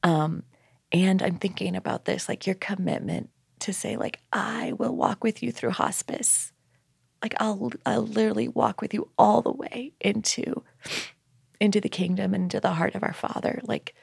Um 0.03 0.43
and 0.91 1.21
i'm 1.23 1.37
thinking 1.37 1.73
about 1.77 2.03
this 2.03 2.27
like 2.27 2.45
your 2.45 2.55
commitment 2.55 3.29
to 3.61 3.73
say 3.73 3.95
like 3.95 4.19
i 4.33 4.73
will 4.77 4.95
walk 4.95 5.23
with 5.23 5.41
you 5.43 5.51
through 5.51 5.71
hospice. 5.71 6.51
Like 7.21 7.35
i'll 7.39 7.71
i'll 7.85 8.05
literally 8.05 8.47
walk 8.47 8.81
with 8.81 8.93
you 8.93 9.09
all 9.17 9.41
the 9.41 9.51
way 9.51 9.93
into 10.01 10.63
into 11.59 11.79
the 11.79 11.89
kingdom 11.89 12.33
and 12.33 12.43
into 12.43 12.59
the 12.59 12.73
heart 12.73 12.95
of 12.95 13.03
our 13.03 13.13
father 13.13 13.61
like 13.63 13.93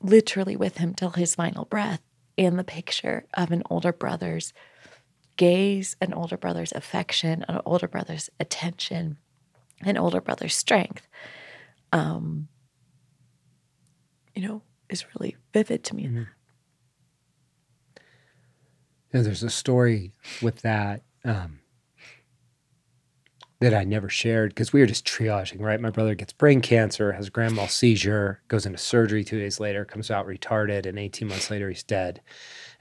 literally 0.00 0.56
with 0.56 0.78
him 0.78 0.94
till 0.94 1.10
his 1.10 1.34
final 1.34 1.64
breath. 1.64 2.00
And 2.38 2.58
the 2.58 2.64
picture 2.64 3.24
of 3.34 3.50
an 3.50 3.62
older 3.70 3.92
brother's 3.92 4.52
gaze, 5.36 5.96
an 6.00 6.12
older 6.12 6.36
brother's 6.36 6.72
affection, 6.72 7.44
an 7.48 7.60
older 7.64 7.88
brother's 7.88 8.28
attention, 8.38 9.16
an 9.82 9.96
older 9.96 10.20
brother's 10.20 10.54
strength, 10.54 11.06
um, 11.92 12.48
you 14.34 14.46
know, 14.46 14.62
is 14.90 15.06
really 15.14 15.36
vivid 15.52 15.82
to 15.84 15.96
me. 15.96 16.04
Yeah, 19.16 19.22
there's 19.22 19.42
a 19.42 19.48
story 19.48 20.12
with 20.42 20.60
that. 20.60 21.02
Um, 21.24 21.60
that 23.60 23.72
I 23.72 23.84
never 23.84 24.10
shared 24.10 24.50
because 24.50 24.74
we 24.74 24.80
were 24.80 24.86
just 24.86 25.06
triaging, 25.06 25.62
right? 25.62 25.80
My 25.80 25.88
brother 25.88 26.14
gets 26.14 26.34
brain 26.34 26.60
cancer, 26.60 27.12
has 27.12 27.28
a 27.28 27.30
grand 27.30 27.56
mal 27.56 27.66
seizure, 27.66 28.42
goes 28.48 28.66
into 28.66 28.76
surgery 28.76 29.24
two 29.24 29.38
days 29.38 29.58
later, 29.58 29.86
comes 29.86 30.10
out 30.10 30.26
retarded, 30.26 30.84
and 30.84 30.98
18 30.98 31.28
months 31.28 31.50
later, 31.50 31.70
he's 31.70 31.82
dead. 31.82 32.20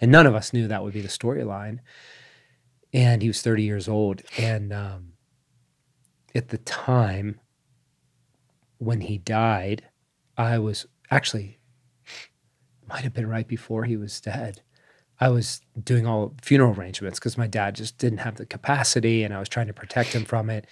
And 0.01 0.11
none 0.11 0.27
of 0.27 0.35
us 0.35 0.51
knew 0.51 0.67
that 0.67 0.83
would 0.83 0.93
be 0.93 0.99
the 0.99 1.07
storyline. 1.07 1.79
And 2.91 3.21
he 3.21 3.29
was 3.29 3.41
30 3.41 3.63
years 3.63 3.87
old. 3.87 4.21
And 4.37 4.73
um, 4.73 5.13
at 6.35 6.49
the 6.49 6.57
time 6.57 7.39
when 8.79 8.99
he 8.99 9.17
died, 9.17 9.87
I 10.35 10.59
was 10.59 10.85
actually, 11.09 11.59
might 12.89 13.05
have 13.05 13.13
been 13.13 13.29
right 13.29 13.47
before 13.47 13.85
he 13.85 13.95
was 13.95 14.19
dead. 14.19 14.61
I 15.19 15.29
was 15.29 15.61
doing 15.81 16.05
all 16.05 16.33
funeral 16.41 16.73
arrangements 16.73 17.19
because 17.19 17.37
my 17.37 17.47
dad 17.47 17.75
just 17.75 17.97
didn't 17.97 18.19
have 18.19 18.35
the 18.35 18.45
capacity 18.45 19.23
and 19.23 19.33
I 19.33 19.39
was 19.39 19.49
trying 19.49 19.67
to 19.67 19.73
protect 19.73 20.13
him 20.13 20.25
from 20.25 20.49
it. 20.49 20.67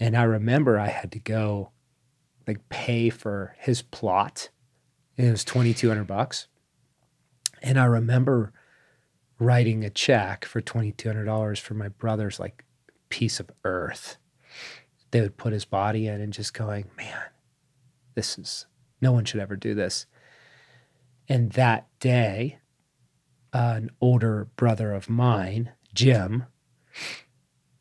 And 0.00 0.16
I 0.16 0.24
remember 0.24 0.78
I 0.78 0.88
had 0.88 1.12
to 1.12 1.18
go 1.18 1.70
like 2.46 2.68
pay 2.68 3.08
for 3.08 3.54
his 3.58 3.82
plot. 3.82 4.50
And 5.16 5.28
it 5.28 5.30
was 5.30 5.44
2200 5.44 6.04
bucks. 6.06 6.48
And 7.62 7.78
I 7.78 7.84
remember 7.84 8.52
writing 9.38 9.84
a 9.84 9.90
check 9.90 10.44
for 10.44 10.60
$2200 10.60 11.60
for 11.60 11.74
my 11.74 11.88
brother's 11.88 12.40
like 12.40 12.64
piece 13.08 13.38
of 13.38 13.50
earth. 13.64 14.16
They 15.12 15.20
would 15.20 15.36
put 15.36 15.52
his 15.52 15.64
body 15.64 16.08
in 16.08 16.20
and 16.20 16.32
just 16.32 16.54
going, 16.54 16.90
"Man, 16.96 17.22
this 18.14 18.38
is 18.38 18.66
no 19.00 19.12
one 19.12 19.24
should 19.24 19.40
ever 19.40 19.56
do 19.56 19.74
this." 19.74 20.06
And 21.28 21.52
that 21.52 21.86
day, 22.00 22.58
an 23.52 23.90
older 24.00 24.48
brother 24.56 24.92
of 24.92 25.08
mine, 25.08 25.72
Jim, 25.94 26.44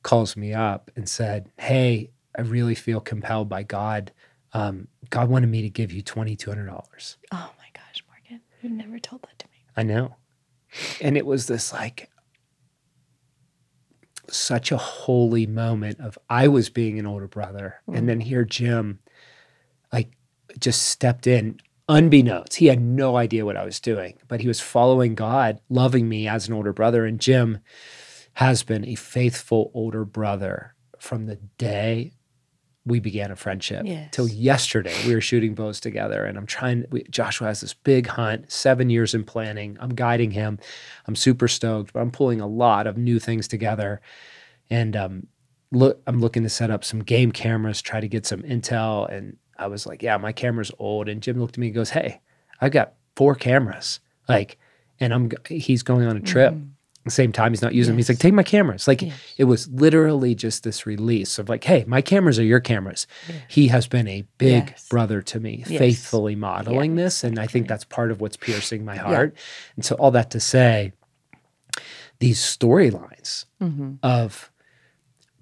calls 0.03 0.35
me 0.35 0.53
up 0.53 0.91
and 0.95 1.07
said, 1.07 1.51
Hey, 1.57 2.11
I 2.37 2.41
really 2.41 2.75
feel 2.75 2.99
compelled 2.99 3.49
by 3.49 3.63
God. 3.63 4.11
Um, 4.53 4.87
God 5.09 5.29
wanted 5.29 5.47
me 5.47 5.61
to 5.61 5.69
give 5.69 5.91
you 5.91 6.03
$2,200. 6.03 7.17
Oh 7.31 7.51
my 7.57 7.65
gosh, 7.73 8.03
Morgan, 8.07 8.41
you 8.61 8.69
never 8.69 8.99
told 8.99 9.21
that 9.23 9.39
to 9.39 9.47
me. 9.47 9.63
I 9.75 9.83
know. 9.83 10.15
And 11.01 11.17
it 11.17 11.25
was 11.25 11.47
this 11.47 11.73
like 11.73 12.09
such 14.29 14.71
a 14.71 14.77
holy 14.77 15.45
moment 15.45 15.99
of 15.99 16.17
I 16.29 16.47
was 16.47 16.69
being 16.69 16.99
an 16.99 17.05
older 17.05 17.27
brother. 17.27 17.81
Mm. 17.89 17.97
And 17.97 18.09
then 18.09 18.19
here 18.21 18.45
Jim 18.45 18.99
like 19.91 20.11
just 20.59 20.83
stepped 20.83 21.27
in 21.27 21.59
unbeknownst. 21.91 22.55
He 22.55 22.67
had 22.67 22.81
no 22.81 23.17
idea 23.17 23.45
what 23.45 23.57
I 23.57 23.65
was 23.65 23.79
doing, 23.79 24.17
but 24.27 24.41
he 24.41 24.47
was 24.47 24.59
following 24.59 25.13
God, 25.15 25.59
loving 25.69 26.07
me 26.09 26.27
as 26.27 26.47
an 26.47 26.53
older 26.53 26.73
brother. 26.73 27.05
And 27.05 27.19
Jim 27.19 27.59
has 28.33 28.63
been 28.63 28.85
a 28.85 28.95
faithful 28.95 29.71
older 29.73 30.05
brother 30.05 30.73
from 30.99 31.25
the 31.25 31.35
day 31.57 32.13
we 32.83 32.99
began 32.99 33.29
a 33.29 33.35
friendship 33.35 33.83
Yes. 33.85 34.09
till 34.11 34.27
yesterday. 34.27 34.95
We 35.05 35.13
were 35.13 35.21
shooting 35.21 35.53
bows 35.53 35.79
together, 35.79 36.25
and 36.25 36.35
I'm 36.35 36.47
trying. 36.47 36.85
We, 36.89 37.03
Joshua 37.11 37.47
has 37.49 37.61
this 37.61 37.75
big 37.75 38.07
hunt, 38.07 38.51
seven 38.51 38.89
years 38.89 39.13
in 39.13 39.23
planning. 39.23 39.77
I'm 39.79 39.93
guiding 39.93 40.31
him. 40.31 40.57
I'm 41.05 41.15
super 41.15 41.47
stoked, 41.47 41.93
but 41.93 41.99
I'm 41.99 42.09
pulling 42.09 42.41
a 42.41 42.47
lot 42.47 42.87
of 42.87 42.97
new 42.97 43.19
things 43.19 43.47
together, 43.47 44.01
and 44.71 44.95
um, 44.95 45.27
look, 45.71 46.01
I'm 46.07 46.19
looking 46.21 46.41
to 46.41 46.49
set 46.49 46.71
up 46.71 46.83
some 46.83 47.01
game 47.03 47.31
cameras, 47.31 47.83
try 47.83 47.99
to 47.99 48.07
get 48.07 48.25
some 48.25 48.41
intel. 48.41 49.07
And 49.15 49.37
I 49.61 49.67
was 49.67 49.85
like, 49.85 50.01
"Yeah, 50.03 50.17
my 50.17 50.31
camera's 50.31 50.71
old." 50.79 51.07
And 51.07 51.21
Jim 51.21 51.39
looked 51.39 51.55
at 51.55 51.59
me 51.59 51.67
and 51.67 51.75
goes, 51.75 51.91
"Hey, 51.91 52.19
I've 52.59 52.71
got 52.71 52.93
four 53.15 53.35
cameras, 53.35 53.99
like, 54.27 54.57
and 54.99 55.13
I'm, 55.13 55.29
he's 55.47 55.83
going 55.83 56.05
on 56.07 56.17
a 56.17 56.21
trip." 56.21 56.53
Mhm. 56.53 56.69
the 57.03 57.09
same 57.09 57.31
time 57.31 57.51
he's 57.51 57.63
not 57.63 57.73
using 57.73 57.93
them. 57.93 57.97
He's 57.97 58.09
Yes. 58.09 58.17
like, 58.17 58.21
take 58.21 58.33
my 58.35 58.43
cameras. 58.43 58.87
Like 58.87 59.01
Yes. 59.01 59.15
it 59.35 59.45
was 59.45 59.67
literally 59.69 60.35
just 60.35 60.63
this 60.63 60.85
release 60.85 61.39
of 61.39 61.49
like, 61.49 61.63
hey, 61.63 61.83
my 61.87 61.99
cameras 61.99 62.37
are 62.37 62.43
your 62.43 62.59
cameras. 62.59 63.07
Yes. 63.27 63.37
He 63.47 63.67
has 63.69 63.87
been 63.87 64.07
a 64.07 64.23
big 64.37 64.67
Yes. 64.69 64.87
brother 64.87 65.19
to 65.23 65.39
me, 65.39 65.63
Yes. 65.67 65.79
faithfully 65.79 66.35
modeling 66.35 66.95
Yes, 66.95 67.03
this. 67.21 67.23
And 67.23 67.39
I 67.39 67.47
think 67.47 67.67
that's 67.67 67.85
part 67.85 68.11
of 68.11 68.21
what's 68.21 68.37
piercing 68.37 68.85
my 68.85 68.97
heart. 68.97 69.35
And 69.75 69.83
so 69.83 69.95
all 69.95 70.11
that 70.11 70.29
to 70.29 70.39
say, 70.39 70.93
these 72.19 72.37
storylines 72.39 73.45
Mhm. 73.59 73.97
of 74.03 74.51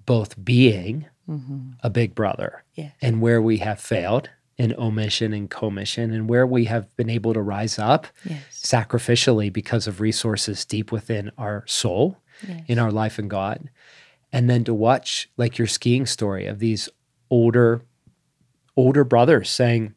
both 0.06 0.42
being 0.42 1.04
Mhm. 1.30 1.74
a 1.82 1.88
big 1.90 2.14
brother 2.14 2.64
Yes. 2.74 2.92
and 3.00 3.20
where 3.22 3.40
we 3.40 3.58
have 3.58 3.78
failed 3.80 4.28
in 4.58 4.74
omission 4.76 5.32
and 5.32 5.48
commission 5.48 6.12
and 6.12 6.28
where 6.28 6.46
we 6.46 6.64
have 6.66 6.94
been 6.96 7.08
able 7.08 7.32
to 7.32 7.40
rise 7.40 7.78
up 7.78 8.06
Yes. 8.24 8.42
sacrificially 8.62 9.50
because 9.52 9.86
of 9.86 10.00
resources 10.00 10.64
deep 10.64 10.90
within 10.92 11.30
our 11.38 11.64
soul 11.66 12.18
Yes. 12.46 12.64
in 12.66 12.78
our 12.78 12.90
life 12.92 13.18
in 13.18 13.28
God. 13.28 13.70
And 14.32 14.50
then 14.50 14.64
to 14.64 14.74
watch 14.74 15.30
like 15.36 15.56
your 15.58 15.66
skiing 15.68 16.04
story 16.06 16.46
of 16.46 16.58
these 16.58 16.88
older 17.30 17.82
older 18.76 19.04
brothers 19.04 19.50
saying, 19.50 19.94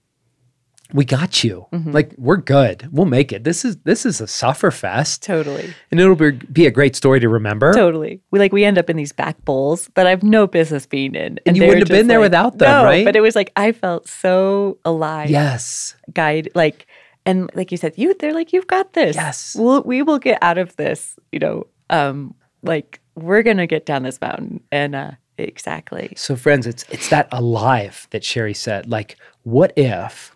"We 0.93 1.05
got 1.05 1.43
you. 1.43 1.65
Mhm. 1.73 1.93
Like 1.93 2.13
we're 2.17 2.37
good. 2.37 2.87
We'll 2.91 3.05
make 3.07 3.31
it. 3.33 3.43
This 3.43 3.65
is 3.65 3.77
this 3.83 4.05
is 4.05 4.21
a 4.21 4.27
suffer 4.27 4.71
fest, 4.71 5.23
Totally. 5.23 5.73
and 5.91 5.99
it'll 5.99 6.15
be, 6.15 6.31
be 6.31 6.65
a 6.65 6.71
great 6.71 6.95
story 6.95 7.19
to 7.19 7.27
remember." 7.29 7.73
Totally. 7.73 8.21
We 8.31 8.39
like 8.39 8.53
we 8.53 8.63
end 8.63 8.77
up 8.77 8.89
in 8.89 8.95
these 8.97 9.11
back 9.11 9.43
bowls 9.45 9.89
that 9.95 10.05
I 10.07 10.11
have 10.11 10.23
no 10.23 10.47
business 10.47 10.85
being 10.85 11.15
in. 11.15 11.39
And 11.45 11.57
you 11.57 11.63
wouldn't 11.63 11.87
have 11.87 11.97
been 11.97 12.07
there 12.07 12.19
like- 12.19 12.25
without 12.25 12.57
them, 12.59 12.69
no, 12.69 12.83
right? 12.85 13.03
But 13.05 13.15
it 13.15 13.21
was 13.21 13.35
like 13.35 13.51
I 13.55 13.71
felt 13.71 14.07
so 14.07 14.77
alive. 14.85 15.29
Yes. 15.29 15.95
Guide 16.13 16.49
like 16.55 16.85
and 17.25 17.49
like 17.55 17.71
you 17.71 17.77
said, 17.77 17.93
you 17.97 18.13
they're 18.19 18.33
like, 18.33 18.53
You've 18.53 18.67
got 18.67 18.93
this. 18.93 19.15
Yes. 19.15 19.55
We'll 19.57 19.81
we 19.83 20.01
will 20.03 20.19
get 20.19 20.37
out 20.41 20.57
of 20.57 20.75
this, 20.75 21.17
you 21.31 21.39
know, 21.39 21.67
um, 21.89 22.35
like 22.61 22.99
we're 23.15 23.43
gonna 23.43 23.67
get 23.67 23.85
down 23.85 24.03
this 24.03 24.19
mountain. 24.21 24.61
And 24.71 24.93
uh 24.95 25.11
exactly. 25.37 26.13
So 26.15 26.35
friends, 26.35 26.67
it's 26.67 26.83
it's 26.89 27.09
that 27.09 27.27
alive 27.31 28.07
that 28.11 28.23
Sherry 28.23 28.53
said. 28.53 28.89
Like, 28.89 29.17
what 29.43 29.73
if 29.77 30.32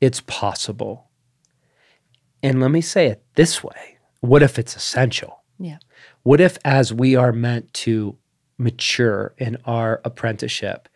it's 0.00 0.20
possible? 0.22 1.08
And 2.42 2.60
let 2.60 2.70
me 2.70 2.80
say 2.80 3.06
it 3.08 3.22
this 3.34 3.62
way. 3.62 3.98
What 4.20 4.42
if 4.42 4.58
it's 4.58 4.76
essential? 4.76 5.42
Yeah. 5.58 5.78
What 6.22 6.40
if, 6.40 6.56
as 6.64 6.92
we 6.92 7.16
are 7.16 7.32
meant 7.32 7.72
to 7.74 8.16
mature 8.58 9.34
in 9.38 9.56
our 9.64 10.00
apprenticeship 10.04 10.88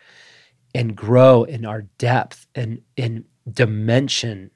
and 0.74 0.96
grow 0.96 1.44
in 1.44 1.64
our 1.64 1.82
depth 1.98 2.46
and 2.54 2.80
in 2.96 3.24
dimension 3.50 4.50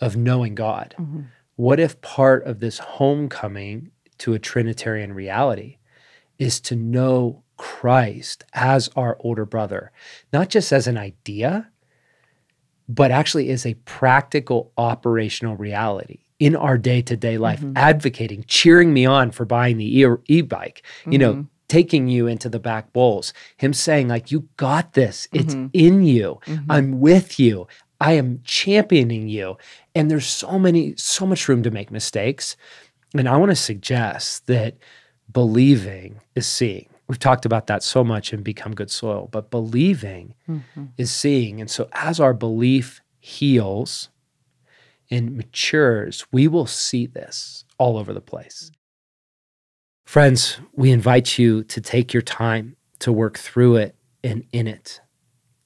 of 0.00 0.16
knowing 0.16 0.54
God, 0.54 0.94
Mhm. 0.98 1.26
what 1.56 1.78
if 1.78 2.00
part 2.00 2.44
of 2.44 2.60
this 2.60 2.78
homecoming 2.78 3.90
to 4.18 4.34
a 4.34 4.38
Trinitarian 4.38 5.12
reality 5.12 5.78
is 6.38 6.60
to 6.62 6.74
know 6.76 7.42
Christ 7.56 8.44
as 8.54 8.88
our 8.96 9.16
older 9.20 9.44
brother, 9.46 9.92
not 10.32 10.48
just 10.48 10.72
as 10.72 10.86
an 10.86 10.96
idea, 10.98 11.70
but 12.88 13.10
actually 13.10 13.48
is 13.50 13.64
a 13.66 13.74
practical 13.84 14.72
operational 14.76 15.56
reality 15.56 16.18
in 16.38 16.54
our 16.56 16.76
day 16.76 17.00
to 17.02 17.16
day 17.16 17.38
life, 17.38 17.60
Mhm. 17.60 17.72
advocating, 17.76 18.44
cheering 18.46 18.92
me 18.92 19.06
on 19.06 19.30
for 19.30 19.44
buying 19.44 19.78
the 19.78 20.06
e 20.28 20.40
bike, 20.42 20.82
you 21.08 21.18
know, 21.18 21.34
Mhm. 21.34 21.46
taking 21.68 22.08
you 22.08 22.26
into 22.26 22.48
the 22.48 22.58
back 22.58 22.92
bowls, 22.92 23.32
him 23.56 23.72
saying, 23.72 24.08
like, 24.08 24.30
you 24.30 24.48
got 24.56 24.92
this, 24.92 25.28
it's 25.32 25.54
Mhm. 25.54 25.70
in 25.72 26.02
you, 26.04 26.38
Mhm. 26.46 26.64
I'm 26.68 27.00
with 27.00 27.40
you. 27.40 27.66
I 28.00 28.12
am 28.12 28.40
championing 28.44 29.28
you. 29.28 29.56
And 29.94 30.10
there's 30.10 30.26
so 30.26 30.58
many, 30.58 30.94
so 30.96 31.24
much 31.26 31.48
room 31.48 31.62
to 31.62 31.70
make 31.70 31.90
mistakes. 31.90 32.56
And 33.16 33.28
I 33.28 33.36
want 33.36 33.50
to 33.50 33.56
suggest 33.56 34.46
that 34.48 34.74
believing 35.32 36.16
is 36.34 36.46
seeing. 36.46 36.86
We've 37.06 37.18
talked 37.18 37.44
about 37.44 37.66
that 37.66 37.82
so 37.82 38.02
much 38.02 38.32
and 38.32 38.42
Become 38.42 38.74
Good 38.74 38.90
Soil, 38.90 39.28
but 39.30 39.50
believing 39.50 40.34
Mhm. 40.48 40.92
is 40.96 41.10
seeing. 41.10 41.60
And 41.60 41.70
so 41.70 41.88
as 41.92 42.18
our 42.18 42.32
belief 42.32 43.00
heals 43.20 44.08
and 45.10 45.36
matures, 45.36 46.24
we 46.32 46.48
will 46.48 46.66
see 46.66 47.06
this 47.06 47.64
all 47.78 47.98
over 47.98 48.12
the 48.12 48.20
place. 48.22 48.70
Friends, 50.06 50.58
we 50.72 50.90
invite 50.90 51.38
you 51.38 51.64
to 51.64 51.80
take 51.80 52.12
your 52.12 52.22
time 52.22 52.76
to 53.00 53.12
work 53.12 53.38
through 53.38 53.76
it 53.76 53.96
and 54.22 54.46
in 54.52 54.66
it. 54.66 55.00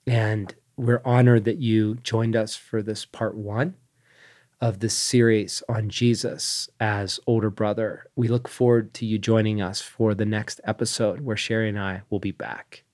And 0.07 0.55
we're 0.77 1.03
honored 1.05 1.45
that 1.45 1.59
you 1.59 1.97
joined 1.97 2.35
us 2.37 2.57
for 2.57 2.83
this 2.83 3.05
part 3.05 3.37
one 3.37 3.75
of 4.61 4.81
this 4.81 4.95
series 4.95 5.63
on 5.69 5.89
Jesus 5.89 6.69
as 6.81 7.21
older 7.27 7.51
brother. 7.51 8.07
We 8.17 8.29
look 8.29 8.49
forward 8.49 8.93
to 8.95 9.07
you 9.07 9.19
joining 9.19 9.63
us 9.63 9.81
for 9.81 10.15
the 10.15 10.27
next 10.27 10.61
episode 10.65 11.21
where 11.21 11.37
Sherry 11.37 11.69
and 11.69 11.79
I 11.79 12.03
will 12.11 12.19
be 12.19 12.33
back. 12.33 12.85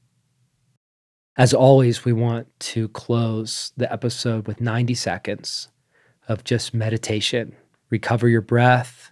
As 1.36 1.52
always, 1.52 2.04
we 2.04 2.12
want 2.12 2.48
to 2.60 2.88
close 2.88 3.72
the 3.76 3.92
episode 3.92 4.46
with 4.46 4.60
90 4.60 4.94
seconds 4.94 5.68
of 6.28 6.44
just 6.44 6.74
meditation. 6.74 7.56
Recover 7.90 8.28
your 8.28 8.40
breath. 8.40 9.10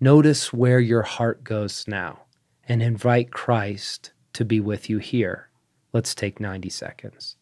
Notice 0.00 0.52
where 0.52 0.80
your 0.80 1.02
heart 1.02 1.44
goes 1.44 1.86
now 1.86 2.20
and 2.66 2.82
invite 2.82 3.30
Christ 3.32 4.12
to 4.32 4.44
be 4.44 4.60
with 4.60 4.88
you 4.88 4.98
here. 4.98 5.50
Let's 5.92 6.14
take 6.14 6.40
90 6.40 6.70
seconds. 6.70 7.36